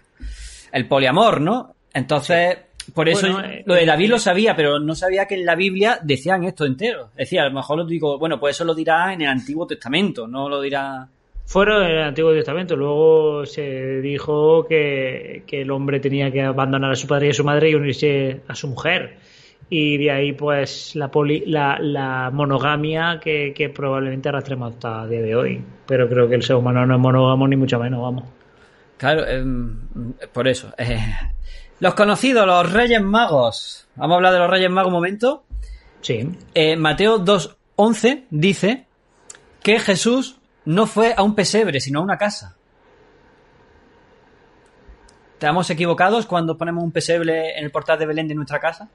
[0.72, 2.58] el poliamor no entonces
[2.94, 6.00] por eso eh, lo de David lo sabía pero no sabía que en la Biblia
[6.02, 7.10] decían esto entero.
[7.16, 10.26] Decía a lo mejor lo digo bueno pues eso lo dirá en el Antiguo Testamento
[10.26, 11.08] no lo dirá
[11.50, 12.76] fueron en el Antiguo Testamento.
[12.76, 17.34] Luego se dijo que, que, el hombre tenía que abandonar a su padre y a
[17.34, 19.16] su madre y unirse a su mujer
[19.72, 21.09] y de ahí pues la,
[21.80, 25.64] la, monogamia que, probablemente arrastremos hasta el día de hoy.
[25.86, 28.24] Pero creo que el ser humano no es monógamo ni mucho menos, vamos.
[28.97, 29.78] Claro, em,
[30.32, 30.74] por eso.
[30.76, 30.98] Eh,
[31.78, 33.86] los conocidos, los Reyes Magos.
[33.94, 35.44] Vamos a hablar de los Reyes Magos un momento.
[36.01, 36.28] Sí.
[36.52, 38.86] Eh, Mateo 2.11 dice
[39.62, 42.56] que Jesús no fue a un pesebre, sino a una casa.
[45.34, 48.90] ¿Estamos equivocados cuando ponemos un pesebre en el portal de Belén de nuestra casa?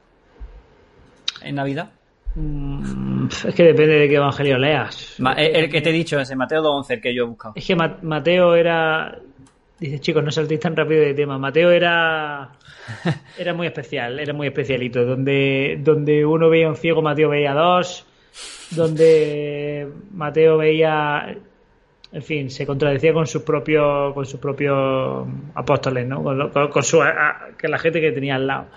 [1.45, 1.91] En Navidad?
[2.35, 5.17] Mm, es que depende de qué evangelio leas.
[5.38, 7.53] Eh, el, que te he dicho, ese Mateo 2.11, el que yo he buscado.
[7.55, 9.17] Es que Mateo era.
[9.80, 11.38] Dice, chicos, no saltéis tan rápido de tema.
[11.38, 12.51] Mateo era.
[13.38, 15.03] Era muy especial, era muy especialito.
[15.03, 18.05] Donde, donde uno veía un ciego, Mateo veía dos.
[18.69, 21.35] Donde Mateo veía.
[22.11, 26.23] En fin, se contradecía con sus propios con sus propios apóstoles, ¿no?
[26.23, 27.01] Con, su,
[27.57, 28.67] que la gente que tenía al lado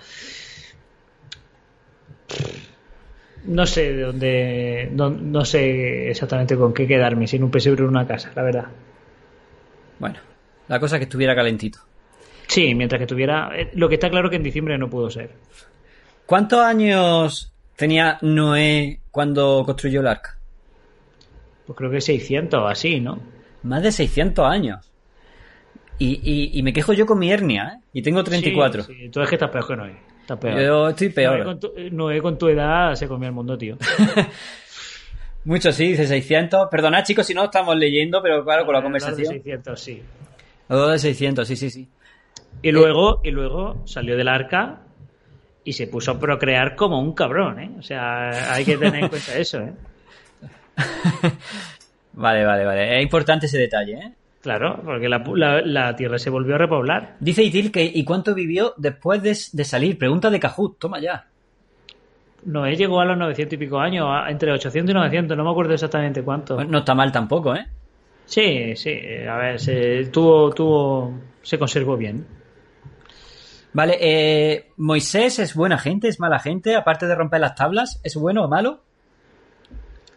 [3.45, 8.07] no sé de dónde, no, sé exactamente con qué quedarme, sin un pesebre en una
[8.07, 8.65] casa, la verdad.
[9.99, 10.19] Bueno,
[10.67, 11.79] la cosa es que estuviera calentito.
[12.47, 13.51] Sí, mientras que estuviera.
[13.55, 15.31] Eh, lo que está claro que en diciembre no pudo ser.
[16.25, 20.37] ¿Cuántos años tenía Noé cuando construyó el arca?
[21.65, 23.19] Pues creo que 600 o así, ¿no?
[23.63, 24.91] Más de 600 años.
[26.01, 27.83] Y, y, me quejo yo con mi hernia, ¿eh?
[27.91, 28.83] Y tengo 34.
[28.83, 29.09] Sí, sí.
[29.09, 30.08] tú es que estás peor que Noé.
[30.37, 31.39] Yo estoy peor.
[31.91, 33.77] No con, tu, edad se comió el mundo, tío.
[35.45, 36.67] Mucho, sí, dice 600.
[36.69, 39.27] Perdonad, chicos, si no estamos leyendo, pero claro, con la conversación.
[39.27, 40.03] de 600, sí.
[40.67, 41.87] Los de 600, sí, sí, sí.
[42.61, 44.81] Y luego, y luego salió del arca
[45.63, 47.71] y se puso a procrear como un cabrón, ¿eh?
[47.77, 49.73] O sea, hay que tener en cuenta eso, ¿eh?
[52.13, 52.97] vale, vale, vale.
[52.97, 54.13] Es importante ese detalle, ¿eh?
[54.41, 57.17] Claro, porque la, tierra se volvió a repoblar.
[57.19, 59.35] Dice Itil que ¿y cuánto vivió después de,
[59.65, 59.97] salir?
[59.97, 61.27] Pregunta de Cajut, toma ya.
[62.45, 65.73] Noé llegó a los 900 y pico años, entre 800 y 900, no me acuerdo
[65.73, 66.55] exactamente cuánto.
[66.55, 67.67] Pues no está mal tampoco, ¿eh?
[68.25, 68.97] Sí, sí,
[69.29, 72.25] a ver, se, tuvo, tuvo, se conservó bien.
[73.73, 78.15] Vale, eh, Moisés es buena gente, es mala gente, aparte de romper las tablas, ¿es
[78.15, 78.83] bueno o malo?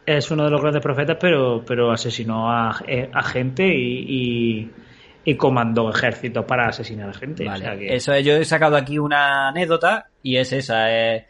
[0.07, 4.71] Es uno de los grandes profetas, pero, pero asesinó a, eh, gente y,
[5.37, 7.47] comandó ejércitos para asesinar a gente.
[7.81, 11.27] Eso yo he sacado aquí una anécdota y es esa, eh,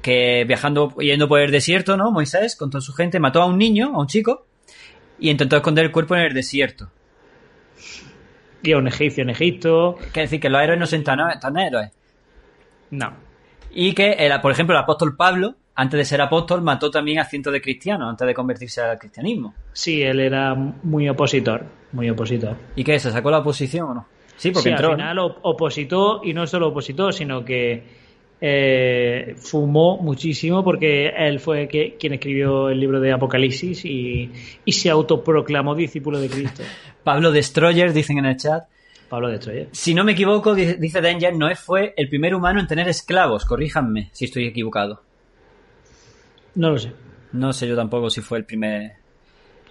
[0.00, 2.10] que viajando, yendo por el desierto, ¿no?
[2.10, 4.46] Moisés, con toda su gente, mató a un niño, a un chico,
[5.18, 6.90] y intentó esconder el cuerpo en el desierto.
[8.62, 9.96] Y a un egipcio en Egipto.
[10.12, 11.90] Quiere decir que los héroes no son tan, héroes.
[12.90, 13.14] No.
[13.70, 17.52] Y que, por ejemplo, el apóstol Pablo, antes de ser apóstol, mató también a cientos
[17.52, 19.54] de cristianos antes de convertirse al cristianismo.
[19.72, 22.56] Sí, él era muy opositor, muy opositor.
[22.74, 22.98] ¿Y qué?
[22.98, 24.06] ¿Se sacó la oposición o no?
[24.36, 27.82] Sí, porque entró, al final opositó y no solo opositó, sino que
[28.40, 34.30] eh, fumó muchísimo porque él fue quien escribió el libro de Apocalipsis y,
[34.66, 36.62] se autoproclamó discípulo de Cristo.
[37.04, 38.64] Pablo Destroyer, dicen en el chat.
[39.10, 39.68] Pablo Destroyer.
[39.72, 43.44] Si no me equivoco, dice Danger, Noé fue el primer humano en tener esclavos.
[43.44, 45.05] Corríjanme si estoy equivocado.
[46.56, 46.92] No lo sé.
[47.32, 48.92] No sé yo tampoco si fue el primer.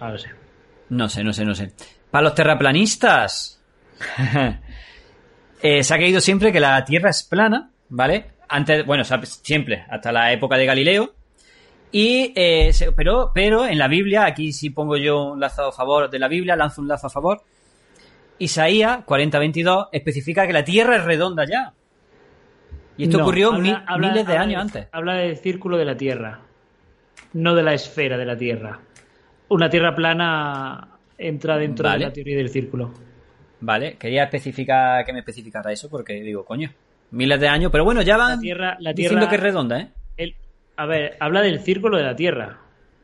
[0.00, 0.30] No lo sé.
[0.88, 1.72] No sé, no sé, no sé.
[2.10, 3.62] Para los terraplanistas.
[5.62, 8.26] Eh, se ha creído siempre que la Tierra es plana, ¿vale?
[8.48, 11.14] Antes, bueno, siempre, hasta la época de Galileo.
[11.90, 16.10] Y, eh, pero, pero en la Biblia, aquí sí pongo yo un lazo a favor
[16.10, 17.42] de la Biblia, lanzo un lazo a favor.
[18.38, 21.72] Isaías 40:22 especifica que la Tierra es redonda ya.
[22.98, 24.88] Y esto No, ocurrió habla- mi- habla- miles de habla años antes.
[24.92, 26.40] Habla del círculo de la Tierra,
[27.36, 28.78] no de la esfera de la Tierra.
[29.48, 30.88] Una Tierra plana
[31.18, 32.00] entra dentro Vale.
[32.00, 32.92] de la teoría del círculo.
[33.60, 36.70] Vale, quería especificar que me especificara eso porque digo, coño,
[37.10, 39.80] miles de años, pero bueno, ya van La Tierra, la diciendo tierra que es redonda,
[39.80, 39.88] ¿eh?
[40.16, 40.34] el-
[40.76, 42.58] a ver, habla del círculo de la Tierra.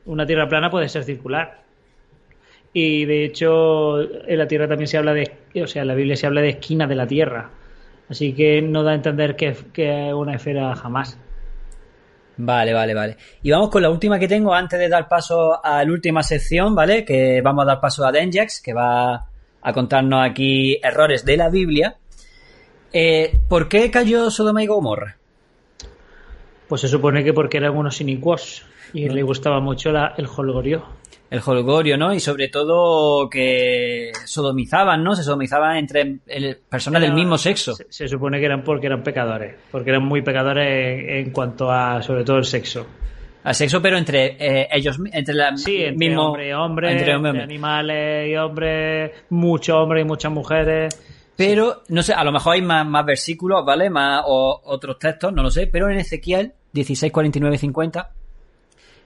[0.04, 1.62] Una Tierra plana puede ser circular.
[2.74, 5.30] Y de hecho, en la Tierra también se habla de,
[5.62, 7.50] o sea, en la Biblia se habla de esquinas de la Tierra.
[8.08, 11.18] Así que no da a entender que, que es una esfera jamás.
[12.36, 13.16] Vale, vale, vale.
[13.42, 16.74] Y vamos con la última que tengo antes de dar paso a la última sección,
[16.74, 17.04] ¿vale?
[17.04, 19.28] Que vamos a dar paso a Denjax, que va
[19.60, 21.96] a contarnos aquí errores de la Biblia.
[22.92, 25.16] Eh, ¿Por qué cayó Sodoma y Gomorra?
[26.68, 28.64] Pues se supone que porque eran unos inicuos
[28.94, 30.84] y le gustaba mucho la- el holgorio.
[31.32, 32.12] El holgorio, ¿no?
[32.12, 35.14] Y sobre todo que sodomizaban, ¿no?
[35.16, 37.74] Se sodomizaban entre el- personas del mismo sexo.
[37.74, 41.70] Se, se supone que eran porque eran pecadores, porque eran muy pecadores en, en cuanto
[41.72, 42.86] a, sobre todo, el sexo.
[43.44, 47.14] Al sexo, pero entre eh, ellos, entre la Sí, entre mismo, hombre y hombre, entre
[47.16, 47.44] hombre hombre.
[47.44, 51.02] animales y hombres, muchos hombres y muchas mujeres.
[51.34, 53.88] Pero, no sé, a lo mejor hay más, más versículos, ¿vale?
[53.90, 55.66] Más o otros textos, no lo sé.
[55.66, 58.10] Pero en Ezequiel 16, 49, 50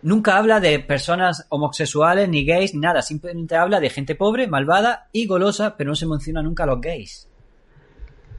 [0.02, 3.02] nunca habla de personas homosexuales, ni gays, ni nada.
[3.02, 6.80] Simplemente habla de gente pobre, malvada y golosa, pero no se menciona nunca a los
[6.80, 7.28] gays.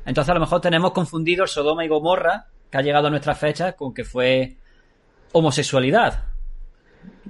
[0.06, 3.38] Entonces a lo mejor tenemos confundido el Sodoma y Gomorra, que ha llegado a nuestras
[3.38, 4.56] fechas, con que fue
[5.34, 6.24] homosexualidad.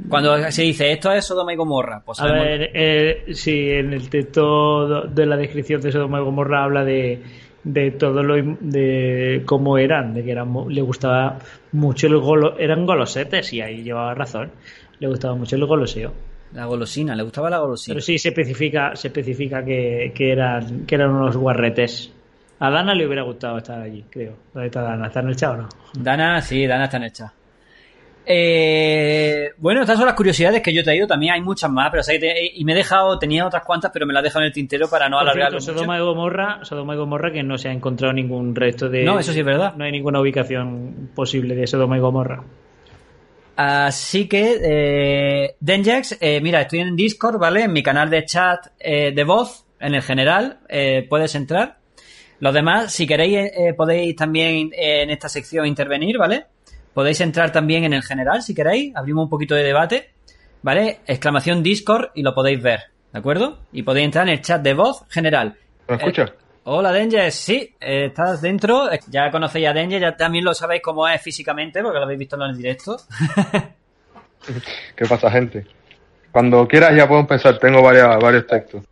[0.10, 4.10] Cuando se dice esto es Sodoma y Gomorra, pues A ver, eh, sí, en el
[4.10, 7.24] texto de la descripción de Sodoma y Gomorra habla de,
[7.68, 11.38] de todo lo de cómo eran, de que eran, le gustaba
[11.74, 14.52] mucho el golo, eran golosetes y ahí llevaba razón,
[15.00, 16.14] le gustaba mucho el goloseo.
[16.54, 17.94] la golosina, le gustaba la golosina.
[17.94, 22.12] Pero sí se especifica, se especifica que, que eran que eran unos guarretes.
[22.60, 24.34] A Dana le hubiera gustado estar allí, creo.
[24.54, 25.08] ¿Dónde está Dana?
[25.08, 25.70] ¿Está en el chat o no?
[25.94, 27.37] Dana, sí, Dana está en el chat.
[28.30, 31.08] Eh, bueno, estas son las curiosidades que yo he traído.
[31.08, 33.90] También hay muchas más, pero sé que te- y me he dejado, tenía otras cuantas,
[33.94, 35.62] pero me las he dejado en el tintero para no alargarlo.
[35.62, 39.18] Sodoma y Gomorra, Sodoma y Gomorra que no se ha encontrado ningún resto de No,
[39.20, 39.74] eso sí es verdad.
[39.78, 42.44] No hay ninguna ubicación posible de Sodoma y Gomorra.
[43.56, 47.64] Así que, eh, Denjax, eh, mira, estoy en Discord, ¿vale?
[47.64, 51.78] En mi canal de chat eh, de voz, en el general, eh, puedes entrar.
[52.40, 56.46] Los demás, si queréis, eh, podéis también eh, en esta sección intervenir, ¿vale?
[56.98, 58.92] Podéis entrar también en el general, si queréis.
[58.96, 60.16] Abrimos un poquito de debate,
[60.64, 61.02] ¿vale?
[61.06, 62.80] Exclamación Discord y lo podéis ver,
[63.14, 63.60] ¿de acuerdo?
[63.72, 65.56] Y podéis entrar en el chat de voz general.
[65.88, 66.34] ¿Me escuchas?
[66.64, 67.36] Hola, Denjes.
[67.36, 68.92] Sí, eh, estás dentro.
[68.92, 72.18] Eh, Ya conocéis a Denjes, ya también lo sabéis cómo es físicamente, porque lo habéis
[72.18, 72.98] visto en el directo.
[74.96, 75.68] ¿Qué pasa, gente?
[76.32, 78.84] Cuando quieras ya puedo empezar, tengo varias, varios textos.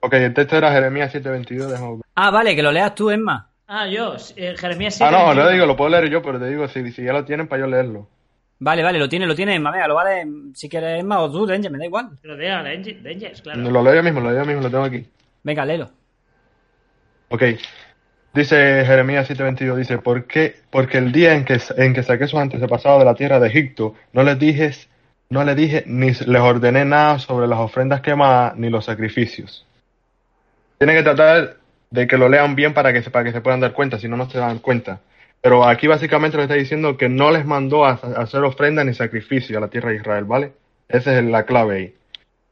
[0.00, 2.00] Ok, el texto era Jeremías 7.22, déjame ver.
[2.16, 3.49] ah, vale, que lo leas tú, Emma.
[3.72, 5.44] Ah, yo, eh, Jeremías Ah, 7, no, 21.
[5.44, 7.60] lo digo, lo puedo leer yo, pero te digo, si, si ya lo tienen, para
[7.60, 8.08] yo leerlo.
[8.58, 9.52] Vale, vale, lo tiene, lo tiene.
[9.60, 10.26] Venga, lo vale.
[10.54, 12.10] Si quieres Emma o tú, Denjes, me da igual.
[12.24, 13.60] Lo de Dangers, claro.
[13.60, 15.06] Lo leo yo mismo, lo leo yo mismo, lo tengo aquí.
[15.44, 15.88] Venga, léelo.
[17.28, 17.42] Ok.
[18.34, 20.56] Dice Jeremías 7:22, dice, ¿por qué?
[20.70, 23.94] Porque el día en que, en que saqué sus antepasados de la tierra de Egipto,
[24.12, 24.72] no les dije,
[25.30, 29.64] no les dije, ni les ordené nada sobre las ofrendas quemadas, ni los sacrificios.
[30.78, 31.56] Tienen que tratar
[31.90, 34.08] de que lo lean bien para que, se- para que se puedan dar cuenta, si
[34.08, 35.00] no, no se dan cuenta.
[35.42, 38.94] Pero aquí básicamente le está diciendo que no les mandó a, a hacer ofrenda ni
[38.94, 40.52] sacrificio a la tierra de Israel, ¿vale?
[40.88, 41.94] Esa es la clave ahí.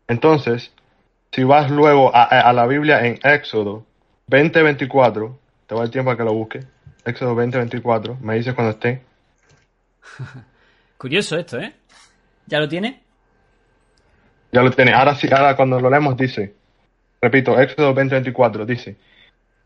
[0.09, 0.73] Entonces,
[1.33, 3.85] si vas luego a, a- a la Biblia en Éxodo
[4.31, 5.37] 20:24,
[5.67, 6.61] te voy a dar tiempo a que lo busque.
[7.05, 9.03] Éxodo 20:24, me dices cuando esté.
[10.99, 11.73] Curioso esto, ¿eh?
[12.47, 13.03] ¿Ya lo tiene?
[14.51, 14.95] Ya lo tiene.
[14.95, 16.55] Ahora sí, ahora cuando lo leemos dice,
[17.21, 18.97] repito, Éxodo 20:24 dice,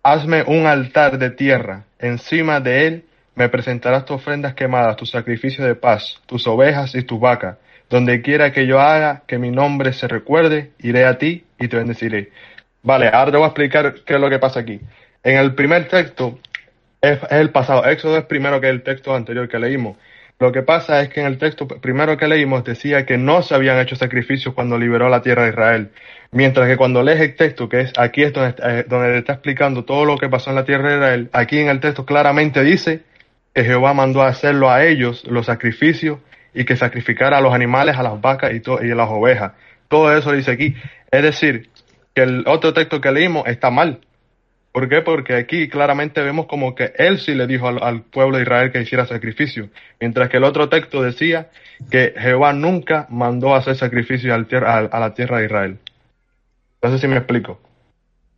[0.02, 3.04] hazme un altar de tierra, encima de él
[3.34, 7.56] me presentarás tus ofrendas quemadas, tus sacrificios de paz, tus ovejas y tus vacas.
[7.88, 11.76] Donde quiera que yo haga que mi nombre se recuerde, iré a ti y te
[11.76, 12.30] bendeciré.
[12.82, 14.80] Vale, ahora te voy a explicar qué es lo que pasa aquí.
[15.22, 16.38] En el primer texto
[17.00, 17.84] es, es el pasado.
[17.84, 19.96] Éxodo es primero que el texto anterior que leímos.
[20.42, 23.54] Lo que pasa es que en el texto primero que leímos decía que no se
[23.54, 25.90] habían hecho sacrificios cuando liberó la tierra de Israel.
[26.32, 30.04] Mientras que cuando lees el texto, que es aquí donde, eh, donde está explicando todo
[30.04, 33.02] lo que pasó en la tierra de Israel, aquí en el texto claramente dice
[33.54, 36.18] que Jehová mandó a hacerlo a ellos los sacrificios
[36.52, 39.52] y que sacrificara a los animales, a las vacas y, y a las ovejas.
[39.86, 40.74] Todo eso dice aquí.
[41.12, 41.70] Es decir,
[42.16, 44.00] que el otro texto que leímos está mal.
[44.72, 45.02] ¿Por qué?
[45.02, 48.72] Porque aquí claramente vemos como que él sí le dijo al, al pueblo de Israel
[48.72, 49.68] que hiciera sacrificio,
[50.00, 51.50] mientras que el otro texto decía
[51.90, 55.78] que Jehová nunca mandó a hacer sacrificio al tierra, a, a la tierra de Israel.
[56.82, 57.60] No sé si me explico.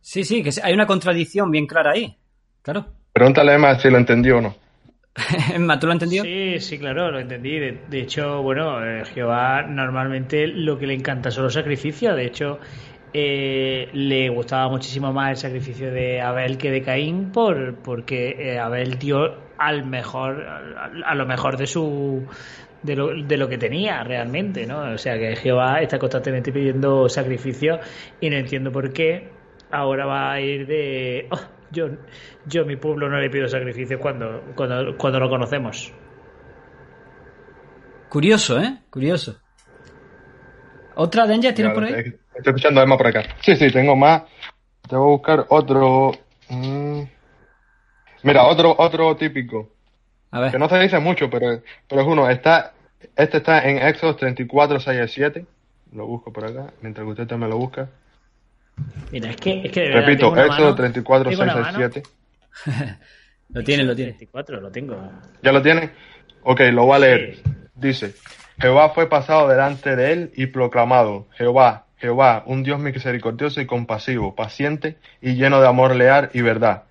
[0.01, 2.15] Sí, sí, que hay una contradicción bien clara ahí.
[2.61, 2.85] Claro.
[3.13, 4.55] Pregúntale a Emma si lo entendió o no.
[5.53, 6.25] Emma, ¿tú lo has entendido?
[6.25, 7.57] Sí, sí, claro, lo entendí.
[7.57, 12.15] De, de hecho, bueno, eh, Jehová normalmente lo que le encanta son los sacrificios.
[12.15, 12.59] De hecho,
[13.17, 18.59] eh, le gustaba muchísimo más el sacrificio de Abel que de Caín por, porque eh,
[18.59, 22.27] Abel dio al mejor a, a lo mejor de su
[22.83, 24.79] de lo, de lo que tenía realmente, ¿no?
[24.93, 27.79] O sea que Jehová está constantemente pidiendo sacrificio
[28.19, 29.29] y no entiendo por qué
[29.71, 31.39] ahora va a ir de "Oh,
[31.71, 31.87] yo
[32.45, 35.93] yo a mi pueblo no le pido sacrificio cuando cuando cuando lo conocemos.
[38.09, 38.77] Curioso, ¿eh?
[38.89, 39.39] Curioso.
[40.95, 42.13] ¿Otra Danger tienes por ahí?
[42.35, 43.23] Estoy escuchando a Emma por acá.
[43.41, 44.23] Sí, sí, tengo más.
[44.87, 46.11] Te voy a buscar otro.
[46.49, 47.01] mm.
[48.23, 49.69] Mira, otro, otro típico.
[50.31, 50.51] A ver.
[50.51, 52.29] Que no se dice mucho, pero, pero es uno.
[52.29, 52.73] Está,
[53.15, 55.45] este está en Éxodo 34, 6 al 7.
[55.93, 57.87] Lo busco por acá, mientras que usted también lo busca.
[59.11, 61.77] Mira, es que es que de verdad Repito, mano- 34, tengo 6 una al mano-
[61.93, 62.03] 7.
[63.49, 64.11] Lo tiene, lo tiene.
[64.13, 64.97] 34, lo tengo.
[65.43, 65.91] ¿Ya lo tiene?
[66.43, 67.35] Ok, lo voy a leer.
[67.35, 67.51] Sí.
[67.75, 68.13] Dice,
[68.59, 74.35] Jehová fue pasado delante de él y proclamado, Jehová, Jehová, un Dios misericordioso y compasivo,
[74.35, 76.83] paciente y lleno de amor leal y verdad,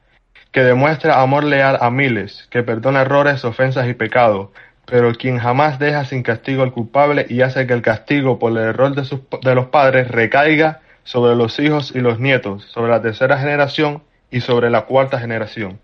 [0.51, 4.49] que demuestra amor leal a miles, que perdona errores, ofensas y pecados,
[4.87, 8.59] pero quien jamás deja sin castigo al culpable y hace que el castigo por el
[8.59, 13.03] error de, sus, de los padres recaiga sobre los hijos y los nietos, sobre la
[13.03, 15.81] tercera generación y sobre la cuarta generación.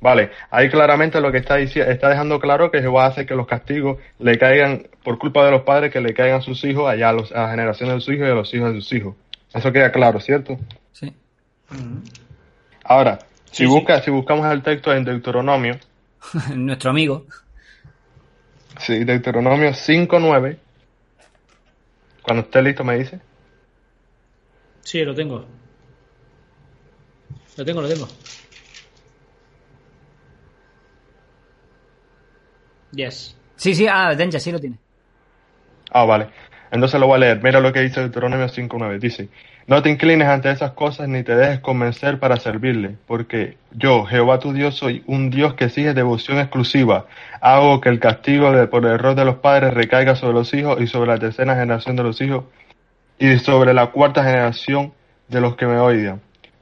[0.00, 3.46] Vale, ahí claramente lo que está diciendo, está dejando claro que Jehová hace que los
[3.46, 7.10] castigos le caigan por culpa de los padres, que le caigan a sus hijos, allá
[7.10, 9.14] a, los- a la generación de sus hijos y a los hijos de sus hijos.
[9.52, 10.56] Eso queda claro, ¿cierto?
[10.92, 11.12] Sí.
[13.52, 15.78] Si, Sí, busca, si buscamos el texto en Deuteronomio,
[16.54, 17.26] Nuestro amigo.
[18.78, 20.56] sí, Deuteronomio 5.9,
[22.22, 23.20] cuando esté listo me dice.
[24.82, 25.44] Sí, lo tengo.
[27.56, 28.08] Lo tengo, lo tengo.
[32.92, 33.36] Yes.
[33.56, 34.76] Sí, sí, ah, Danger sí lo tiene.
[35.92, 36.28] Ah, vale.
[36.70, 37.42] Entonces lo voy a leer.
[37.42, 38.98] Mira lo que dice Deuteronomio 5.9.
[39.00, 39.28] Dice,
[39.66, 44.38] no te inclines ante esas cosas ni te dejes convencer para servirle, porque yo, Jehová
[44.38, 47.06] tu Dios, soy un Dios que exige devoción exclusiva.
[47.40, 50.80] Hago que el castigo de- por el error de los padres recaiga sobre los hijos
[50.80, 52.44] y sobre la tercera generación de los hijos
[53.18, 54.92] y sobre la cuarta generación
[55.28, 56.20] de los que me odian.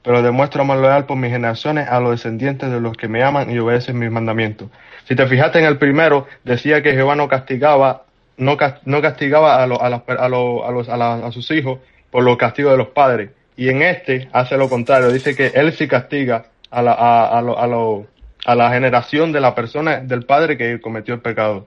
[0.09, 3.51] Pero demuestro amor leal por mis generaciones a los descendientes de los que me aman
[3.51, 4.70] y obedecen mis mandamientos.
[5.06, 8.05] Si te fijaste en el primero, decía que Jehová no castigaba,
[8.39, 11.80] no, cas- no castigaba a, lo- a, a, lo- a los, a, sus hijos
[12.10, 13.32] por los castigos de los padres.
[13.55, 18.02] Y en este hace lo contrario, dice que él sí castiga a la, a, a
[18.47, 21.66] a la generación de la persona, del padre que cometió el pecado.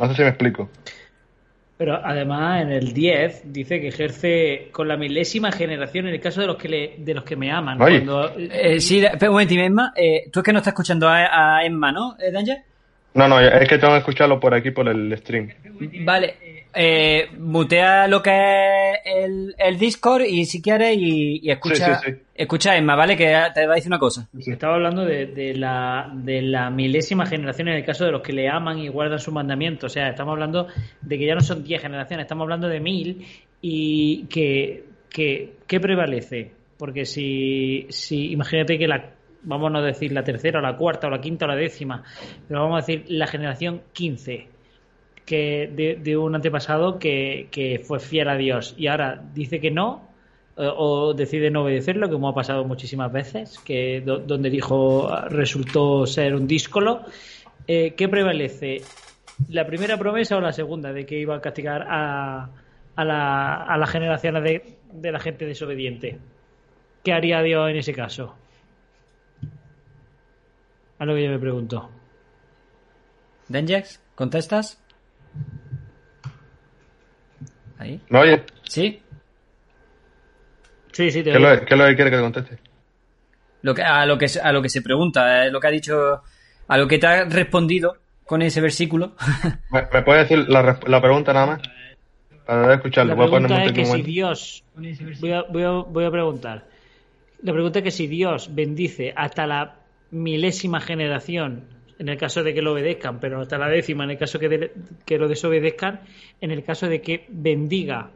[0.00, 0.68] No sé si me explico.
[1.78, 6.40] Pero además en el 10 dice que ejerce con la milésima generación en el caso
[6.40, 7.80] de los que le, de los que me aman.
[7.80, 8.04] Oye.
[8.04, 9.92] Cuando, Eh, sí, espera un momentito, Emma.
[9.96, 12.58] Eh, tú es que no estás escuchando a, a Emma, ¿no, eh, Danger?
[13.14, 15.50] No, no, es que tengo que escucharlo por aquí, por el stream.
[16.04, 16.34] Vale.
[16.74, 22.06] Eh, mutea lo que es el, el Discord y si quieres y, y escucha, Sí,
[22.06, 22.22] sí, sí.
[22.34, 23.16] escucha Emma, ¿vale?
[23.16, 23.24] Que
[23.54, 24.28] te va a decir una cosa.
[24.38, 28.32] Estaba hablando de, de la, de la milésima generación en el caso de los que
[28.32, 29.86] le aman y guardan su mandamiento.
[29.86, 30.68] O sea, estamos hablando
[31.00, 33.26] de que ya no son 10 generaciones, estamos hablando de mil
[33.60, 36.52] y que, que, ¿qué prevalece?
[36.76, 39.10] Porque si, si imagínate que la,
[39.42, 42.04] vamos a decir la tercera o la cuarta o la quinta o la décima,
[42.46, 44.46] pero vamos a decir la generación 15
[45.28, 50.08] que de, un antepasado que, que fue fiel a Dios y ahora dice que no
[50.56, 55.08] eh, o decide no obedecerlo, como ha pasado muchísimas veces, que do- donde el hijo
[55.28, 57.02] resultó ser un díscolo.
[57.66, 58.82] Eh, ¿Qué prevalece?
[59.50, 62.48] ¿La primera promesa o la segunda de que iba a castigar a,
[62.96, 66.18] a, la, a las generaciones de, de la gente desobediente?
[67.04, 68.34] ¿Qué haría Dios en ese caso?
[70.98, 71.90] A lo que yo me pregunto.
[73.48, 74.82] Dangex, ¿contestas?
[77.78, 78.00] Ahí.
[78.08, 78.42] ¿Me oye?
[78.64, 79.00] ¿Sí?
[80.92, 81.48] Sí, sí, te ¿Qué es oigo.
[81.48, 82.58] lo, qué es lo que quiere que conteste?
[83.62, 85.70] Lo que, a, lo que, se- a lo que se pregunta, eh, lo que ha
[85.70, 86.22] dicho,
[86.68, 89.14] a lo que te ha respondido con ese versículo.
[89.70, 91.60] ¿Me, me puede decir la, pregunta nada más?
[92.46, 93.10] Para escucharlo.
[93.10, 94.02] La Voy a poner pregunta es que un si.
[94.02, 94.64] Dios.
[95.20, 96.64] Voy a, voy, a, voy a preguntar.
[97.42, 99.76] La pregunta es que si Dios bendice hasta la
[100.10, 101.64] milésima generación,
[101.98, 104.48] en el caso de que lo obedezcan, pero hasta la décima, en el caso que,
[104.48, 104.72] de-
[105.04, 106.00] que lo desobedezcan,
[106.40, 108.10] en el caso de que bendiga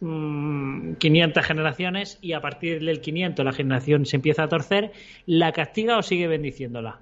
[0.00, 4.92] mm, 500 generaciones y a partir del 500 la generación se empieza a torcer,
[5.26, 7.00] ¿la castiga o sigue bendiciéndola?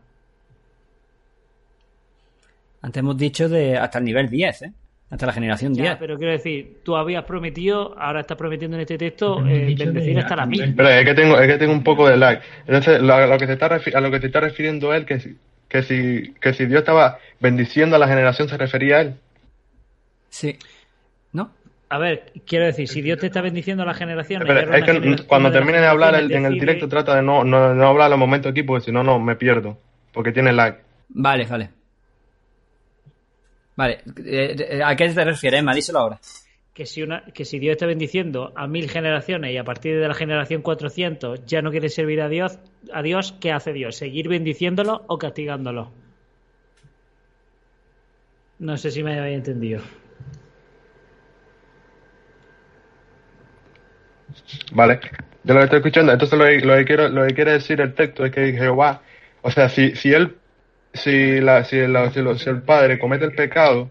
[2.82, 4.72] Antes hemos dicho de hasta el nivel 10, ¿eh?
[5.12, 5.96] Hasta la generación Ya, 10.
[5.98, 10.20] pero quiero decir, tú habías prometido, ahora estás prometiendo en este texto eh, bendecir de-
[10.20, 10.74] hasta la mil.
[10.74, 12.40] Pero es que tengo, es que tengo un poco de lag.
[12.66, 15.04] Entonces, lo, a lo que se está refi- a lo que se está refiriendo él,
[15.04, 15.36] que si,
[15.68, 19.14] que si, que si Dios estaba bendiciendo a la generación, se refería a él.
[20.30, 20.56] Sí.
[21.32, 21.50] ¿No?
[21.90, 24.44] A ver, quiero decir, si Dios te está bendiciendo a la generación.
[24.46, 27.74] Pero es que cuando termine de hablar el- en el directo, trata de no, no,
[27.74, 29.78] no hablar a los momentos aquí, porque si no, no, me pierdo.
[30.14, 30.78] Porque tiene lag.
[31.10, 31.68] Vale, vale.
[33.82, 35.74] Vale, eh, eh, ¿a qué te refieres, Emma?
[35.74, 36.20] Díselo ahora.
[36.72, 40.06] que si, una, que si Dios está bendiciendo a mil generaciones y a partir de
[40.06, 42.60] la generación 400 ya no quiere servir a Dios,
[42.92, 43.96] a Dios ¿qué hace Dios?
[43.96, 45.90] ¿Seguir bendiciéndolo o castigándolo?
[48.60, 49.82] No sé si me habéis entendido.
[54.70, 55.00] Vale,
[55.42, 57.80] yo lo que estoy escuchando, entonces lo que, lo que quiero, lo que quiere decir
[57.80, 59.02] el texto es que Jehová,
[59.42, 60.36] o sea, si, si él,
[60.94, 63.90] si la, si, la- si lo- si el padre comete el pecado,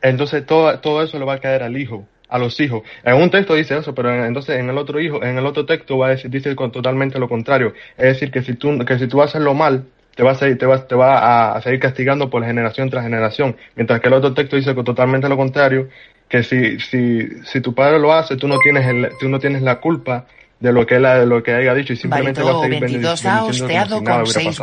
[0.00, 2.82] entonces todo, todo eso le va a caer al hijo, a los hijos.
[3.04, 5.64] En un texto dice eso, pero en- entonces en el otro hijo, en el otro
[5.66, 7.74] texto va a decir, dice totalmente lo contrario.
[7.96, 9.84] Es decir, que si tú, que si tú haces lo mal,
[10.16, 13.56] te va a seguir, te va, te va a, seguir castigando por generación tras generación.
[13.76, 15.88] Mientras que el otro texto dice totalmente lo contrario,
[16.28, 19.62] que si, si, si tu padre lo hace, tú no tienes el, tú no tienes
[19.62, 20.26] la culpa
[20.62, 22.64] de lo que él ha- de lo que haya dicho y simplemente Baito va a
[22.64, 24.04] seguir 22 benendi- ha hosteado si con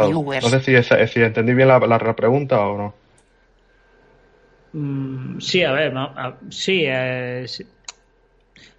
[0.08, 0.44] viewers.
[0.46, 2.94] No sé si, esa- si entendí bien la, la, la pregunta o no.
[4.74, 7.66] Mm, sí, a ver, a- sí, eh, sí.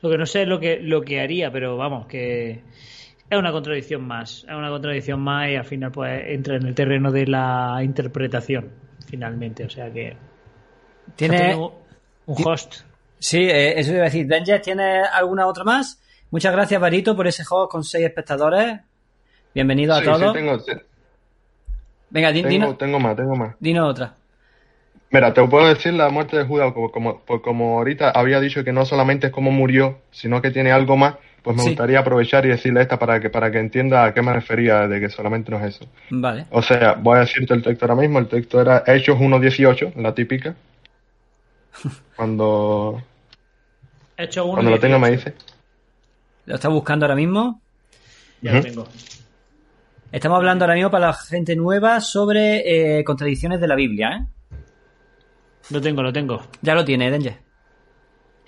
[0.03, 2.63] Lo que no sé es lo que, lo que haría, pero vamos, que
[3.29, 4.45] es una contradicción más.
[4.49, 8.71] Es una contradicción más y al final pues entra en el terreno de la interpretación,
[9.07, 9.65] finalmente.
[9.65, 10.17] O sea que...
[11.17, 11.55] ¿Tiene...
[12.27, 12.83] Un host.
[13.19, 14.27] Sí, eh, eso iba a decir.
[14.27, 16.01] Danger, ¿tienes alguna otra más?
[16.31, 18.81] Muchas gracias, Barito, por ese juego con seis espectadores.
[19.55, 20.19] Bienvenido a todos.
[20.21, 20.73] sí, tengo, sí,
[22.11, 23.55] Venga, di- tengo, dinos, tengo más, tengo más.
[23.59, 24.15] dinos otra.
[25.11, 28.73] Mira, te puedo decir la muerte de Judas, como, como, como ahorita había dicho que
[28.73, 31.71] no solamente es cómo murió, sino que tiene algo más, pues me Sí.
[31.71, 35.01] gustaría aprovechar y decirle esta para que, para que entienda a qué me refería de
[35.01, 35.87] que solamente no es eso.
[36.11, 36.47] Vale.
[36.51, 40.15] O sea, voy a decirte el texto ahora mismo, el texto era Hechos 1.18, la
[40.15, 40.55] típica.
[42.17, 43.03] Cuando,
[44.17, 44.55] Hecho uno.
[44.55, 45.35] cuando lo tenga me dice.
[46.47, 47.61] Lo está buscando ahora mismo.
[48.41, 48.89] Ya lo tengo.
[50.13, 54.57] Estamos hablando ahora mismo para la gente nueva sobre eh, contradicciones de la Biblia, ¿eh?
[55.71, 56.43] Lo tengo, lo tengo.
[56.63, 57.39] Ya lo tiene, Danger.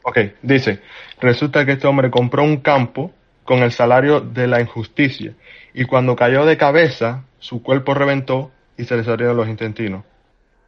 [0.02, 0.80] Ok, dice,
[1.20, 3.12] resulta que este hombre compró un campo
[3.44, 5.34] con el salario de la injusticia
[5.74, 10.04] y cuando cayó de cabeza, su cuerpo reventó y se le salieron los intestinos.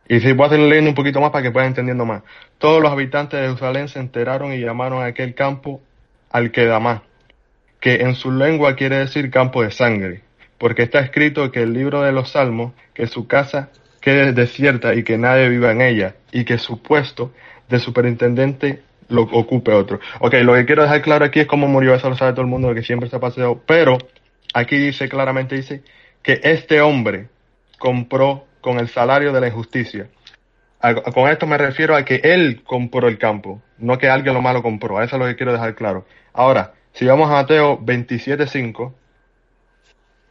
[0.09, 2.23] Y si voy a seguir leyendo un poquito más para que puedan entendiendo más.
[2.59, 5.81] Todos los habitantes de Jerusalén se enteraron y llamaron a aquel campo
[6.31, 7.03] Al-Kedamá,
[7.85, 10.23] que en su lengua quiere decir campo de sangre,
[10.57, 13.69] porque está escrito que el libro de los Salmos, que su casa
[14.01, 17.35] quede desierta y que nadie viva en ella, y que su puesto
[17.69, 18.81] de superintendente
[19.11, 20.01] lo ocupe otro.
[20.21, 22.47] Ok, lo que quiero dejar claro aquí es cómo murió, eso lo sabe todo el
[22.47, 23.99] mundo, que siempre se ha paseado, pero
[24.55, 25.83] aquí dice claramente, dice
[26.23, 27.27] que este hombre
[27.79, 30.09] compró con el salario de la injusticia.
[31.13, 34.63] Con esto me refiero a que él compró el campo, no que alguien lo malo
[34.63, 35.03] compró.
[35.03, 36.07] Eso es lo que quiero dejar claro.
[36.33, 38.93] Ahora, si vamos a Mateo 27.5,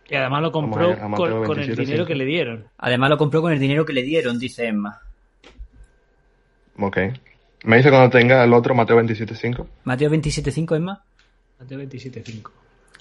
[0.09, 1.09] Y además lo compró ver, con,
[1.45, 2.67] con el 27, dinero que le dieron.
[2.77, 4.99] Además lo compró con el dinero que le dieron, dice Emma.
[6.79, 6.97] ok.
[7.65, 9.65] Me dice cuando tenga el otro, Mateo 27.5.
[9.85, 11.01] Mateo 27.5, Emma.
[11.59, 12.51] Mateo 27.5.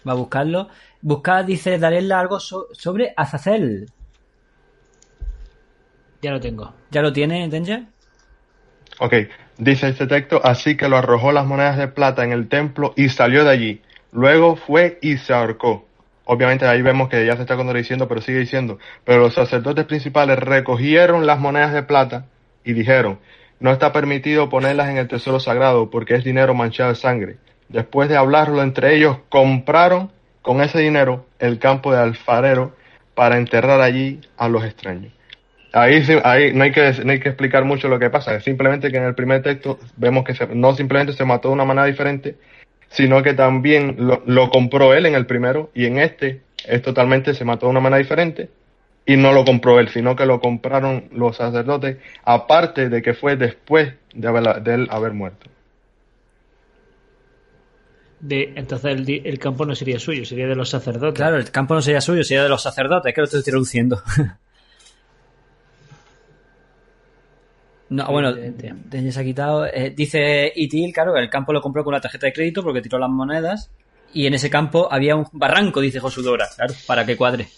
[0.06, 0.68] Va a buscarlo.
[1.00, 3.88] Buscar, dice Darella, algo so- sobre Azazel.
[6.20, 6.72] Ya lo tengo.
[6.92, 7.84] ¿Ya lo tiene, Danger?
[9.00, 9.14] Ok,
[9.58, 13.08] dice este texto, así que lo arrojó las monedas de plata en el templo y
[13.08, 13.82] salió de allí.
[14.12, 15.86] Luego fue y se ahorcó.
[16.24, 20.38] Obviamente ahí vemos que ya se está contradiciendo, pero sigue diciendo, pero los sacerdotes principales
[20.38, 22.26] recogieron las monedas de plata
[22.64, 23.18] y dijeron,
[23.58, 27.36] no está permitido ponerlas en el tesoro sagrado porque es dinero manchado de sangre.
[27.68, 30.12] Después de hablarlo entre ellos, compraron
[30.42, 32.74] con ese dinero el campo de alfarero
[33.14, 35.12] para enterrar allí a los extraños.
[35.74, 36.02] Ahí,
[36.54, 39.04] no, hay que, no hay que explicar mucho lo que pasa, es simplemente que en
[39.04, 42.36] el primer texto vemos que se- no simplemente se mató de una manera diferente,
[42.90, 47.32] sino que también lo, lo compró él en el primero y en este es totalmente
[47.32, 48.50] se mató de una manera diferente
[49.06, 53.36] y no lo compró él, sino que lo compraron los sacerdotes, aparte de que fue
[53.36, 55.46] después de, haber- de él haber muerto.
[58.20, 61.14] De, entonces el campo no sería suyo, sería de los sacerdotes.
[61.14, 64.02] Claro, el campo no sería suyo, sería de los sacerdotes, que lo estoy traduciendo.
[67.92, 69.66] No, bueno, se ha quitado.
[69.66, 72.80] Eh, dice Itil, claro, que el campo lo compró con la tarjeta de crédito porque
[72.80, 73.70] tiró las monedas.
[74.14, 77.48] Y en ese campo había un barranco, dice Josudora, claro, para que cuadre.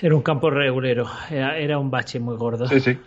[0.00, 1.06] Era un campo regulero.
[1.30, 2.66] Era, era un bache muy gordo.
[2.66, 2.98] Sí, sí.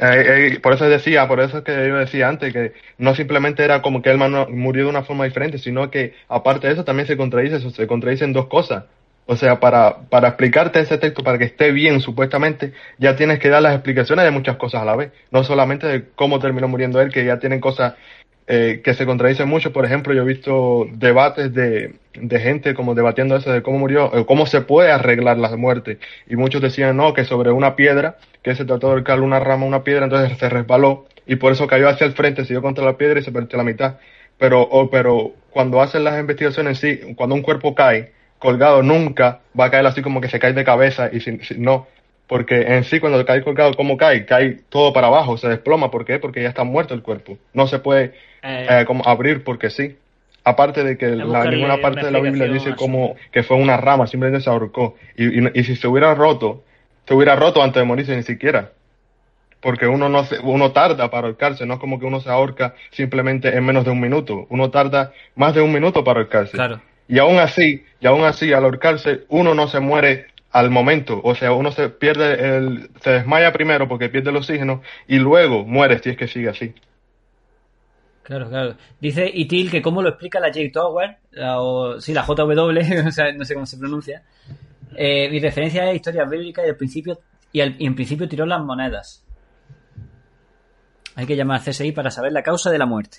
[0.00, 3.64] Eh, eh, por eso decía, por eso es que yo decía antes, que no simplemente
[3.64, 7.08] era como que él murió de una forma diferente, sino que aparte de eso también
[7.08, 8.84] se contradice, se contradicen dos cosas.
[9.30, 13.48] O sea, para, para explicarte ese texto, para que esté bien supuestamente, ya tienes que
[13.48, 17.00] dar las explicaciones de muchas cosas a la vez, no solamente de cómo terminó muriendo
[17.00, 17.94] él, que ya tienen cosas
[18.48, 19.72] eh, que se contradicen mucho.
[19.72, 24.10] Por ejemplo, yo he visto debates de, de gente como debatiendo eso de cómo murió,
[24.26, 26.00] cómo se puede arreglar la muerte.
[26.28, 29.64] Y muchos decían, no, que sobre una piedra, que se trató de ahorcar una rama,
[29.64, 32.84] una piedra, entonces se resbaló y por eso cayó hacia el frente, se dio contra
[32.84, 33.98] la piedra y se partió la mitad.
[34.38, 39.70] Pero, pero cuando hacen las investigaciones sí, cuando un cuerpo cae colgado, nunca va a
[39.70, 41.86] caer así como que se cae de cabeza y si, no,
[42.26, 44.24] porque en sí cuando cae colgado, ¿cómo cae?
[44.24, 45.90] Cae todo para abajo, se desploma.
[45.90, 46.18] ¿Por qué?
[46.18, 47.38] Porque ya está muerto el cuerpo.
[47.52, 49.96] No se puede eh, eh, como abrir porque sí.
[50.42, 54.06] Aparte de que la, ninguna parte de la Biblia dice como que fue una rama,
[54.06, 54.96] simplemente se ahorcó.
[55.16, 56.64] Y, y, si se hubiera roto,
[57.06, 58.70] se hubiera roto antes de morirse ni siquiera.
[59.60, 62.74] Porque uno no se, uno tarda para ahorcarse, no es como que uno se ahorca
[62.92, 64.46] simplemente en menos de un minuto.
[64.48, 66.52] Uno tarda más de un minuto para ahorcarse.
[66.52, 66.80] Claro.
[67.10, 71.20] Y aún así, y aún así, al ahorcarse, uno no se muere al momento.
[71.24, 75.64] O sea, uno se pierde el, se desmaya primero porque pierde el oxígeno y luego
[75.64, 76.72] muere si es que sigue así.
[78.22, 78.76] Claro, claro.
[79.00, 81.16] Dice Itil que cómo lo explica la J Tower,
[81.58, 84.22] o sí, la JW, o sea, no sé cómo se pronuncia.
[84.96, 87.18] Eh, mi referencia es historia bíblica y al principio
[87.52, 89.24] y, en principio tiró las monedas.
[91.16, 93.18] Hay que llamar a CSI para saber la causa de la muerte.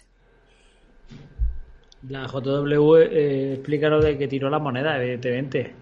[2.10, 5.74] La JW eh, explica lo de que tiró la moneda, evidentemente.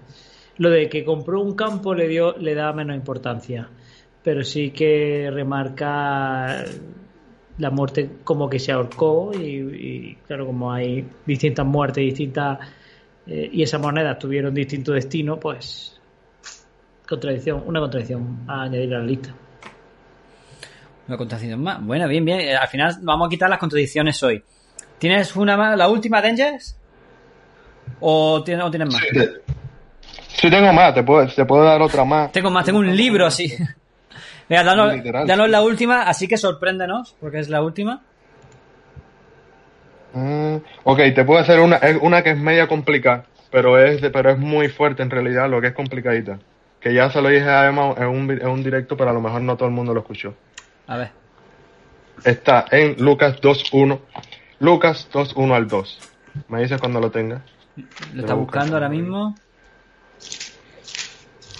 [0.58, 3.70] Lo de que compró un campo le dio, le da menos importancia.
[4.22, 6.66] Pero sí que remarca
[7.58, 12.60] la muerte como que se ahorcó y, claro, como hay distintas muertes, distintas
[13.28, 16.00] eh, y esas monedas tuvieron distinto destino, pues
[17.08, 19.34] contradicción, una contradicción a añadir a la lista.
[21.08, 21.84] Una contradicción más.
[21.84, 22.56] Bueno, bien, bien.
[22.56, 24.44] Al final vamos a quitar las contradicciones hoy.
[25.00, 26.78] ¿Tienes una más, la última, Dangers?
[28.02, 29.02] ¿O tienes, o tienes más?
[30.28, 32.32] Sí, tengo más, te puedo, te puedo dar otra más.
[32.32, 33.54] Tengo más, tengo un libro así.
[34.50, 38.02] Mira, danos, la última, así que sorpréndenos, porque es la última.
[40.14, 44.38] Mm, ok, te puedo hacer una, una que es media complicada, pero es, pero es
[44.38, 46.40] muy fuerte en realidad, lo que es complicadita.
[46.80, 49.22] Que ya se lo dije a Emma en un, en un directo, pero a lo
[49.22, 50.34] mejor no todo el mundo lo escuchó.
[50.88, 51.12] A ver.
[52.24, 54.00] Está en Lucas 2.1.
[54.60, 56.00] Lucas 2.1 al 2.
[56.50, 57.42] Me dices cuando lo tengas.
[58.14, 59.36] Lo está buscando ahora mismo.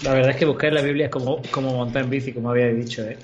[0.02, 2.68] La verdad es que buscar la Biblia es como, como montar en bici, como había
[2.68, 3.18] dicho, ¿eh?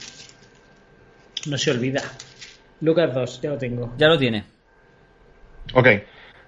[1.47, 2.03] No se olvida.
[2.81, 3.95] Lucas 2, ya lo tengo.
[3.97, 4.45] Ya lo tiene.
[5.75, 5.89] Ok.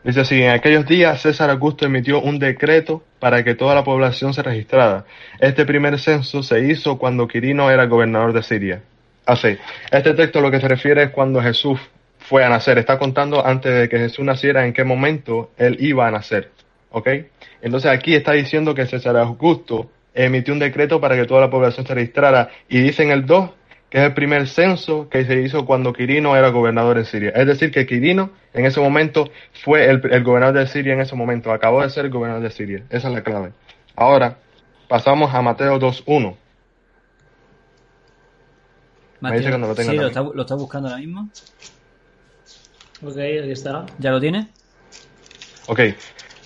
[0.05, 4.33] Dice así, en aquellos días César Augusto emitió un decreto para que toda la población
[4.33, 5.05] se registrara.
[5.41, 8.83] Este primer censo se hizo cuando Quirino era gobernador de Siria.
[9.27, 9.59] Así,
[9.91, 11.79] este texto lo que se refiere es cuando Jesús
[12.29, 12.79] fue a nacer.
[12.79, 16.51] Está contando antes de que Jesús naciera en qué momento él iba a nacer.
[16.91, 17.09] ¿Ok?
[17.63, 21.87] Entonces aquí está diciendo que César Augusto emitió un decreto para que toda la población
[21.87, 22.51] se registrara.
[22.69, 23.51] Y dice en el 2
[23.89, 27.31] que es el primer censo que se hizo cuando Quirino era gobernador en Siria.
[27.31, 29.31] Es decir, que Quirino en ese momento
[29.65, 32.85] fue el, gobernador de Siria en ese momento, acabó de ser el gobernador de Siria.
[32.91, 33.53] Esa es la clave.
[33.97, 34.37] Ahora,
[34.89, 36.37] pasamos a Mateo 2.1.
[39.21, 39.91] Me dice cuando lo tenga.
[39.91, 41.31] Sí, lo está, lo está, buscando ahora mismo.
[43.03, 43.87] Ok, ahí está.
[43.99, 44.49] ¿Ya lo tiene?
[45.67, 45.81] Ok,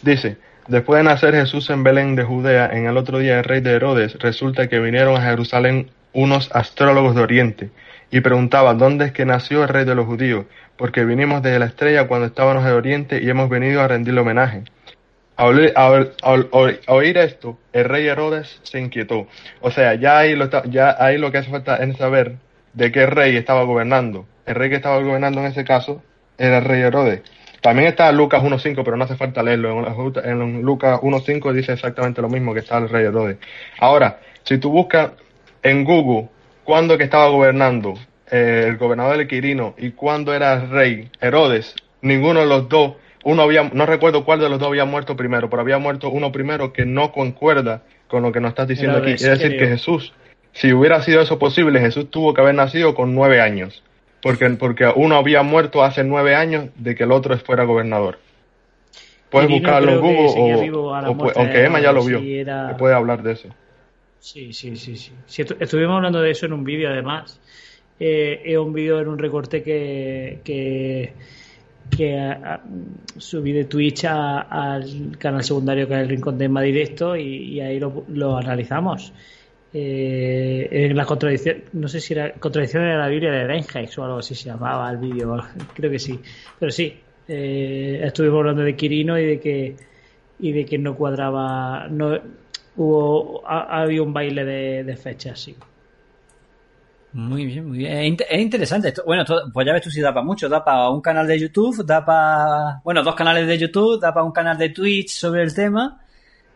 [0.03, 0.37] dice,
[0.69, 3.73] Después de nacer Jesús en Belén de Judea, en el otro día el rey de
[3.73, 7.71] Herodes, resulta que vinieron a Jerusalén unos astrólogos de Oriente
[8.13, 10.47] y preguntaban dónde es que nació el rey de los judíos,
[10.77, 14.63] porque vinimos desde la estrella cuando estábamos de Oriente y hemos venido a rendirle homenaje.
[15.35, 15.73] Al
[16.87, 19.27] oír, esto, el rey Herodes se inquietó.
[19.63, 22.37] O sea, ya ahí, lo ya ahí lo que hace falta es saber
[22.75, 24.27] de qué rey estaba gobernando.
[24.47, 26.03] El rey que estaba gobernando en ese caso
[26.43, 27.23] era el rey Herodes.
[27.61, 29.87] También está Lucas 1.5, pero no hace falta leerlo.
[30.25, 33.39] En, Lucas 1.5 dice exactamente lo mismo que está el rey Herodes.
[33.79, 35.13] Ahora, si tú buscas
[35.63, 36.29] en Google
[36.65, 37.95] cuándo que estaba gobernando
[38.29, 42.95] eh, el gobernador de Quirino y cuándo era el rey Herodes, ninguno de los dos,
[43.23, 46.33] uno había, no recuerdo cuál de los dos había muerto primero, pero había muerto uno
[46.33, 49.13] primero que no concuerda con lo que nos estás diciendo aquí.
[49.13, 50.13] Es decir, que Jesús,
[50.53, 53.85] si hubiera sido eso posible, Jesús tuvo que haber nacido con nueve años
[54.23, 58.19] porque, porque uno había muerto hace nueve años de que el otro fuera gobernador.
[59.29, 62.21] Puedes buscarlo en Google o, aunque Emma ya lo vio,
[62.79, 63.49] puede hablar de eso.
[64.19, 65.13] Sí, sí, sí, sí.
[65.59, 67.41] estuvimos hablando de eso en un vídeo además.
[67.99, 71.13] Eh, es un vídeo en un recorte que, que,
[73.17, 77.81] subí de Twitch al canal secundario que es el Rincón de Emma Directo y, ahí
[77.81, 79.13] lo, lo analizamos.
[79.75, 84.05] Eh, en la contradicción, no sé si era contradicción de la Biblia de Reinheis o
[84.05, 85.37] algo así se llamaba el vídeo,
[85.75, 86.21] creo que sí,
[86.59, 89.77] pero sí, eh, estuvimos hablando de Quirino y de que
[90.41, 92.19] y de que no cuadraba, no
[92.77, 95.57] hubo había un baile de, de fechas, sí.
[97.15, 98.17] Muy bien, muy bien.
[98.29, 98.95] Es, interesante.
[99.05, 100.49] bueno, pues ya ves tú si da para mucho.
[100.49, 102.81] Da para un canal de YouTube, da para.
[102.85, 106.01] Bueno, dos canales de YouTube, da para un canal de Twitch sobre el tema.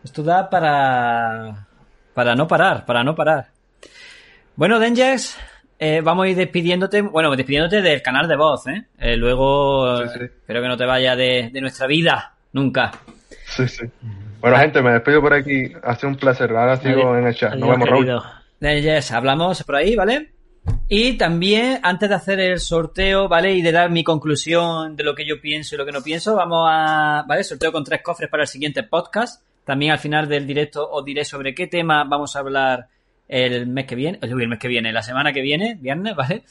[0.03, 1.66] Esto da para.
[2.17, 3.49] Para no parar, para no parar.
[4.55, 5.37] Bueno, Dangers,
[5.77, 7.01] eh, vamos a ir despidiéndote.
[7.01, 8.87] Bueno, despidiéndote del canal de voz, ¿eh?
[8.97, 10.01] eh luego.
[10.01, 12.91] Espero que no te vaya de, nuestra vida, nunca.
[13.45, 13.85] Sí, sí.
[14.39, 15.71] Bueno, gente, me despido por aquí.
[15.83, 16.49] Ha sido un placer.
[16.53, 17.53] Ahora sigo en el chat.
[17.53, 18.19] Nos vemos, Raúl.
[18.59, 20.31] Dangers, hablamos por ahí, ¿vale?
[20.89, 23.53] Y también, antes de hacer el sorteo, ¿vale?
[23.53, 26.35] Y de dar mi conclusión de lo que yo pienso y lo que no pienso,
[26.35, 27.43] vamos a, ¿vale?
[27.43, 29.43] Sorteo con tres cofres para el siguiente podcast.
[29.67, 32.87] También al final del directo os diré sobre qué tema vamos a hablar
[33.27, 36.45] el mes que viene, el mes que viene, la semana que viene, viernes, ¿vale?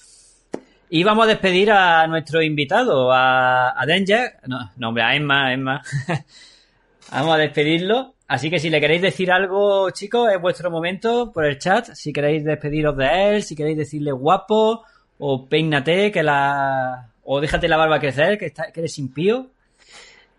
[0.91, 5.51] Y vamos a despedir a nuestro invitado, a, a Danger, no, no, hombre, a Emma,
[5.51, 5.83] Emma.
[7.11, 8.17] vamos a despedirlo.
[8.29, 11.95] Así que si le queréis decir algo, chicos, es vuestro momento por el chat.
[11.95, 14.85] Si queréis despediros de él, si queréis decirle guapo,
[15.17, 17.13] o peínate, que la.
[17.25, 19.53] o déjate la barba crecer, que, está, que eres impío.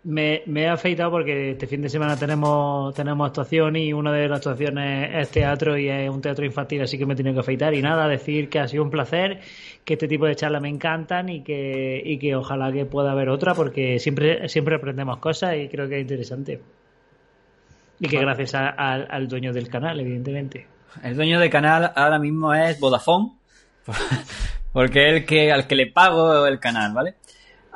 [0.04, 4.28] Me, me, he afeitado porque este fin de semana tenemos, tenemos actuación y una de
[4.28, 7.40] las actuaciones es teatro y es un teatro infantil, así que me he tenido que
[7.40, 7.74] afeitar.
[7.74, 9.40] Y nada, decir que ha sido un placer,
[9.84, 13.28] que este tipo de charlas me encantan y que, y que ojalá que pueda haber
[13.28, 16.62] otra porque siempre, siempre aprendemos cosas y creo que es interesante.
[18.00, 20.78] Y que gracias al dueño del canal, evidentemente.
[21.02, 23.32] El dueño del canal ahora mismo es Vodafone,
[24.72, 27.14] porque es el que, al que le pago el canal, ¿vale?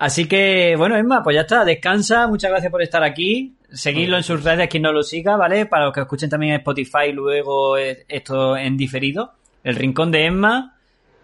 [0.02, 3.54] Así que, bueno, Emma, pues ya está, descansa, muchas gracias por estar aquí.
[3.70, 5.66] Seguidlo en sus redes, quien no lo siga, ¿vale?
[5.66, 9.34] Para los que escuchen también en Spotify, luego esto en diferido.
[9.62, 10.76] El Rincón de Emma,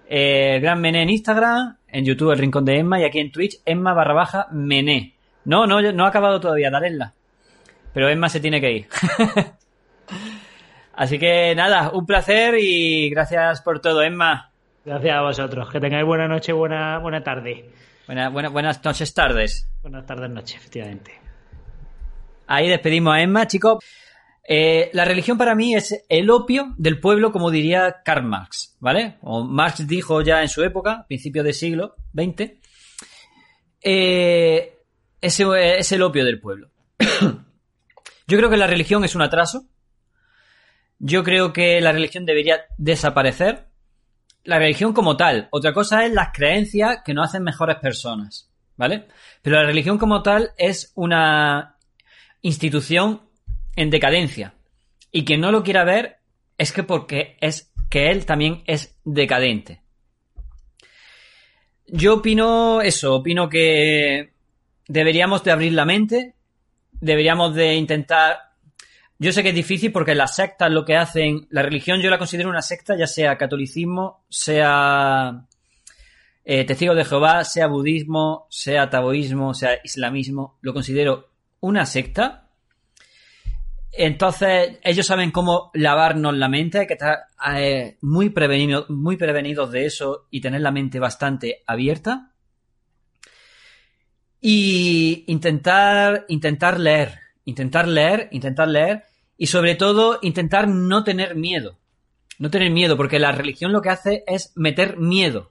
[0.09, 3.32] eh, el Gran Mené en Instagram, en YouTube el Rincón de Emma y aquí en
[3.32, 5.16] Twitch Emma barra baja Mené.
[5.44, 7.14] No, no, no ha acabado todavía, daredla.
[7.92, 8.86] Pero Emma se tiene que ir.
[10.94, 14.52] Así que nada, un placer y gracias por todo, Emma.
[14.84, 15.68] Gracias a vosotros.
[15.68, 17.70] Que tengáis buena noche, buena, buena tarde.
[18.09, 19.68] Buena, buena, buenas noches, tardes.
[19.82, 21.12] Buenas tardes, noches, efectivamente.
[22.47, 23.85] Ahí despedimos a Emma, chicos.
[24.48, 29.18] Eh, la religión para mí es el opio del pueblo, como diría Karl Marx, ¿vale?
[29.20, 32.52] O Marx dijo ya en su época, principio del siglo XX,
[33.82, 34.78] eh,
[35.20, 36.70] ese es el opio del pueblo.
[38.26, 39.66] Yo creo que la religión es un atraso.
[40.98, 43.68] Yo creo que la religión debería desaparecer.
[44.49, 45.47] La religión como tal.
[45.51, 48.49] Otra cosa es las creencias que nos hacen mejores personas.
[48.79, 49.07] ¿Vale?
[49.43, 51.77] Pero la religión como tal es una
[52.41, 53.20] institución
[53.77, 54.55] en decadencia.
[55.12, 56.20] Y quien no lo quiera ver
[56.57, 59.83] es que porque es que él también es decadente.
[61.87, 64.33] Yo opino eso, opino que
[64.87, 66.37] deberíamos de abrir la mente,
[66.93, 68.48] deberíamos de intentar...
[69.19, 72.19] Yo sé que es difícil porque las sectas lo que hacen, la religión yo la
[72.19, 75.47] considero una secta, ya sea catolicismo, sea
[76.45, 81.31] eh, testigo de Jehová, sea budismo, sea taoísmo, sea islamismo, lo considero
[81.61, 82.49] una secta.
[83.90, 87.19] Entonces, ellos saben cómo lavarnos la mente, hay que estar
[87.57, 92.31] eh, muy, prevenido, muy prevenidos de eso y tener la mente bastante abierta
[94.40, 97.19] y intentar, intentar leer,
[97.49, 99.05] intentar leer, intentar leer
[99.39, 101.79] y sobre todo intentar no tener miedo.
[102.39, 105.51] No tener miedo, porque la religión lo que hace es meter miedo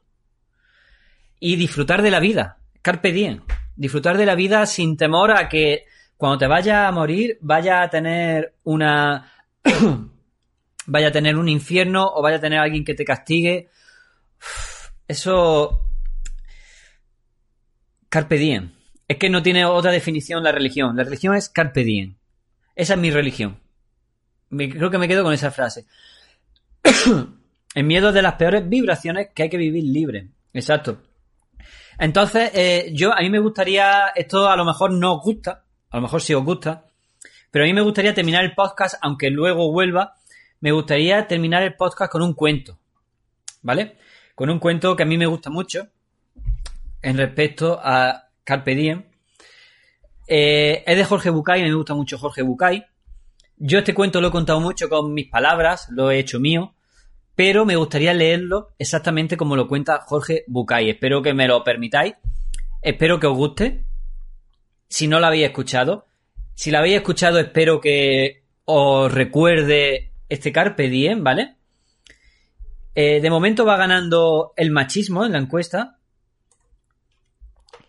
[1.40, 2.60] y disfrutar de la vida.
[2.82, 3.42] Carpe diem.
[3.76, 5.86] Disfrutar de la vida sin temor a que
[6.18, 9.32] cuando te vaya a morir vaya a tener una
[10.86, 13.70] vaya a tener un infierno o vaya a tener alguien que te castigue.
[15.08, 15.84] Eso
[18.10, 18.77] Carpe diem.
[19.08, 20.96] Es que no tiene otra definición la religión.
[20.96, 22.16] La religión es carpe diem.
[22.76, 23.60] Esa es mi religión.
[24.50, 25.86] creo que me quedo con esa frase.
[27.76, 30.30] el miedo de las peores vibraciones que hay que vivir libre.
[30.54, 31.02] Exacto.
[32.00, 35.98] Entonces, eh, yo a mí me gustaría, esto a lo mejor no os gusta, a
[35.98, 36.86] lo mejor sí os gusta,
[37.50, 40.16] pero a mí me gustaría terminar el podcast, aunque luego vuelva,
[40.60, 42.78] me gustaría terminar el podcast con un cuento.
[43.64, 43.98] ¿Vale?
[44.36, 45.88] Con un cuento que a mí me gusta mucho
[47.02, 49.04] en respecto a Carpe Diem.
[50.26, 52.86] Eh, es de Jorge Bucay, me gusta mucho Jorge Bucay.
[53.58, 56.74] Yo este cuento lo he contado mucho con mis palabras, lo he hecho mío,
[57.36, 60.92] pero me gustaría leerlo exactamente como lo cuenta Jorge Bucay.
[60.92, 62.14] Espero que me lo permitáis.
[62.82, 63.84] Espero que os guste.
[64.88, 66.08] Si no lo habéis escuchado,
[66.54, 71.58] si lo habéis escuchado, espero que os recuerde este Carpe Diem, ¿vale?
[72.96, 75.97] Eh, de momento va ganando el machismo en la encuesta.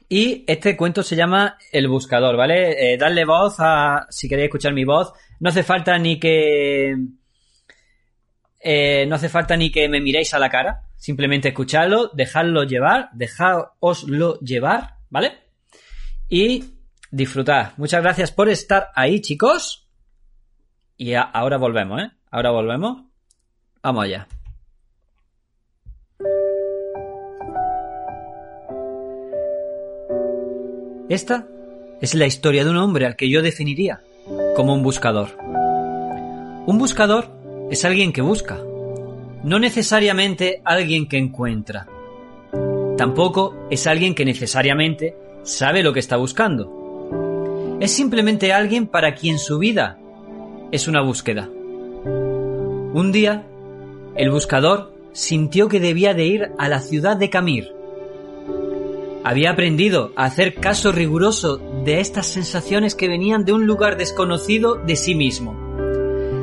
[0.08, 2.94] Y este cuento se llama El Buscador, ¿vale?
[2.94, 6.96] Eh, darle voz a, si queréis escuchar mi voz, no hace falta ni que...
[8.60, 13.10] eh, no hace falta ni que me miréis a la cara, simplemente escuchadlo, dejadlo llevar,
[13.12, 15.38] dejaoslo llevar, ¿vale?
[16.28, 16.64] Y
[17.10, 17.72] disfrutad.
[17.76, 19.88] Muchas gracias por estar ahí, chicos.
[20.96, 22.10] Y ahora volvemos, ¿eh?
[22.30, 23.04] Ahora volvemos.
[23.82, 24.26] Vamos allá.
[31.08, 31.46] Esta
[32.02, 34.02] es la historia de un hombre al que yo definiría
[34.54, 35.28] como un buscador.
[36.66, 37.30] Un buscador
[37.70, 38.58] es alguien que busca,
[39.42, 41.86] no necesariamente alguien que encuentra.
[42.98, 47.78] Tampoco es alguien que necesariamente sabe lo que está buscando.
[47.80, 49.98] Es simplemente alguien para quien su vida
[50.72, 51.48] es una búsqueda.
[51.48, 53.46] Un día,
[54.14, 57.77] el buscador sintió que debía de ir a la ciudad de Camir.
[59.24, 64.76] Había aprendido a hacer caso riguroso de estas sensaciones que venían de un lugar desconocido
[64.76, 65.56] de sí mismo.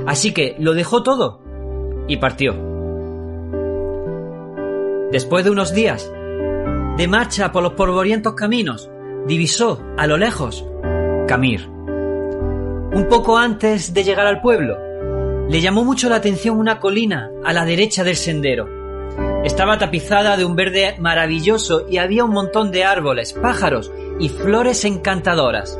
[0.05, 1.41] Así que lo dejó todo
[2.07, 2.53] y partió.
[5.11, 6.11] Después de unos días
[6.97, 8.89] de marcha por los polvorientos caminos,
[9.27, 10.65] divisó a lo lejos
[11.27, 11.67] Camir.
[11.67, 14.77] Un poco antes de llegar al pueblo,
[15.49, 18.74] le llamó mucho la atención una colina a la derecha del sendero.
[19.45, 24.83] Estaba tapizada de un verde maravilloso y había un montón de árboles, pájaros y flores
[24.85, 25.79] encantadoras.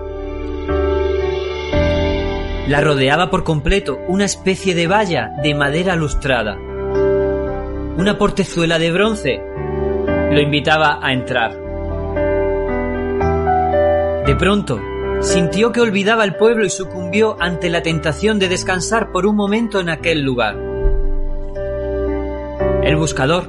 [2.67, 6.57] La rodeaba por completo una especie de valla de madera lustrada.
[7.97, 9.41] Una portezuela de bronce
[10.31, 11.53] lo invitaba a entrar.
[14.27, 14.79] De pronto,
[15.21, 19.79] sintió que olvidaba el pueblo y sucumbió ante la tentación de descansar por un momento
[19.79, 20.64] en aquel lugar.
[22.85, 23.47] El buscador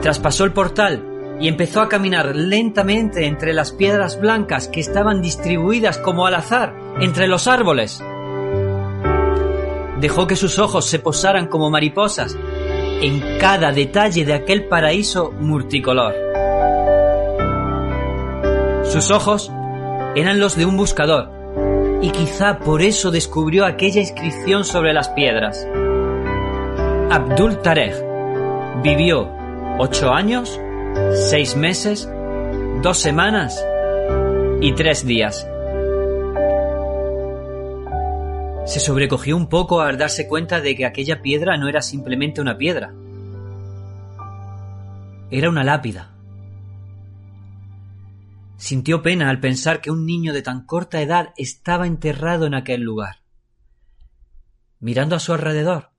[0.00, 5.98] traspasó el portal y empezó a caminar lentamente entre las piedras blancas que estaban distribuidas
[5.98, 8.00] como al azar entre los árboles.
[10.00, 12.38] Dejó que sus ojos se posaran como mariposas
[13.02, 16.14] en cada detalle de aquel paraíso multicolor.
[18.84, 19.50] Sus ojos
[20.14, 21.32] eran los de un buscador,
[22.02, 25.66] y quizá por eso descubrió aquella inscripción sobre las piedras.
[27.10, 28.15] Abdul Tarek
[28.82, 29.30] vivió
[29.78, 30.60] ocho años,
[31.30, 32.08] seis meses,
[32.82, 33.64] dos semanas
[34.60, 35.46] y tres días.
[38.66, 42.58] Se sobrecogió un poco al darse cuenta de que aquella piedra no era simplemente una
[42.58, 42.92] piedra.
[45.30, 46.12] Era una lápida.
[48.56, 52.80] Sintió pena al pensar que un niño de tan corta edad estaba enterrado en aquel
[52.80, 53.16] lugar.
[54.80, 55.90] Mirando a su alrededor,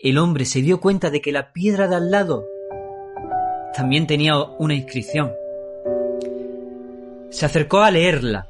[0.00, 2.46] el hombre se dio cuenta de que la piedra de al lado
[3.74, 5.32] también tenía una inscripción.
[7.30, 8.48] Se acercó a leerla.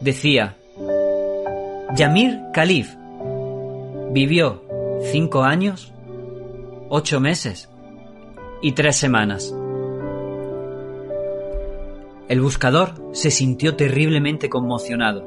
[0.00, 0.56] Decía,
[1.94, 2.94] Yamir Khalif
[4.12, 4.62] vivió
[5.12, 5.92] cinco años,
[6.88, 7.68] ocho meses
[8.62, 9.54] y tres semanas.
[12.28, 15.22] El buscador se sintió terriblemente conmocionado.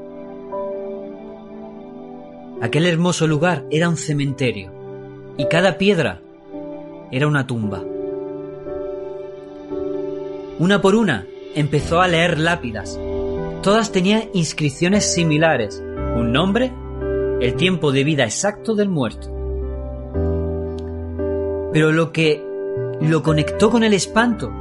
[2.62, 4.85] Aquel hermoso lugar era un cementerio
[5.38, 6.22] y cada piedra
[7.12, 7.84] era una tumba.
[10.58, 11.26] Una por una
[11.56, 13.00] empezó a leer lápidas.
[13.62, 15.82] Todas tenían inscripciones similares,
[16.16, 16.72] un nombre,
[17.42, 19.30] el tiempo de vida exacto del muerto.
[21.74, 22.42] Pero lo que
[23.02, 24.52] lo conectó con el espanto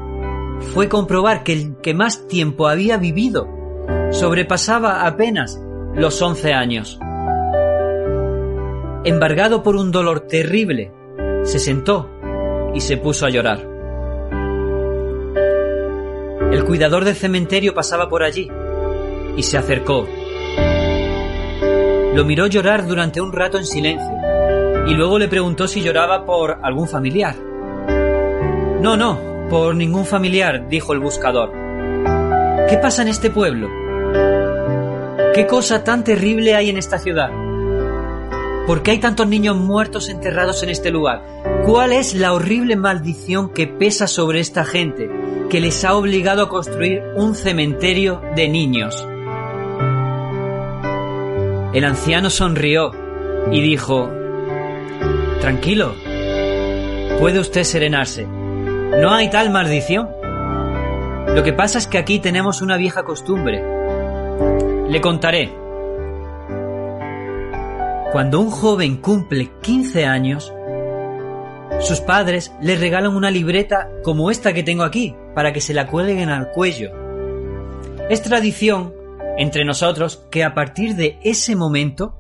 [0.72, 3.48] fue comprobar que el que más tiempo había vivido
[4.10, 5.60] sobrepasaba apenas
[5.94, 6.98] los once años.
[9.06, 10.90] Embargado por un dolor terrible,
[11.42, 12.08] se sentó
[12.72, 13.58] y se puso a llorar.
[16.50, 18.50] El cuidador del cementerio pasaba por allí
[19.36, 20.08] y se acercó.
[22.14, 24.14] Lo miró llorar durante un rato en silencio
[24.86, 27.34] y luego le preguntó si lloraba por algún familiar.
[28.80, 29.20] No, no,
[29.50, 31.52] por ningún familiar, dijo el buscador.
[32.70, 33.68] ¿Qué pasa en este pueblo?
[35.34, 37.43] ¿Qué cosa tan terrible hay en esta ciudad?
[38.66, 41.22] ¿Por qué hay tantos niños muertos enterrados en este lugar?
[41.66, 45.10] ¿Cuál es la horrible maldición que pesa sobre esta gente
[45.50, 49.06] que les ha obligado a construir un cementerio de niños?
[51.74, 52.92] El anciano sonrió
[53.52, 54.10] y dijo,
[55.40, 55.94] Tranquilo,
[57.20, 58.26] puede usted serenarse.
[58.26, 60.08] No hay tal maldición.
[61.34, 63.62] Lo que pasa es que aquí tenemos una vieja costumbre.
[64.88, 65.63] Le contaré.
[68.14, 70.54] Cuando un joven cumple 15 años,
[71.80, 75.88] sus padres le regalan una libreta como esta que tengo aquí, para que se la
[75.88, 76.92] cuelguen al cuello.
[78.08, 78.94] Es tradición
[79.36, 82.16] entre nosotros que a partir de ese momento,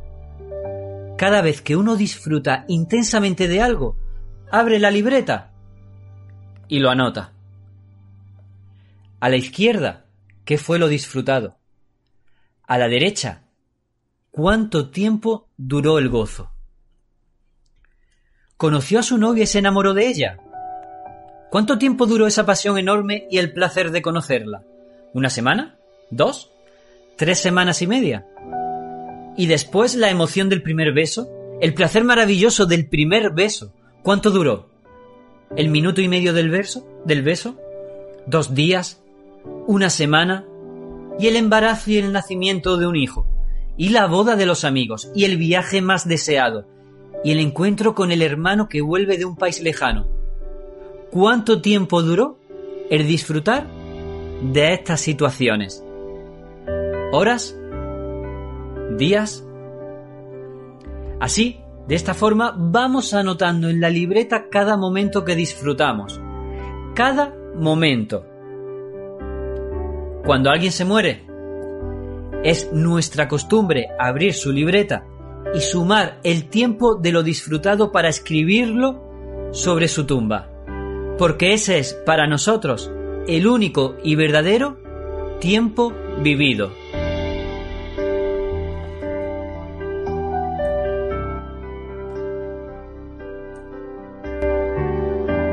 [1.16, 3.96] cada vez que uno disfruta intensamente de algo,
[4.50, 5.52] abre la libreta
[6.66, 7.34] y lo anota.
[9.20, 10.06] A la izquierda,
[10.44, 11.56] ¿qué fue lo disfrutado?
[12.66, 13.43] A la derecha,
[14.34, 16.50] ¿cuánto tiempo duró el gozo?
[18.56, 20.38] ¿Conoció a su novia y se enamoró de ella?
[21.52, 24.64] ¿Cuánto tiempo duró esa pasión enorme y el placer de conocerla?
[25.12, 25.78] ¿Una semana?
[26.10, 26.50] ¿Dos?
[27.16, 28.26] ¿Tres semanas y media?
[29.36, 31.28] ¿Y después la emoción del primer beso?
[31.60, 33.72] ¿El placer maravilloso del primer beso?
[34.02, 34.68] ¿Cuánto duró?
[35.54, 36.50] ¿El minuto y medio del?
[37.04, 37.56] ¿Del beso?
[38.26, 39.00] ¿Dos días?
[39.68, 40.44] ¿Una semana?
[41.20, 43.28] ¿Y el embarazo y el nacimiento de un hijo?
[43.76, 45.10] ¿Y la boda de los amigos?
[45.14, 46.66] ¿Y el viaje más deseado?
[47.24, 50.06] y el encuentro con el hermano que vuelve de un país lejano.
[51.10, 52.38] ¿Cuánto tiempo duró
[52.90, 53.66] el disfrutar
[54.42, 55.82] de estas situaciones?
[57.12, 57.58] ¿Horas?
[58.98, 59.42] ¿Días?
[61.18, 66.20] Así, de esta forma, vamos anotando en la libreta cada momento que disfrutamos.
[66.94, 68.26] Cada momento.
[70.26, 71.26] Cuando alguien se muere,
[72.44, 75.04] es nuestra costumbre abrir su libreta
[75.54, 80.50] y sumar el tiempo de lo disfrutado para escribirlo sobre su tumba.
[81.18, 82.92] Porque ese es para nosotros
[83.26, 84.76] el único y verdadero
[85.40, 85.92] tiempo
[86.22, 86.70] vivido.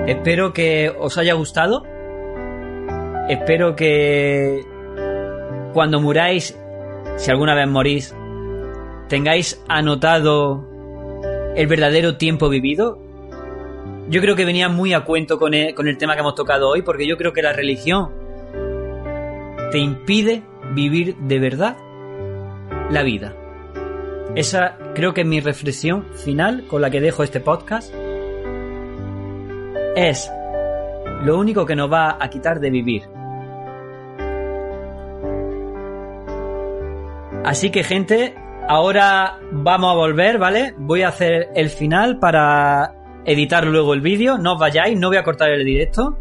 [0.07, 1.83] Espero que os haya gustado.
[3.29, 4.65] Espero que
[5.73, 6.57] cuando muráis,
[7.17, 8.15] si alguna vez morís,
[9.07, 10.67] tengáis anotado
[11.55, 12.99] el verdadero tiempo vivido.
[14.09, 16.69] Yo creo que venía muy a cuento con el, con el tema que hemos tocado
[16.69, 18.09] hoy, porque yo creo que la religión
[19.71, 20.43] te impide
[20.73, 21.77] vivir de verdad
[22.89, 23.35] la vida.
[24.35, 27.93] Esa creo que es mi reflexión final con la que dejo este podcast.
[29.95, 30.31] Es
[31.23, 33.10] lo único que nos va a quitar de vivir.
[37.43, 38.35] Así que gente,
[38.67, 40.73] Ahora vamos a volver, ¿vale?
[40.77, 44.37] Voy a hacer el final para editar luego el vídeo.
[44.37, 46.17] No os vayáis, no voy a cortar el directo.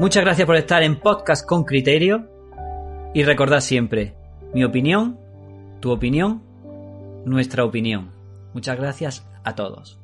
[0.00, 2.26] Muchas gracias por estar en Podcast con Criterio.
[3.14, 4.16] Y recordad siempre,
[4.52, 5.20] mi opinión,
[5.78, 6.42] tu opinión,
[7.24, 8.10] nuestra opinión.
[8.52, 9.99] Muchas gracias a todos.